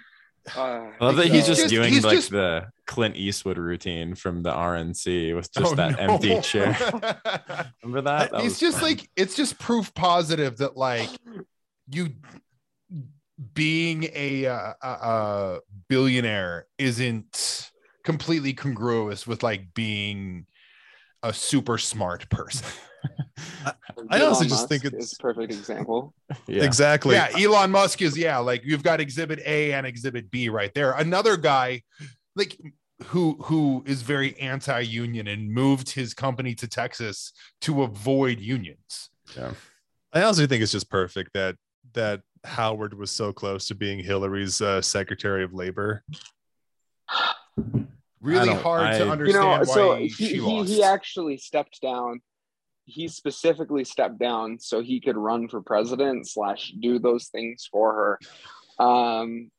Uh, 0.55 0.91
I 1.01 1.03
love 1.05 1.17
that 1.17 1.25
he's 1.25 1.33
He's 1.33 1.45
just, 1.47 1.59
just- 1.63 1.73
doing 1.73 1.91
he's 1.91 2.05
like 2.05 2.15
just- 2.15 2.29
the 2.31 2.67
Clint 2.85 3.17
Eastwood 3.17 3.57
routine 3.57 4.15
from 4.15 4.43
the 4.43 4.49
RNC 4.49 5.35
with 5.35 5.51
just 5.51 5.73
Oh, 5.73 5.75
that 5.75 5.91
no. 5.99 6.13
empty 6.13 6.39
chair. 6.39 6.69
Remember 7.83 8.01
that? 8.09 8.31
That 8.31 8.45
it's 8.45 8.57
just 8.57 8.79
fun. 8.79 8.91
like 8.91 9.09
it's 9.17 9.35
just 9.35 9.59
proof 9.59 9.93
positive 9.93 10.55
that 10.59 10.77
like 10.77 11.09
you 11.91 12.11
being 13.53 14.09
a, 14.13 14.45
uh, 14.47 14.73
a, 14.81 14.87
a 14.87 15.59
billionaire 15.89 16.65
isn't 16.77 17.71
completely 18.03 18.53
congruous 18.53 19.27
with 19.27 19.43
like 19.43 19.73
being 19.73 20.45
a 21.23 21.33
super 21.33 21.77
smart 21.77 22.29
person. 22.29 22.67
I 24.09 24.21
also 24.21 24.39
Elon 24.41 24.49
just 24.49 24.69
think 24.69 24.83
Musk 24.83 24.93
it's- 24.93 25.11
is 25.11 25.13
a 25.13 25.21
perfect 25.21 25.53
example. 25.53 26.13
yeah. 26.47 26.63
Exactly. 26.63 27.15
Yeah, 27.15 27.29
Elon 27.37 27.71
Musk 27.71 28.01
is 28.01 28.17
yeah, 28.17 28.37
like 28.37 28.63
you've 28.65 28.83
got 28.83 28.99
exhibit 28.99 29.39
A 29.45 29.73
and 29.73 29.85
exhibit 29.85 30.31
B 30.31 30.49
right 30.49 30.73
there. 30.73 30.91
Another 30.93 31.37
guy 31.37 31.83
like 32.35 32.57
who 33.05 33.37
who 33.43 33.83
is 33.85 34.01
very 34.01 34.39
anti-union 34.39 35.27
and 35.27 35.51
moved 35.51 35.91
his 35.91 36.13
company 36.13 36.55
to 36.55 36.67
Texas 36.67 37.31
to 37.61 37.83
avoid 37.83 38.39
unions. 38.39 39.09
Yeah. 39.35 39.51
I 40.13 40.21
also 40.23 40.47
think 40.47 40.63
it's 40.63 40.71
just 40.71 40.89
perfect 40.89 41.33
that 41.33 41.55
that 41.93 42.21
Howard 42.47 42.93
was 42.93 43.11
so 43.11 43.31
close 43.33 43.67
to 43.67 43.75
being 43.75 43.99
Hillary's 43.99 44.61
uh, 44.61 44.81
Secretary 44.81 45.43
of 45.43 45.53
Labor. 45.53 46.03
Really 48.21 48.47
don't- 48.47 48.61
hard 48.61 48.95
to 48.97 49.09
understand 49.09 49.27
You 49.27 49.33
know, 49.33 49.47
why 49.59 49.63
so 49.63 49.97
she 50.07 50.25
he, 50.25 50.33
he, 50.35 50.39
lost. 50.39 50.69
he 50.69 50.83
actually 50.83 51.37
stepped 51.37 51.81
down. 51.81 52.21
He 52.85 53.07
specifically 53.09 53.83
stepped 53.83 54.17
down 54.17 54.59
so 54.59 54.81
he 54.81 54.99
could 55.01 55.17
run 55.17 55.47
for 55.49 55.61
president 55.61 56.27
slash 56.27 56.73
do 56.79 56.99
those 56.99 57.27
things 57.27 57.67
for 57.69 58.17
her. 58.79 58.83
Um, 58.83 59.51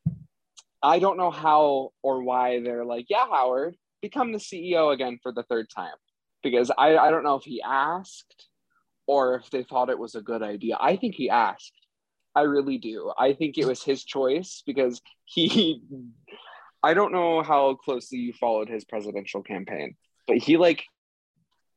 I 0.81 0.99
don't 0.99 1.17
know 1.17 1.29
how 1.31 1.91
or 2.01 2.23
why 2.23 2.61
they're 2.61 2.85
like, 2.85 3.05
yeah, 3.09 3.25
Howard, 3.29 3.75
become 4.01 4.31
the 4.31 4.39
CEO 4.39 4.91
again 4.93 5.19
for 5.21 5.31
the 5.31 5.43
third 5.43 5.67
time. 5.73 5.93
Because 6.41 6.71
I, 6.77 6.97
I 6.97 7.11
don't 7.11 7.23
know 7.23 7.35
if 7.35 7.43
he 7.43 7.61
asked 7.61 8.47
or 9.07 9.35
if 9.35 9.49
they 9.51 9.63
thought 9.63 9.89
it 9.89 9.99
was 9.99 10.15
a 10.15 10.21
good 10.21 10.41
idea. 10.41 10.77
I 10.79 10.95
think 10.95 11.15
he 11.15 11.29
asked. 11.29 11.73
I 12.39 12.43
really 12.43 12.77
do. 12.77 13.11
I 13.17 13.33
think 13.33 13.57
it 13.57 13.65
was 13.65 13.83
his 13.83 14.03
choice 14.03 14.63
because 14.65 15.01
he 15.25 15.81
I 16.81 16.93
don't 16.93 17.11
know 17.11 17.43
how 17.43 17.75
closely 17.75 18.19
you 18.19 18.33
followed 18.33 18.69
his 18.69 18.85
presidential 18.85 19.41
campaign, 19.43 19.95
but 20.27 20.37
he 20.37 20.55
like 20.57 20.81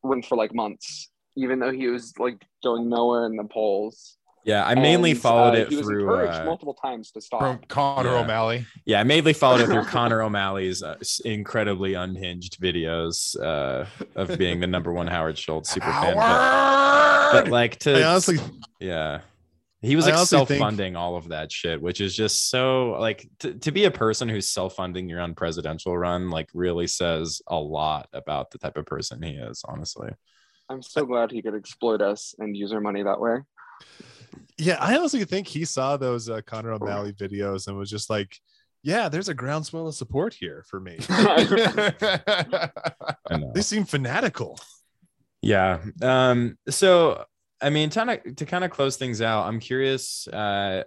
went 0.02 0.24
for 0.26 0.36
like 0.36 0.54
months, 0.54 1.10
even 1.36 1.58
though 1.58 1.72
he 1.72 1.88
was 1.88 2.12
like 2.18 2.38
going 2.62 2.88
nowhere 2.88 3.26
in 3.26 3.36
the 3.36 3.44
polls. 3.44 4.16
Yeah, 4.44 4.64
I 4.66 4.74
mainly 4.74 5.12
And, 5.12 5.20
followed 5.20 5.54
uh, 5.54 5.62
it 5.62 5.68
he 5.68 5.76
was 5.76 5.86
through. 5.86 6.00
encouraged 6.02 6.40
Uh, 6.42 6.44
multiple 6.44 6.74
times 6.74 7.12
to 7.12 7.20
stop. 7.20 7.40
from 7.40 7.60
Connor 7.68 8.10
Yeah. 8.10 8.20
O'Malley. 8.22 8.66
yeah, 8.84 8.98
I 9.00 9.04
mainly 9.04 9.32
followed 9.32 9.60
it 9.60 9.66
through 9.66 9.84
Connor 9.96 10.20
O'Malley's 10.22 10.82
uh, 10.82 10.96
incredibly 11.24 11.94
unhinged 11.94 12.60
videos 12.60 13.38
uh, 13.40 13.86
of 14.16 14.36
being 14.38 14.58
the 14.58 14.66
number 14.66 14.92
one 14.92 15.06
Howard 15.06 15.38
Schultz 15.38 15.70
super 15.70 15.92
fan. 15.92 16.16
But, 16.16 17.32
but 17.44 17.48
like 17.52 17.78
to 17.80 18.00
I 18.00 18.04
honestly, 18.10 18.38
yeah, 18.80 19.20
He 19.82 19.96
was 19.96 20.06
like 20.06 20.16
self-funding 20.16 20.94
all 20.94 21.16
of 21.16 21.28
that 21.28 21.50
shit, 21.50 21.82
which 21.82 22.00
is 22.00 22.14
just 22.14 22.50
so 22.50 22.96
like 23.00 23.28
to, 23.40 23.54
to 23.54 23.72
be 23.72 23.84
a 23.84 23.90
person 23.90 24.28
who's 24.28 24.48
self-funding 24.48 25.08
your 25.08 25.20
own 25.20 25.34
presidential 25.34 25.98
run, 25.98 26.30
like 26.30 26.48
really 26.54 26.86
says 26.86 27.42
a 27.48 27.56
lot 27.56 28.08
about 28.12 28.52
the 28.52 28.58
type 28.58 28.76
of 28.76 28.86
person 28.86 29.20
he 29.22 29.32
is, 29.32 29.64
honestly. 29.66 30.10
I'm 30.68 30.82
so 30.82 31.04
glad 31.04 31.32
he 31.32 31.42
could 31.42 31.56
exploit 31.56 32.00
us 32.00 32.34
and 32.38 32.56
use 32.56 32.72
our 32.72 32.80
money 32.80 33.02
that 33.02 33.20
way. 33.20 33.38
Yeah, 34.56 34.76
I 34.80 34.96
honestly 34.96 35.24
think 35.24 35.48
he 35.48 35.64
saw 35.64 35.96
those 35.96 36.30
uh, 36.30 36.42
Connor 36.46 36.72
O'Malley 36.72 37.12
videos 37.12 37.66
and 37.66 37.76
was 37.76 37.90
just 37.90 38.08
like, 38.08 38.38
"Yeah, 38.84 39.08
there's 39.08 39.28
a 39.28 39.34
groundswell 39.34 39.88
of 39.88 39.96
support 39.96 40.32
here 40.32 40.64
for 40.68 40.78
me." 40.78 40.98
They 43.54 43.62
seem 43.62 43.84
fanatical. 43.84 44.58
Yeah. 45.42 45.80
Um, 46.00 46.56
so 46.68 47.24
I 47.62 47.70
mean, 47.70 47.90
to 47.90 48.44
kind 48.46 48.64
of 48.64 48.70
close 48.70 48.96
things 48.96 49.22
out, 49.22 49.46
I'm 49.46 49.60
curious, 49.60 50.26
uh, 50.28 50.82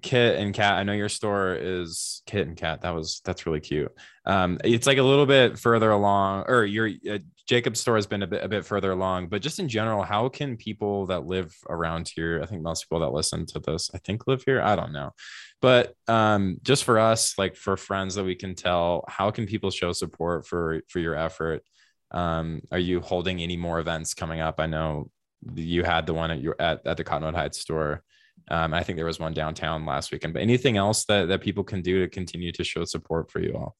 Kit 0.00 0.38
and 0.38 0.54
Cat. 0.54 0.74
I 0.74 0.82
know 0.82 0.92
your 0.92 1.08
store 1.08 1.54
is 1.54 2.22
Kit 2.26 2.46
and 2.46 2.56
Cat. 2.56 2.82
That 2.82 2.94
was 2.94 3.20
that's 3.24 3.44
really 3.44 3.60
cute. 3.60 3.92
Um, 4.24 4.58
it's 4.64 4.86
like 4.86 4.98
a 4.98 5.02
little 5.02 5.26
bit 5.26 5.58
further 5.58 5.90
along, 5.90 6.44
or 6.48 6.64
your 6.64 6.88
uh, 7.10 7.18
Jacob's 7.46 7.80
store 7.80 7.96
has 7.96 8.06
been 8.06 8.22
a 8.22 8.26
bit 8.26 8.42
a 8.42 8.48
bit 8.48 8.64
further 8.64 8.92
along. 8.92 9.28
But 9.28 9.42
just 9.42 9.58
in 9.58 9.68
general, 9.68 10.02
how 10.02 10.28
can 10.30 10.56
people 10.56 11.06
that 11.06 11.26
live 11.26 11.54
around 11.68 12.10
here? 12.14 12.40
I 12.42 12.46
think 12.46 12.62
most 12.62 12.84
people 12.84 13.00
that 13.00 13.12
listen 13.12 13.44
to 13.46 13.58
this, 13.58 13.90
I 13.94 13.98
think, 13.98 14.26
live 14.26 14.42
here. 14.44 14.62
I 14.62 14.74
don't 14.74 14.92
know, 14.92 15.12
but 15.60 15.94
um, 16.08 16.56
just 16.62 16.84
for 16.84 16.98
us, 16.98 17.36
like 17.36 17.54
for 17.54 17.76
friends 17.76 18.14
that 18.14 18.24
we 18.24 18.36
can 18.36 18.54
tell, 18.54 19.04
how 19.06 19.30
can 19.30 19.46
people 19.46 19.70
show 19.70 19.92
support 19.92 20.46
for 20.46 20.80
for 20.88 20.98
your 20.98 21.14
effort? 21.14 21.62
Um, 22.10 22.62
are 22.72 22.78
you 22.78 23.00
holding 23.00 23.42
any 23.42 23.56
more 23.58 23.80
events 23.80 24.14
coming 24.14 24.40
up? 24.40 24.60
I 24.60 24.66
know 24.66 25.10
you 25.54 25.84
had 25.84 26.06
the 26.06 26.14
one 26.14 26.30
at 26.30 26.40
your 26.40 26.56
at, 26.58 26.86
at 26.86 26.96
the 26.96 27.04
Cottonwood 27.04 27.34
Heights 27.34 27.58
store. 27.58 28.02
Um, 28.48 28.74
I 28.74 28.82
think 28.82 28.96
there 28.96 29.06
was 29.06 29.18
one 29.18 29.32
downtown 29.32 29.86
last 29.86 30.12
weekend. 30.12 30.34
But 30.34 30.42
anything 30.42 30.76
else 30.76 31.04
that 31.06 31.28
that 31.28 31.40
people 31.40 31.64
can 31.64 31.82
do 31.82 32.00
to 32.00 32.08
continue 32.08 32.52
to 32.52 32.64
show 32.64 32.84
support 32.84 33.30
for 33.30 33.40
you 33.40 33.54
all? 33.54 33.76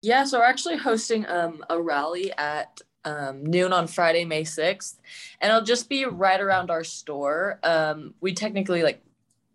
Yeah, 0.00 0.24
so 0.24 0.38
we're 0.38 0.44
actually 0.44 0.76
hosting 0.76 1.26
um, 1.26 1.64
a 1.68 1.80
rally 1.80 2.32
at 2.38 2.80
um, 3.04 3.44
noon 3.44 3.72
on 3.72 3.86
Friday, 3.88 4.24
May 4.24 4.44
6th, 4.44 4.96
and 5.40 5.50
it'll 5.50 5.64
just 5.64 5.88
be 5.88 6.04
right 6.04 6.40
around 6.40 6.70
our 6.70 6.84
store. 6.84 7.58
Um, 7.64 8.14
we 8.20 8.32
technically 8.32 8.82
like 8.82 9.02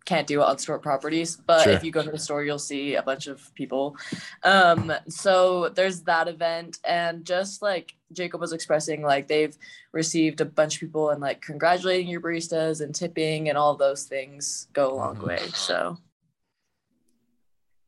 can't 0.06 0.28
do 0.28 0.42
it 0.42 0.46
on 0.46 0.58
store 0.58 0.80
properties, 0.80 1.38
but 1.38 1.64
Sure. 1.64 1.74
if 1.74 1.84
you 1.84 1.92
go 1.92 2.04
to 2.04 2.12
the 2.12 2.18
store, 2.20 2.44
you'll 2.44 2.60
see 2.60 2.96
a 2.96 3.02
bunch 3.04 3.28
of 3.28 3.54
people. 3.56 3.96
Um, 4.44 4.92
so 5.08 5.70
there's 5.70 6.02
that 6.04 6.28
event, 6.28 6.80
and 6.84 7.24
just 7.26 7.62
like 7.62 7.94
Jacob 8.12 8.42
was 8.42 8.52
expressing, 8.54 9.02
like 9.02 9.28
they've 9.28 9.56
received 9.94 10.42
a 10.42 10.46
bunch 10.46 10.76
of 10.76 10.80
people 10.82 11.10
and 11.12 11.22
like 11.22 11.42
congratulating 11.42 12.08
your 12.08 12.20
baristas 12.22 12.82
and 12.82 12.94
tipping 12.94 13.48
and 13.50 13.58
all 13.58 13.76
those 13.76 14.04
things 14.04 14.68
go 14.74 14.92
a 14.92 14.96
long 14.96 15.16
Mhm. 15.18 15.28
way. 15.28 15.40
So 15.54 15.98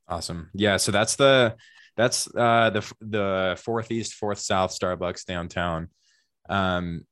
Awesome. 0.08 0.52
Yeah. 0.54 0.78
So 0.78 0.92
that's 0.92 1.16
the 1.16 1.56
that's 1.98 2.28
uh 2.36 2.70
the 2.70 2.94
the 3.02 3.60
fourth 3.64 3.90
east, 3.92 4.14
fourth 4.14 4.40
south 4.40 4.78
Starbucks 4.78 5.26
downtown. 5.26 5.90
Um 6.48 7.06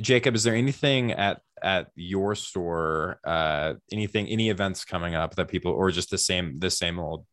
Jacob, 0.00 0.34
is 0.34 0.42
there 0.42 0.56
anything 0.56 1.12
at 1.12 1.40
at 1.62 1.88
your 1.94 2.34
store, 2.34 3.20
uh 3.24 3.74
anything, 3.92 4.26
any 4.28 4.50
events 4.50 4.84
coming 4.84 5.14
up 5.14 5.34
that 5.36 5.48
people 5.48 5.72
or 5.72 5.90
just 5.90 6.10
the 6.10 6.18
same 6.18 6.58
the 6.58 6.70
same 6.70 6.98
old 6.98 7.26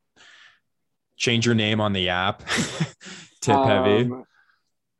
change 1.18 1.46
your 1.46 1.56
name 1.56 1.80
on 1.80 1.94
the 1.94 2.10
app 2.10 2.44
tip 3.42 3.56
heavy? 3.56 4.04
Um, 4.04 4.26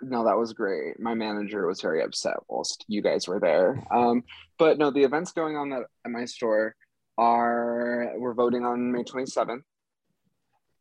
no, 0.04 0.26
that 0.26 0.38
was 0.38 0.54
great. 0.54 1.00
My 1.00 1.14
manager 1.14 1.68
was 1.68 1.82
very 1.82 2.04
upset 2.04 2.38
whilst 2.50 2.86
you 2.88 3.02
guys 3.02 3.28
were 3.28 3.40
there. 3.40 3.84
Um, 3.94 4.24
but 4.58 4.78
no, 4.78 4.90
the 4.92 5.04
events 5.04 5.32
going 5.32 5.58
on 5.58 5.72
at, 5.74 5.84
at 6.06 6.12
my 6.12 6.26
store 6.26 6.76
are 7.18 8.14
we're 8.18 8.34
voting 8.34 8.66
on 8.66 8.92
May 8.92 9.04
27th. 9.04 9.62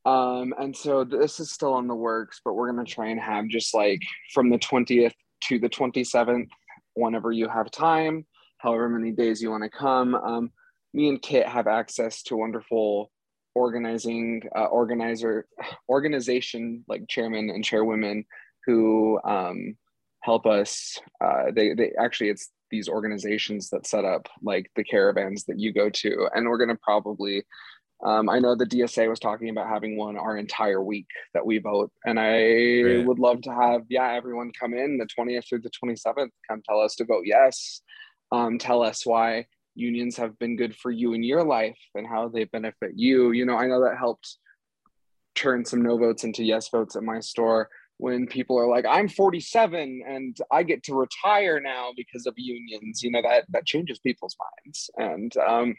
Um, 0.07 0.55
and 0.59 0.75
so 0.75 1.05
this 1.05 1.41
is 1.41 1.51
still 1.51 1.79
in 1.79 1.87
the 1.87 1.95
works, 1.95 2.41
but 2.45 2.55
we're 2.55 2.71
gonna 2.71 2.85
try 2.85 3.09
and 3.09 3.21
have 3.21 3.49
just 3.49 3.75
like 3.75 4.01
from 4.33 4.49
the 4.49 4.59
20th 4.59 5.13
to 5.49 5.59
the 5.59 5.69
27th, 5.69 6.49
whenever 6.95 7.33
you 7.33 7.49
have 7.49 7.71
time, 7.71 8.25
however 8.63 8.89
many 8.89 9.13
days 9.13 9.43
you 9.43 9.51
want 9.51 9.65
to 9.65 9.71
come. 9.71 10.15
Um, 10.15 10.51
me 10.93 11.09
and 11.09 11.23
Kit 11.23 11.47
have 11.47 11.67
access 11.67 12.23
to 12.25 12.37
wonderful 12.37 13.11
organizing 13.55 14.43
uh, 14.57 14.67
organizer 14.67 15.47
organization 15.89 16.85
like 16.89 17.09
chairman 17.09 17.51
and 17.51 17.65
chairwomen 17.65 18.25
who 18.67 19.21
um, 19.25 19.77
help 20.23 20.47
us. 20.47 20.99
Uh, 21.23 21.47
they 21.55 21.75
they 21.75 21.93
actually 21.99 22.31
it's 22.31 22.51
these 22.71 22.89
organizations 22.89 23.69
that 23.71 23.87
set 23.87 24.05
up 24.05 24.29
like 24.43 24.71
the 24.77 24.85
caravans 24.85 25.45
that 25.45 25.59
you 25.59 25.73
go 25.73 25.91
to, 25.91 26.29
and 26.35 26.49
we're 26.49 26.59
gonna 26.59 26.79
probably. 26.83 27.45
Um, 28.03 28.31
I 28.31 28.39
know 28.39 28.55
the 28.55 28.65
DSA 28.65 29.11
was 29.11 29.19
talking 29.19 29.51
about 29.51 29.69
having 29.69 29.99
one 29.99 30.17
our 30.17 30.39
entire 30.39 30.83
week 30.83 31.09
that 31.35 31.45
we 31.45 31.59
vote, 31.59 31.93
and 32.07 32.19
I 32.19 33.05
would 33.05 33.19
love 33.19 33.43
to 33.43 33.53
have 33.53 33.83
yeah 33.91 34.15
everyone 34.15 34.53
come 34.59 34.73
in 34.73 34.97
the 34.97 35.05
twentieth 35.05 35.47
through 35.47 35.61
the 35.61 35.71
twenty 35.71 35.97
seventh, 35.97 36.33
come 36.49 36.63
tell 36.67 36.81
us 36.81 36.95
to 36.97 37.05
vote 37.05 37.25
yes, 37.27 37.83
um, 38.33 38.59
tell 38.59 38.83
us 38.83 39.05
why 39.05 39.47
unions 39.75 40.17
have 40.17 40.39
been 40.39 40.57
good 40.57 40.77
for 40.77 40.91
you 40.91 41.13
in 41.13 41.23
your 41.23 41.45
life 41.45 41.79
and 41.95 42.07
how 42.07 42.29
they 42.29 42.45
benefit 42.45 42.93
you. 42.95 43.33
You 43.33 43.47
know, 43.47 43.57
I 43.57 43.67
know 43.67 43.85
that 43.85 43.99
helped 43.99 44.37
turn 45.35 45.65
some 45.65 45.83
no 45.83 45.97
votes 45.97 46.25
into 46.25 46.45
yes 46.45 46.69
votes 46.69 46.97
at 46.97 47.03
my 47.03 47.21
store 47.21 47.69
when 47.97 48.27
people 48.27 48.59
are 48.59 48.69
like, 48.69 48.85
I'm 48.89 49.09
47 49.09 50.03
and 50.07 50.37
I 50.51 50.63
get 50.63 50.83
to 50.85 50.95
retire 50.95 51.61
now 51.61 51.91
because 51.97 52.27
of 52.27 52.35
unions. 52.37 53.03
You 53.03 53.11
know, 53.11 53.23
that 53.23 53.45
that 53.51 53.67
changes 53.67 53.99
people's 53.99 54.37
minds. 54.65 54.91
And 54.97 55.37
um, 55.37 55.77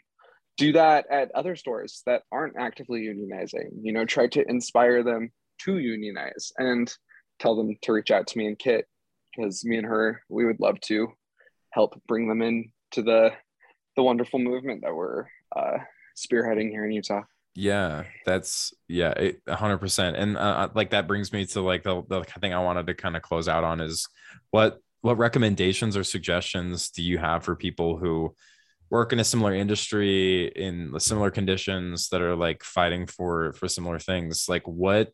do 0.56 0.72
that 0.72 1.06
at 1.10 1.32
other 1.34 1.56
stores 1.56 2.02
that 2.06 2.22
aren't 2.30 2.56
actively 2.58 3.02
unionizing. 3.02 3.70
You 3.82 3.92
know, 3.92 4.04
try 4.04 4.28
to 4.28 4.48
inspire 4.48 5.02
them 5.02 5.30
to 5.64 5.78
unionize 5.78 6.52
and 6.58 6.92
tell 7.38 7.56
them 7.56 7.76
to 7.82 7.92
reach 7.92 8.10
out 8.10 8.26
to 8.28 8.38
me 8.38 8.46
and 8.46 8.58
Kit 8.58 8.86
because 9.34 9.64
me 9.64 9.78
and 9.78 9.86
her, 9.86 10.22
we 10.28 10.44
would 10.44 10.60
love 10.60 10.78
to 10.82 11.08
help 11.72 12.00
bring 12.06 12.28
them 12.28 12.42
in 12.42 12.70
to 12.92 13.02
the 13.02 13.30
the 13.96 14.02
wonderful 14.02 14.38
movement 14.38 14.82
that 14.82 14.94
we're 14.94 15.26
uh, 15.54 15.78
spearheading 16.16 16.70
here 16.70 16.84
in 16.84 16.92
Utah. 16.92 17.22
Yeah, 17.54 18.04
that's 18.24 18.72
yeah, 18.88 19.12
a 19.46 19.56
hundred 19.56 19.78
percent. 19.78 20.16
And 20.16 20.38
uh, 20.38 20.68
like 20.74 20.90
that 20.90 21.06
brings 21.06 21.32
me 21.32 21.44
to 21.46 21.60
like 21.60 21.82
the 21.82 22.02
the 22.08 22.24
thing 22.40 22.54
I 22.54 22.62
wanted 22.62 22.86
to 22.86 22.94
kind 22.94 23.16
of 23.16 23.22
close 23.22 23.48
out 23.48 23.64
on 23.64 23.80
is 23.80 24.08
what 24.50 24.78
what 25.02 25.18
recommendations 25.18 25.96
or 25.96 26.04
suggestions 26.04 26.90
do 26.90 27.02
you 27.02 27.18
have 27.18 27.44
for 27.44 27.56
people 27.56 27.98
who 27.98 28.34
work 28.88 29.12
in 29.12 29.20
a 29.20 29.24
similar 29.24 29.54
industry 29.54 30.46
in 30.48 30.98
similar 30.98 31.30
conditions 31.30 32.08
that 32.10 32.22
are 32.22 32.36
like 32.36 32.62
fighting 32.62 33.06
for 33.06 33.52
for 33.54 33.68
similar 33.68 33.98
things? 33.98 34.46
Like 34.48 34.66
what 34.66 35.12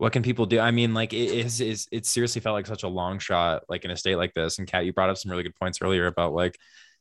what 0.00 0.14
can 0.14 0.22
people 0.22 0.46
do? 0.46 0.58
I 0.58 0.70
mean, 0.70 0.94
like 0.94 1.12
it 1.12 1.30
is 1.30 1.60
is 1.60 1.86
it 1.92 2.06
seriously 2.06 2.40
felt 2.40 2.54
like 2.54 2.66
such 2.66 2.84
a 2.84 2.88
long 2.88 3.18
shot, 3.18 3.64
like 3.68 3.84
in 3.84 3.90
a 3.90 3.96
state 3.96 4.16
like 4.16 4.32
this. 4.32 4.58
And 4.58 4.66
Kat, 4.66 4.86
you 4.86 4.94
brought 4.94 5.10
up 5.10 5.18
some 5.18 5.30
really 5.30 5.42
good 5.42 5.54
points 5.54 5.78
earlier 5.82 6.06
about 6.06 6.32
like 6.32 6.58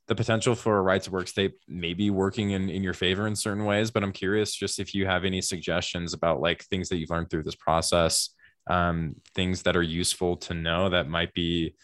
the 0.07 0.15
potential 0.15 0.53
for 0.53 0.77
a 0.77 0.81
right 0.81 1.01
to 1.03 1.11
work 1.11 1.27
state 1.27 1.53
maybe 1.67 2.09
working 2.09 2.49
in, 2.51 2.69
in 2.69 2.83
your 2.83 2.95
favor 2.95 3.27
in 3.27 3.35
certain 3.35 3.63
ways 3.63 3.91
but 3.91 4.01
i'm 4.01 4.11
curious 4.11 4.55
just 4.55 4.79
if 4.79 4.95
you 4.95 5.05
have 5.05 5.23
any 5.23 5.39
suggestions 5.39 6.15
about 6.15 6.41
like 6.41 6.63
things 6.63 6.89
that 6.89 6.97
you've 6.97 7.11
learned 7.11 7.29
through 7.29 7.43
this 7.43 7.53
process 7.53 8.29
um, 8.71 9.15
things 9.35 9.61
that 9.61 9.75
are 9.75 9.83
useful 9.83 10.35
to 10.35 10.55
know 10.55 10.89
that 10.89 11.07
might 11.07 11.31
be 11.35 11.75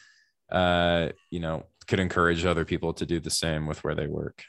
uh, 0.51 1.09
you 1.29 1.39
know 1.39 1.67
could 1.85 1.99
encourage 1.99 2.45
other 2.45 2.65
people 2.65 2.93
to 2.93 3.05
do 3.05 3.19
the 3.19 3.29
same 3.29 3.67
with 3.67 3.83
where 3.83 3.93
they 3.93 4.07
work 4.07 4.43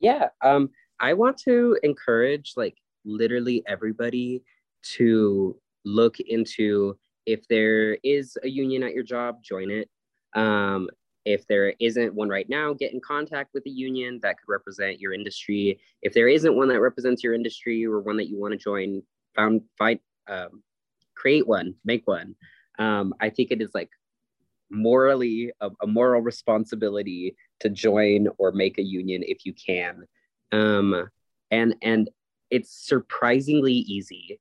Yeah, 0.00 0.28
um, 0.42 0.70
I 1.00 1.14
want 1.14 1.38
to 1.38 1.78
encourage 1.82 2.54
like 2.56 2.76
literally 3.04 3.62
everybody 3.66 4.42
to 4.82 5.56
look 5.84 6.20
into 6.20 6.96
if 7.26 7.46
there 7.48 7.98
is 8.02 8.38
a 8.42 8.48
union 8.48 8.82
at 8.82 8.94
your 8.94 9.04
job, 9.04 9.42
join 9.42 9.70
it. 9.70 9.88
Um, 10.34 10.88
if 11.24 11.46
there 11.46 11.74
isn't 11.78 12.14
one 12.14 12.28
right 12.28 12.48
now, 12.48 12.72
get 12.72 12.94
in 12.94 13.00
contact 13.00 13.50
with 13.52 13.66
a 13.66 13.70
union 13.70 14.18
that 14.22 14.36
could 14.38 14.50
represent 14.50 14.98
your 15.00 15.12
industry. 15.12 15.78
If 16.00 16.14
there 16.14 16.28
isn't 16.28 16.56
one 16.56 16.68
that 16.68 16.80
represents 16.80 17.22
your 17.22 17.34
industry 17.34 17.84
or 17.84 18.00
one 18.00 18.16
that 18.16 18.28
you 18.28 18.40
want 18.40 18.52
to 18.52 18.58
join, 18.58 19.02
found 19.36 19.62
find 19.76 20.00
um, 20.26 20.62
create 21.14 21.46
one, 21.46 21.74
make 21.84 22.06
one. 22.06 22.34
Um, 22.78 23.12
I 23.20 23.28
think 23.28 23.50
it 23.50 23.60
is 23.60 23.70
like 23.74 23.90
morally 24.70 25.52
a, 25.60 25.70
a 25.82 25.86
moral 25.86 26.22
responsibility 26.22 27.36
to 27.60 27.68
join 27.68 28.28
or 28.38 28.52
make 28.52 28.78
a 28.78 28.82
union 28.82 29.22
if 29.26 29.44
you 29.44 29.52
can. 29.52 30.04
Um, 30.52 31.08
and 31.50 31.74
and 31.82 32.08
it's 32.50 32.70
surprisingly 32.88 33.74
easy. 33.74 34.40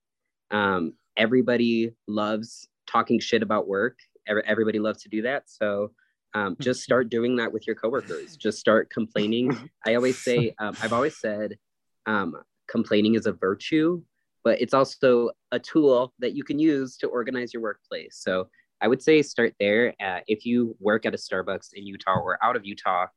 Um, 0.52 0.94
everybody 1.16 1.92
loves 2.08 2.68
talking 2.88 3.20
shit 3.20 3.44
about 3.44 3.68
work. 3.68 3.98
Every, 4.28 4.44
everybody 4.46 4.80
loves 4.80 5.04
to 5.04 5.10
do 5.10 5.22
that. 5.24 5.44
So 5.48 5.92
um, 6.34 6.56
just 6.62 6.82
start 6.82 7.10
doing 7.10 7.36
that 7.38 7.52
with 7.52 7.68
your 7.68 7.76
coworkers. 7.76 8.38
Just 8.38 8.60
start 8.60 8.90
complaining. 8.90 9.70
I 9.86 9.96
always 9.96 10.18
say, 10.18 10.54
um, 10.60 10.76
I've 10.82 10.94
always 10.94 11.18
said, 11.20 11.58
um, 12.06 12.36
complaining 12.70 13.16
is 13.16 13.26
a 13.26 13.34
virtue, 13.34 14.02
but 14.44 14.62
it's 14.62 14.74
also 14.74 15.32
a 15.52 15.60
tool 15.60 16.14
that 16.20 16.34
you 16.34 16.44
can 16.44 16.60
use 16.60 16.98
to 16.98 17.08
organize 17.08 17.54
your 17.54 17.64
workplace. 17.64 18.18
So 18.22 18.50
I 18.82 18.88
would 18.88 19.02
say 19.02 19.22
start 19.22 19.54
there. 19.60 19.94
Uh, 20.04 20.20
if 20.28 20.46
you 20.46 20.76
work 20.80 21.06
at 21.06 21.14
a 21.14 21.18
Starbucks 21.18 21.74
in 21.74 21.86
Utah 21.86 22.20
or 22.20 22.44
out 22.44 22.56
of 22.56 22.66
Utah, 22.66 23.08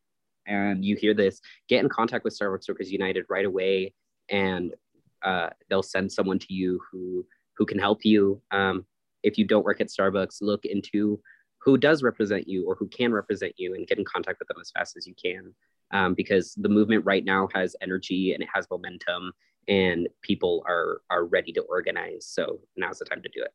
and 0.46 0.84
you 0.84 0.96
hear 0.96 1.14
this, 1.14 1.40
get 1.68 1.82
in 1.82 1.88
contact 1.88 2.24
with 2.24 2.36
Starbucks 2.36 2.68
Workers 2.68 2.90
United 2.90 3.26
right 3.28 3.44
away, 3.44 3.94
and 4.28 4.74
uh, 5.22 5.50
they'll 5.68 5.82
send 5.82 6.10
someone 6.10 6.38
to 6.38 6.54
you 6.54 6.80
who 6.90 7.24
who 7.56 7.66
can 7.66 7.78
help 7.78 8.04
you. 8.04 8.40
Um, 8.50 8.86
if 9.22 9.36
you 9.36 9.44
don't 9.44 9.64
work 9.64 9.80
at 9.80 9.88
Starbucks, 9.88 10.38
look 10.40 10.64
into 10.64 11.20
who 11.58 11.76
does 11.76 12.02
represent 12.02 12.48
you 12.48 12.66
or 12.66 12.74
who 12.74 12.88
can 12.88 13.12
represent 13.12 13.52
you, 13.56 13.74
and 13.74 13.86
get 13.86 13.98
in 13.98 14.04
contact 14.04 14.38
with 14.38 14.48
them 14.48 14.56
as 14.60 14.70
fast 14.70 14.96
as 14.96 15.06
you 15.06 15.14
can. 15.22 15.54
Um, 15.92 16.14
because 16.14 16.54
the 16.54 16.68
movement 16.68 17.04
right 17.04 17.24
now 17.24 17.48
has 17.52 17.74
energy 17.82 18.32
and 18.32 18.42
it 18.42 18.48
has 18.54 18.66
momentum, 18.70 19.32
and 19.68 20.08
people 20.22 20.64
are 20.66 21.02
are 21.10 21.24
ready 21.24 21.52
to 21.52 21.62
organize. 21.62 22.26
So 22.26 22.60
now's 22.76 22.98
the 22.98 23.04
time 23.04 23.22
to 23.22 23.28
do 23.28 23.42
it. 23.42 23.52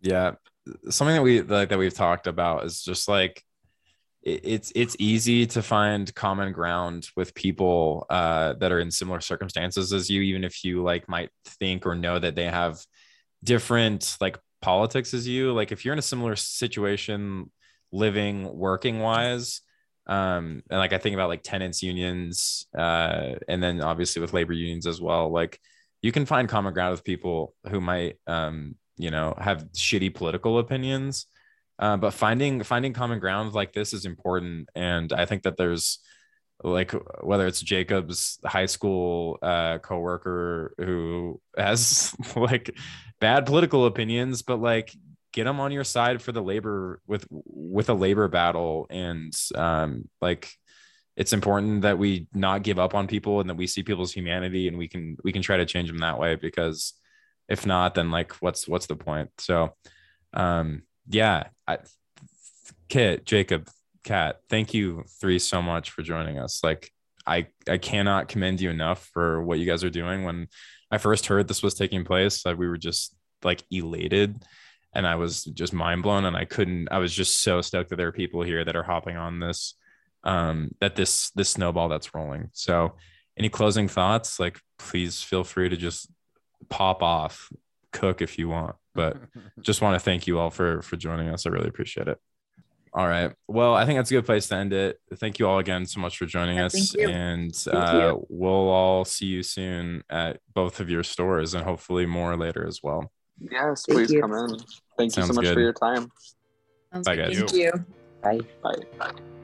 Yeah, 0.00 0.34
something 0.90 1.16
that 1.16 1.22
we 1.22 1.42
like 1.42 1.70
that 1.70 1.78
we've 1.78 1.94
talked 1.94 2.26
about 2.26 2.64
is 2.64 2.82
just 2.82 3.08
like 3.08 3.44
it's 4.22 4.72
it's 4.74 4.96
easy 4.98 5.46
to 5.46 5.62
find 5.62 6.12
common 6.14 6.52
ground 6.52 7.08
with 7.16 7.34
people 7.34 8.06
uh, 8.10 8.54
that 8.54 8.72
are 8.72 8.80
in 8.80 8.90
similar 8.90 9.20
circumstances 9.20 9.92
as 9.92 10.10
you, 10.10 10.22
even 10.22 10.44
if 10.44 10.64
you 10.64 10.82
like 10.82 11.08
might 11.08 11.30
think 11.44 11.86
or 11.86 11.94
know 11.94 12.18
that 12.18 12.34
they 12.34 12.46
have 12.46 12.84
different 13.44 14.16
like 14.20 14.38
politics 14.60 15.14
as 15.14 15.26
you. 15.26 15.52
Like 15.52 15.72
if 15.72 15.84
you're 15.84 15.92
in 15.92 15.98
a 15.98 16.02
similar 16.02 16.36
situation, 16.36 17.50
living, 17.92 18.56
working 18.56 19.00
wise, 19.00 19.60
um, 20.06 20.62
and 20.70 20.78
like 20.78 20.92
I 20.92 20.98
think 20.98 21.14
about 21.14 21.28
like 21.28 21.42
tenants 21.42 21.82
unions, 21.82 22.66
uh, 22.76 23.34
and 23.46 23.62
then 23.62 23.80
obviously 23.80 24.20
with 24.20 24.32
labor 24.32 24.52
unions 24.52 24.86
as 24.86 25.00
well. 25.00 25.30
Like 25.30 25.60
you 26.02 26.12
can 26.12 26.26
find 26.26 26.48
common 26.48 26.74
ground 26.74 26.92
with 26.92 27.04
people 27.04 27.54
who 27.68 27.80
might, 27.80 28.16
um, 28.26 28.74
you 28.96 29.10
know, 29.10 29.34
have 29.38 29.64
shitty 29.72 30.14
political 30.14 30.58
opinions 30.58 31.26
uh, 31.78 31.96
but 31.96 32.12
finding 32.12 32.62
finding 32.62 32.92
common 32.92 33.18
ground 33.18 33.52
like 33.52 33.72
this 33.72 33.92
is 33.92 34.04
important. 34.04 34.68
And 34.74 35.12
i 35.12 35.24
think 35.24 35.42
that 35.44 35.56
there's 35.56 35.98
like 36.64 36.92
whether 37.22 37.46
it's 37.46 37.60
jacob's 37.60 38.40
high 38.44 38.66
school 38.66 39.38
uh 39.42 39.78
coworker 39.78 40.74
who 40.76 41.40
has 41.56 42.12
like 42.36 42.76
bad 43.20 43.46
political 43.46 43.86
opinions 43.86 44.42
but 44.42 44.60
like 44.60 44.92
get 45.32 45.44
them 45.44 45.60
on 45.60 45.72
your 45.72 45.84
side 45.84 46.22
for 46.22 46.32
the 46.32 46.42
labor 46.42 47.00
with 47.06 47.26
with 47.30 47.88
a 47.88 47.94
labor 47.94 48.28
battle. 48.28 48.86
And 48.90 49.32
um 49.54 50.08
like 50.20 50.50
it's 51.16 51.32
important 51.32 51.82
that 51.82 51.98
we 51.98 52.28
not 52.32 52.62
give 52.62 52.78
up 52.78 52.94
on 52.94 53.06
people 53.06 53.40
and 53.40 53.50
that 53.50 53.56
we 53.56 53.66
see 53.66 53.82
people's 53.82 54.12
humanity 54.12 54.68
and 54.68 54.78
we 54.78 54.88
can 54.88 55.16
we 55.24 55.32
can 55.32 55.42
try 55.42 55.56
to 55.56 55.66
change 55.66 55.88
them 55.88 55.98
that 55.98 56.18
way 56.18 56.36
because 56.36 56.94
if 57.48 57.66
not 57.66 57.94
then 57.94 58.10
like 58.10 58.32
what's 58.34 58.66
what's 58.66 58.86
the 58.86 58.96
point? 58.96 59.30
So 59.38 59.74
um 60.34 60.82
yeah, 61.08 61.44
I, 61.66 61.78
Kit, 62.88 63.24
Jacob, 63.24 63.68
Kat, 64.04 64.40
thank 64.48 64.74
you 64.74 65.04
three 65.20 65.38
so 65.38 65.60
much 65.60 65.90
for 65.90 66.02
joining 66.02 66.38
us. 66.38 66.62
Like, 66.62 66.90
I 67.26 67.48
I 67.68 67.76
cannot 67.76 68.28
commend 68.28 68.60
you 68.60 68.70
enough 68.70 69.06
for 69.12 69.42
what 69.42 69.58
you 69.58 69.66
guys 69.66 69.84
are 69.84 69.90
doing. 69.90 70.24
When 70.24 70.48
I 70.90 70.98
first 70.98 71.26
heard 71.26 71.46
this 71.46 71.62
was 71.62 71.74
taking 71.74 72.04
place, 72.04 72.44
like 72.46 72.58
we 72.58 72.68
were 72.68 72.78
just 72.78 73.14
like 73.42 73.62
elated, 73.70 74.42
and 74.94 75.06
I 75.06 75.16
was 75.16 75.44
just 75.44 75.74
mind 75.74 76.02
blown, 76.02 76.24
and 76.24 76.36
I 76.36 76.46
couldn't. 76.46 76.88
I 76.90 76.98
was 76.98 77.14
just 77.14 77.42
so 77.42 77.60
stoked 77.60 77.90
that 77.90 77.96
there 77.96 78.08
are 78.08 78.12
people 78.12 78.42
here 78.42 78.64
that 78.64 78.76
are 78.76 78.82
hopping 78.82 79.16
on 79.16 79.40
this, 79.40 79.74
um, 80.24 80.74
that 80.80 80.96
this 80.96 81.30
this 81.32 81.50
snowball 81.50 81.90
that's 81.90 82.14
rolling. 82.14 82.48
So, 82.54 82.94
any 83.36 83.50
closing 83.50 83.88
thoughts? 83.88 84.40
Like, 84.40 84.58
please 84.78 85.22
feel 85.22 85.44
free 85.44 85.68
to 85.68 85.76
just 85.76 86.10
pop 86.70 87.02
off, 87.02 87.50
cook 87.98 88.22
if 88.22 88.38
you 88.38 88.48
want 88.48 88.76
but 88.98 89.16
just 89.60 89.80
want 89.80 89.94
to 89.94 90.00
thank 90.00 90.26
you 90.26 90.38
all 90.38 90.50
for 90.50 90.82
for 90.82 90.96
joining 90.96 91.28
us. 91.28 91.46
I 91.46 91.50
really 91.50 91.68
appreciate 91.68 92.08
it. 92.08 92.18
All 92.92 93.06
right. 93.06 93.32
Well, 93.46 93.74
I 93.74 93.86
think 93.86 93.98
that's 93.98 94.10
a 94.10 94.14
good 94.14 94.26
place 94.26 94.48
to 94.48 94.56
end 94.56 94.72
it. 94.72 94.98
Thank 95.14 95.38
you 95.38 95.46
all 95.46 95.58
again 95.58 95.86
so 95.86 96.00
much 96.00 96.18
for 96.18 96.26
joining 96.26 96.56
yeah, 96.56 96.66
us. 96.66 96.94
And 96.96 97.54
uh, 97.70 98.16
we'll 98.28 98.50
all 98.50 99.04
see 99.04 99.26
you 99.26 99.42
soon 99.42 100.02
at 100.10 100.40
both 100.52 100.80
of 100.80 100.90
your 100.90 101.04
stores 101.04 101.54
and 101.54 101.62
hopefully 101.62 102.06
more 102.06 102.36
later 102.36 102.66
as 102.66 102.82
well. 102.82 103.12
Yes, 103.38 103.84
please 103.86 104.12
come 104.20 104.32
in. 104.32 104.58
Thank 104.96 105.12
Sounds 105.12 105.16
you 105.16 105.22
so 105.22 105.32
much 105.34 105.44
good. 105.44 105.54
for 105.54 105.60
your 105.60 105.74
time. 105.74 106.10
Sounds 106.92 107.04
Bye, 107.06 107.16
guys. 107.16 107.38
Thank 107.38 107.52
you. 107.52 107.72
Bye. 108.22 108.40
Bye. 108.62 108.82
Bye. 108.98 109.37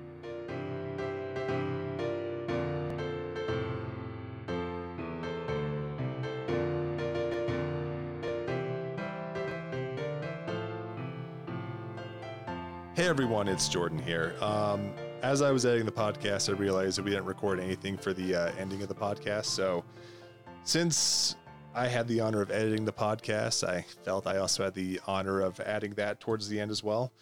Hey 13.04 13.10
everyone, 13.10 13.48
it's 13.48 13.68
Jordan 13.68 13.98
here. 13.98 14.34
Um, 14.40 14.90
as 15.20 15.42
I 15.42 15.50
was 15.50 15.66
editing 15.66 15.84
the 15.84 15.92
podcast, 15.92 16.48
I 16.48 16.52
realized 16.52 16.96
that 16.96 17.02
we 17.02 17.10
didn't 17.10 17.26
record 17.26 17.60
anything 17.60 17.98
for 17.98 18.14
the 18.14 18.34
uh, 18.34 18.52
ending 18.58 18.80
of 18.80 18.88
the 18.88 18.94
podcast. 18.94 19.44
So, 19.44 19.84
since 20.62 21.36
I 21.74 21.86
had 21.86 22.08
the 22.08 22.20
honor 22.20 22.40
of 22.40 22.50
editing 22.50 22.86
the 22.86 22.94
podcast, 22.94 23.62
I 23.62 23.82
felt 24.06 24.26
I 24.26 24.38
also 24.38 24.64
had 24.64 24.72
the 24.72 25.02
honor 25.06 25.42
of 25.42 25.60
adding 25.60 25.92
that 25.96 26.18
towards 26.18 26.48
the 26.48 26.58
end 26.58 26.70
as 26.70 26.82
well. 26.82 27.12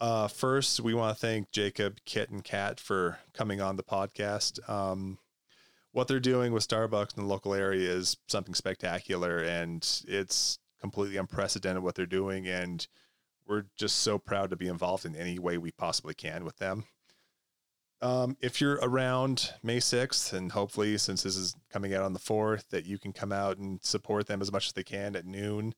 Uh, 0.00 0.26
first, 0.26 0.80
we 0.80 0.94
want 0.94 1.16
to 1.16 1.20
thank 1.20 1.52
Jacob, 1.52 1.98
Kit, 2.04 2.30
and 2.30 2.42
Kat 2.42 2.80
for 2.80 3.20
coming 3.32 3.60
on 3.60 3.76
the 3.76 3.84
podcast. 3.84 4.68
Um, 4.68 5.16
what 5.92 6.08
they're 6.08 6.18
doing 6.18 6.52
with 6.52 6.66
Starbucks 6.66 7.16
in 7.16 7.22
the 7.22 7.28
local 7.28 7.54
area 7.54 7.88
is 7.88 8.16
something 8.26 8.54
spectacular, 8.54 9.38
and 9.38 9.86
it's 10.08 10.58
completely 10.80 11.18
unprecedented 11.18 11.84
what 11.84 11.94
they're 11.94 12.04
doing. 12.04 12.48
And 12.48 12.84
we're 13.50 13.64
just 13.76 13.98
so 13.98 14.16
proud 14.16 14.48
to 14.50 14.56
be 14.56 14.68
involved 14.68 15.04
in 15.04 15.16
any 15.16 15.38
way 15.38 15.58
we 15.58 15.72
possibly 15.72 16.14
can 16.14 16.44
with 16.44 16.56
them. 16.58 16.84
Um, 18.00 18.36
if 18.40 18.60
you're 18.60 18.78
around 18.80 19.52
May 19.62 19.78
6th, 19.78 20.32
and 20.32 20.52
hopefully, 20.52 20.96
since 20.96 21.24
this 21.24 21.36
is 21.36 21.56
coming 21.70 21.92
out 21.92 22.04
on 22.04 22.14
the 22.14 22.20
4th, 22.20 22.68
that 22.70 22.86
you 22.86 22.96
can 22.96 23.12
come 23.12 23.32
out 23.32 23.58
and 23.58 23.82
support 23.82 24.28
them 24.28 24.40
as 24.40 24.52
much 24.52 24.68
as 24.68 24.72
they 24.72 24.84
can 24.84 25.16
at 25.16 25.26
noon 25.26 25.74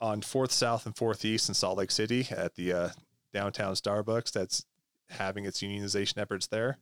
on 0.00 0.20
4th 0.20 0.50
South 0.50 0.84
and 0.84 0.94
4th 0.94 1.24
East 1.24 1.48
in 1.48 1.54
Salt 1.54 1.78
Lake 1.78 1.92
City 1.92 2.26
at 2.30 2.56
the 2.56 2.72
uh, 2.72 2.88
downtown 3.32 3.74
Starbucks 3.74 4.32
that's 4.32 4.66
having 5.08 5.44
its 5.46 5.62
unionization 5.62 6.18
efforts 6.18 6.48
there. 6.48 6.78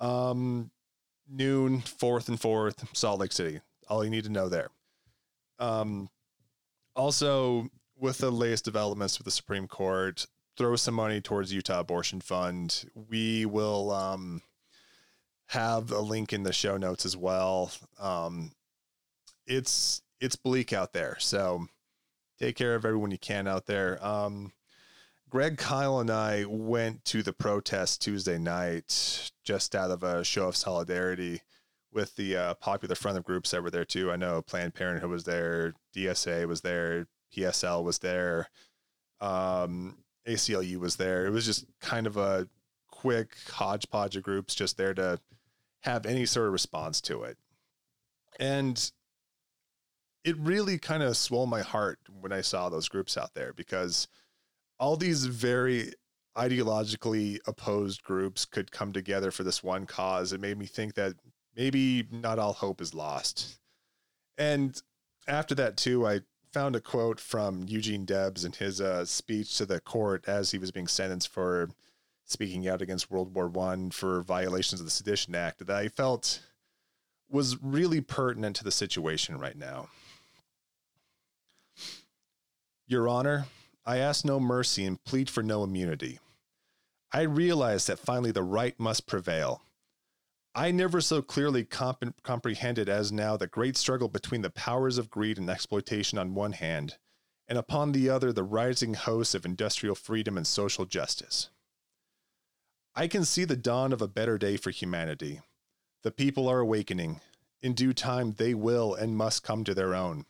Um, 0.00 0.72
noon, 1.30 1.80
4th 1.80 2.28
and 2.28 2.38
4th, 2.38 2.94
Salt 2.94 3.20
Lake 3.20 3.32
City. 3.32 3.60
All 3.88 4.04
you 4.04 4.10
need 4.10 4.24
to 4.24 4.30
know 4.30 4.48
there. 4.48 4.70
Um, 5.60 6.10
also, 6.96 7.70
with 8.04 8.18
the 8.18 8.30
latest 8.30 8.66
developments 8.66 9.18
with 9.18 9.24
the 9.24 9.30
Supreme 9.30 9.66
Court, 9.66 10.26
throw 10.58 10.76
some 10.76 10.94
money 10.94 11.22
towards 11.22 11.54
Utah 11.54 11.80
Abortion 11.80 12.20
Fund. 12.20 12.84
We 12.94 13.46
will 13.46 13.90
um, 13.90 14.42
have 15.46 15.90
a 15.90 16.00
link 16.00 16.30
in 16.34 16.42
the 16.42 16.52
show 16.52 16.76
notes 16.76 17.06
as 17.06 17.16
well. 17.16 17.72
Um, 17.98 18.52
it's 19.46 20.02
it's 20.20 20.36
bleak 20.36 20.70
out 20.72 20.92
there, 20.92 21.16
so 21.18 21.66
take 22.38 22.56
care 22.56 22.74
of 22.74 22.84
everyone 22.84 23.10
you 23.10 23.18
can 23.18 23.48
out 23.48 23.64
there. 23.64 23.98
Um, 24.04 24.52
Greg, 25.30 25.56
Kyle, 25.56 25.98
and 25.98 26.10
I 26.10 26.44
went 26.46 27.06
to 27.06 27.22
the 27.22 27.32
protest 27.32 28.02
Tuesday 28.02 28.36
night 28.36 29.32
just 29.44 29.74
out 29.74 29.90
of 29.90 30.02
a 30.02 30.22
show 30.22 30.48
of 30.48 30.56
solidarity 30.56 31.40
with 31.90 32.14
the 32.16 32.36
uh, 32.36 32.54
popular 32.54 32.94
front 32.94 33.16
of 33.16 33.24
groups 33.24 33.52
that 33.52 33.62
were 33.62 33.70
there 33.70 33.86
too. 33.86 34.12
I 34.12 34.16
know 34.16 34.42
Planned 34.42 34.74
Parenthood 34.74 35.10
was 35.10 35.24
there, 35.24 35.72
DSA 35.96 36.46
was 36.46 36.60
there, 36.60 37.06
PSL 37.34 37.82
was 37.82 37.98
there, 37.98 38.48
um, 39.20 39.98
ACLU 40.26 40.76
was 40.78 40.96
there. 40.96 41.26
It 41.26 41.30
was 41.30 41.44
just 41.44 41.66
kind 41.80 42.06
of 42.06 42.16
a 42.16 42.48
quick 42.90 43.36
hodgepodge 43.50 44.16
of 44.16 44.22
groups 44.22 44.54
just 44.54 44.76
there 44.76 44.94
to 44.94 45.18
have 45.82 46.06
any 46.06 46.24
sort 46.24 46.46
of 46.46 46.52
response 46.52 47.00
to 47.02 47.22
it. 47.24 47.36
And 48.38 48.90
it 50.24 50.36
really 50.38 50.78
kind 50.78 51.02
of 51.02 51.16
swelled 51.16 51.50
my 51.50 51.60
heart 51.60 51.98
when 52.20 52.32
I 52.32 52.40
saw 52.40 52.68
those 52.68 52.88
groups 52.88 53.18
out 53.18 53.34
there 53.34 53.52
because 53.52 54.08
all 54.78 54.96
these 54.96 55.26
very 55.26 55.92
ideologically 56.36 57.38
opposed 57.46 58.02
groups 58.02 58.44
could 58.44 58.72
come 58.72 58.92
together 58.92 59.30
for 59.30 59.44
this 59.44 59.62
one 59.62 59.86
cause. 59.86 60.32
It 60.32 60.40
made 60.40 60.58
me 60.58 60.66
think 60.66 60.94
that 60.94 61.14
maybe 61.54 62.06
not 62.10 62.38
all 62.38 62.54
hope 62.54 62.80
is 62.80 62.94
lost. 62.94 63.60
And 64.36 64.80
after 65.28 65.54
that, 65.56 65.76
too, 65.76 66.06
I 66.06 66.20
found 66.54 66.76
a 66.76 66.80
quote 66.80 67.18
from 67.18 67.64
Eugene 67.66 68.04
Debs 68.04 68.44
in 68.44 68.52
his 68.52 68.80
uh, 68.80 69.04
speech 69.04 69.58
to 69.58 69.66
the 69.66 69.80
court 69.80 70.22
as 70.28 70.52
he 70.52 70.58
was 70.58 70.70
being 70.70 70.86
sentenced 70.86 71.28
for 71.28 71.68
speaking 72.24 72.68
out 72.68 72.80
against 72.80 73.10
World 73.10 73.34
War 73.34 73.48
One 73.48 73.90
for 73.90 74.22
violations 74.22 74.80
of 74.80 74.86
the 74.86 74.90
Sedition 74.92 75.34
Act 75.34 75.58
that 75.58 75.68
I 75.68 75.88
felt 75.88 76.38
was 77.28 77.60
really 77.60 78.00
pertinent 78.00 78.54
to 78.54 78.62
the 78.62 78.70
situation 78.70 79.36
right 79.36 79.58
now. 79.58 79.88
Your 82.86 83.08
Honor, 83.08 83.46
I 83.84 83.98
ask 83.98 84.24
no 84.24 84.38
mercy 84.38 84.84
and 84.84 85.02
plead 85.02 85.28
for 85.28 85.42
no 85.42 85.64
immunity. 85.64 86.20
I 87.12 87.22
realize 87.22 87.86
that 87.86 87.98
finally 87.98 88.30
the 88.30 88.44
right 88.44 88.78
must 88.78 89.08
prevail 89.08 89.60
I 90.56 90.70
never 90.70 91.00
so 91.00 91.20
clearly 91.20 91.64
comp- 91.64 92.22
comprehended 92.22 92.88
as 92.88 93.10
now 93.10 93.36
the 93.36 93.48
great 93.48 93.76
struggle 93.76 94.08
between 94.08 94.42
the 94.42 94.50
powers 94.50 94.98
of 94.98 95.10
greed 95.10 95.36
and 95.36 95.50
exploitation 95.50 96.16
on 96.16 96.34
one 96.34 96.52
hand, 96.52 96.96
and 97.48 97.58
upon 97.58 97.90
the 97.90 98.08
other 98.08 98.32
the 98.32 98.44
rising 98.44 98.94
hosts 98.94 99.34
of 99.34 99.44
industrial 99.44 99.96
freedom 99.96 100.36
and 100.36 100.46
social 100.46 100.84
justice. 100.84 101.50
I 102.94 103.08
can 103.08 103.24
see 103.24 103.44
the 103.44 103.56
dawn 103.56 103.92
of 103.92 104.00
a 104.00 104.06
better 104.06 104.38
day 104.38 104.56
for 104.56 104.70
humanity. 104.70 105.40
The 106.04 106.12
people 106.12 106.48
are 106.48 106.60
awakening. 106.60 107.20
In 107.60 107.74
due 107.74 107.92
time, 107.92 108.34
they 108.36 108.54
will 108.54 108.94
and 108.94 109.16
must 109.16 109.42
come 109.42 109.64
to 109.64 109.74
their 109.74 109.94
own. 109.94 110.26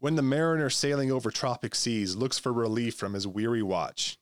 When 0.00 0.16
the 0.16 0.22
mariner 0.22 0.70
sailing 0.70 1.12
over 1.12 1.30
tropic 1.30 1.76
seas 1.76 2.16
looks 2.16 2.38
for 2.38 2.52
relief 2.52 2.96
from 2.96 3.14
his 3.14 3.26
weary 3.26 3.62
watch, 3.62 4.18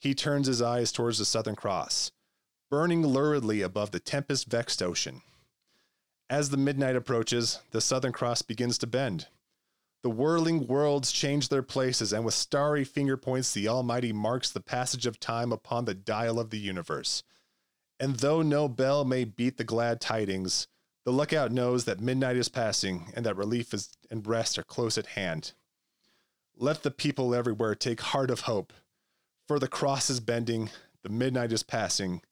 he 0.00 0.14
turns 0.14 0.48
his 0.48 0.60
eyes 0.60 0.92
towards 0.92 1.18
the 1.18 1.24
Southern 1.24 1.54
Cross, 1.54 2.10
burning 2.72 3.02
luridly 3.02 3.62
above 3.62 3.90
the 3.90 4.00
tempest 4.00 4.46
vexed 4.46 4.82
ocean. 4.82 5.20
As 6.30 6.48
the 6.48 6.56
midnight 6.56 6.96
approaches, 6.96 7.58
the 7.70 7.82
Southern 7.82 8.12
Cross 8.12 8.40
begins 8.40 8.78
to 8.78 8.86
bend. 8.86 9.26
The 10.02 10.08
whirling 10.08 10.66
worlds 10.66 11.12
change 11.12 11.50
their 11.50 11.62
places, 11.62 12.14
and 12.14 12.24
with 12.24 12.32
starry 12.32 12.82
finger 12.84 13.18
points, 13.18 13.52
the 13.52 13.68
Almighty 13.68 14.10
marks 14.10 14.50
the 14.50 14.62
passage 14.62 15.04
of 15.04 15.20
time 15.20 15.52
upon 15.52 15.84
the 15.84 15.92
dial 15.92 16.40
of 16.40 16.48
the 16.48 16.58
universe. 16.58 17.22
And 18.00 18.16
though 18.16 18.40
no 18.40 18.68
bell 18.68 19.04
may 19.04 19.24
beat 19.24 19.58
the 19.58 19.64
glad 19.64 20.00
tidings, 20.00 20.66
the 21.04 21.12
lookout 21.12 21.52
knows 21.52 21.84
that 21.84 22.00
midnight 22.00 22.38
is 22.38 22.48
passing 22.48 23.12
and 23.14 23.26
that 23.26 23.36
relief 23.36 23.74
is, 23.74 23.90
and 24.10 24.26
rest 24.26 24.58
are 24.58 24.62
close 24.62 24.96
at 24.96 25.08
hand. 25.08 25.52
Let 26.56 26.84
the 26.84 26.90
people 26.90 27.34
everywhere 27.34 27.74
take 27.74 28.00
heart 28.00 28.30
of 28.30 28.40
hope, 28.40 28.72
for 29.46 29.58
the 29.58 29.68
cross 29.68 30.08
is 30.08 30.20
bending, 30.20 30.70
the 31.02 31.10
midnight 31.10 31.52
is 31.52 31.62
passing, 31.62 32.22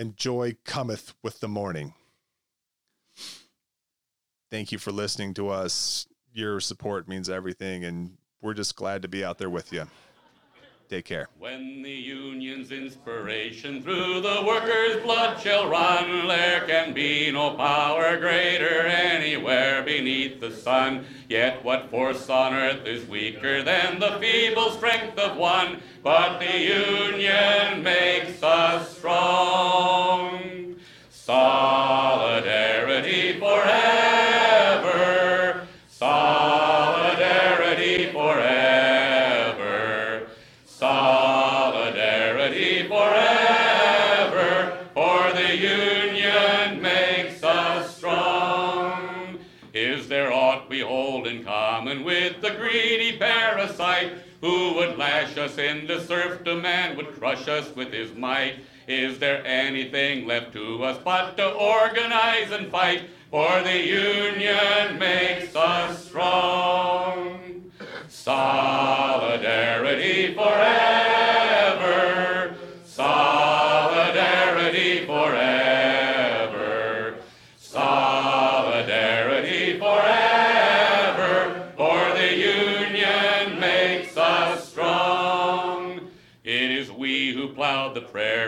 and 0.00 0.16
joy 0.16 0.56
cometh 0.64 1.12
with 1.22 1.40
the 1.40 1.48
morning. 1.48 1.92
Thank 4.50 4.72
you 4.72 4.78
for 4.78 4.92
listening 4.92 5.34
to 5.34 5.50
us 5.50 6.06
your 6.32 6.58
support 6.58 7.06
means 7.06 7.28
everything, 7.28 7.84
and 7.84 8.16
we're 8.40 8.54
just 8.54 8.76
glad 8.76 9.02
to 9.02 9.08
be 9.08 9.22
out 9.22 9.36
there 9.36 9.50
with 9.50 9.74
you. 9.74 9.86
Take 10.90 11.04
care. 11.04 11.28
When 11.38 11.82
the 11.82 11.92
union's 11.92 12.72
inspiration 12.72 13.80
through 13.80 14.22
the 14.22 14.42
workers' 14.44 15.00
blood 15.04 15.40
shall 15.40 15.68
run, 15.68 16.26
there 16.26 16.66
can 16.66 16.92
be 16.92 17.30
no 17.30 17.54
power 17.54 18.18
greater 18.18 18.86
anywhere 18.86 19.84
beneath 19.84 20.40
the 20.40 20.50
sun. 20.50 21.04
Yet 21.28 21.62
what 21.62 21.90
force 21.90 22.28
on 22.28 22.54
earth 22.54 22.88
is 22.88 23.06
weaker 23.06 23.62
than 23.62 24.00
the 24.00 24.18
feeble 24.20 24.72
strength 24.72 25.16
of 25.16 25.36
one? 25.36 25.80
But 26.02 26.40
the 26.40 26.58
union 26.58 27.84
makes 27.84 28.42
us 28.42 28.98
strong. 28.98 30.74
Solidarity 31.08 33.38
forever. 33.38 34.09
Who 54.40 54.74
would 54.74 54.96
lash 54.96 55.36
us 55.36 55.58
in 55.58 55.80
into 55.80 56.00
serfdom 56.00 56.64
and 56.64 56.96
would 56.96 57.18
crush 57.18 57.46
us 57.48 57.74
with 57.76 57.92
his 57.92 58.14
might? 58.14 58.54
Is 58.88 59.18
there 59.18 59.44
anything 59.46 60.26
left 60.26 60.52
to 60.54 60.82
us 60.82 60.98
but 61.04 61.36
to 61.36 61.50
organize 61.52 62.50
and 62.50 62.70
fight? 62.70 63.10
For 63.30 63.62
the 63.62 63.78
union 63.78 64.98
makes 64.98 65.54
us 65.54 66.06
strong. 66.06 67.70
Solidarity 68.08 68.74
forever. 70.34 70.96
Solidarity 72.84 73.39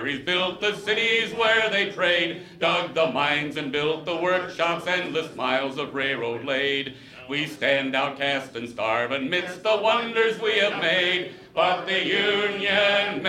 the 0.01 0.19
built 0.19 0.61
the 0.61 0.75
cities 0.77 1.35
where 1.35 1.69
they 1.69 1.91
trade, 1.91 2.43
dug 2.59 2.95
the 2.95 3.09
mines 3.09 3.57
and 3.57 3.71
built 3.71 4.07
the 4.07 4.17
workshops, 4.17 4.87
endless 4.87 5.35
miles 5.37 5.77
of 5.77 5.95
railroad 5.95 6.45
laid. 6.45 6.95
We 7.29 7.47
stand 7.47 7.95
outcast 7.95 8.57
and 8.57 8.69
starve 8.69 9.13
amidst 9.13 9.63
the 9.63 9.77
wonders 9.77 10.41
we 10.41 10.53
have 10.59 10.81
made, 10.81 11.35
but 11.55 11.87
the 11.87 12.05
union 12.05 13.23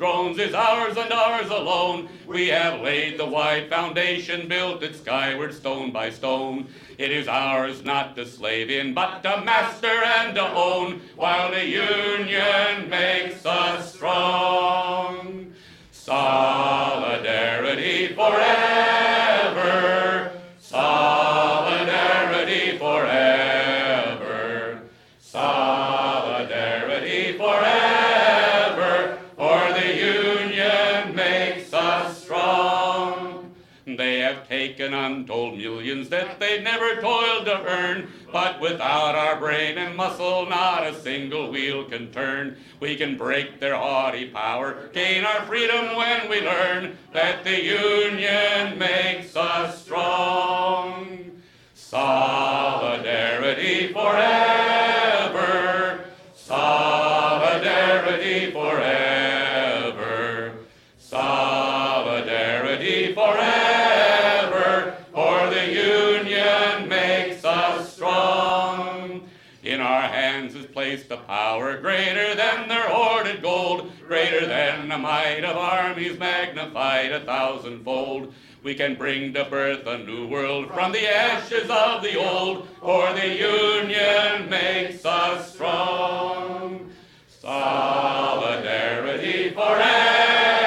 drones 0.00 0.38
is 0.38 0.54
ours 0.54 0.96
and 0.96 1.12
ours 1.12 1.50
alone. 1.50 2.08
We 2.26 2.48
have 2.48 2.80
laid 2.80 3.18
the 3.18 3.26
wide 3.26 3.68
foundation, 3.68 4.48
built 4.48 4.82
it 4.82 4.96
skyward 4.96 5.52
stone 5.52 5.92
by 5.92 6.08
stone. 6.08 6.68
It 6.96 7.10
is 7.10 7.28
ours 7.28 7.84
not 7.84 8.16
to 8.16 8.24
slave 8.24 8.70
in, 8.70 8.94
but 8.94 9.22
to 9.24 9.42
master 9.42 9.88
and 9.88 10.34
to 10.36 10.54
own, 10.54 11.02
while 11.16 11.50
the 11.50 11.66
union 11.66 12.88
makes 12.88 13.44
us 13.44 13.92
strong. 13.92 15.52
Solidarity 15.92 17.34
forever. 18.14 18.59
Taken 34.80 34.94
untold 34.94 35.58
millions 35.58 36.08
that 36.08 36.40
they 36.40 36.62
never 36.62 37.02
toiled 37.02 37.44
to 37.44 37.62
earn. 37.66 38.08
But 38.32 38.60
without 38.60 39.14
our 39.14 39.38
brain 39.38 39.76
and 39.76 39.94
muscle, 39.94 40.48
not 40.48 40.86
a 40.86 40.98
single 41.00 41.50
wheel 41.50 41.84
can 41.84 42.10
turn. 42.12 42.56
We 42.80 42.96
can 42.96 43.18
break 43.18 43.60
their 43.60 43.76
haughty 43.76 44.28
power, 44.28 44.88
gain 44.94 45.24
our 45.24 45.42
freedom 45.42 45.96
when 45.96 46.30
we 46.30 46.40
learn 46.40 46.96
that 47.12 47.44
the 47.44 47.62
union 47.62 48.78
makes 48.78 49.36
us 49.36 49.84
strong. 49.84 51.42
Solidarity 51.74 53.92
forever. 53.92 54.69
place 70.80 71.04
the 71.04 71.18
power 71.18 71.76
greater 71.76 72.34
than 72.34 72.66
their 72.66 72.88
hoarded 72.88 73.42
gold, 73.42 73.92
greater 74.08 74.46
than 74.46 74.88
the 74.88 74.96
might 74.96 75.44
of 75.44 75.54
armies 75.54 76.18
magnified 76.18 77.12
a 77.12 77.20
thousandfold. 77.20 78.32
We 78.62 78.74
can 78.74 78.94
bring 78.94 79.34
to 79.34 79.44
birth 79.44 79.86
a 79.86 79.98
new 79.98 80.26
world 80.26 80.68
from 80.68 80.92
the 80.92 81.06
ashes 81.06 81.68
of 81.68 82.02
the 82.02 82.16
old, 82.16 82.66
for 82.80 83.12
the 83.12 83.28
union 83.28 84.48
makes 84.48 85.04
us 85.04 85.52
strong. 85.52 86.90
Solidarity 87.28 89.50
forever. 89.50 90.59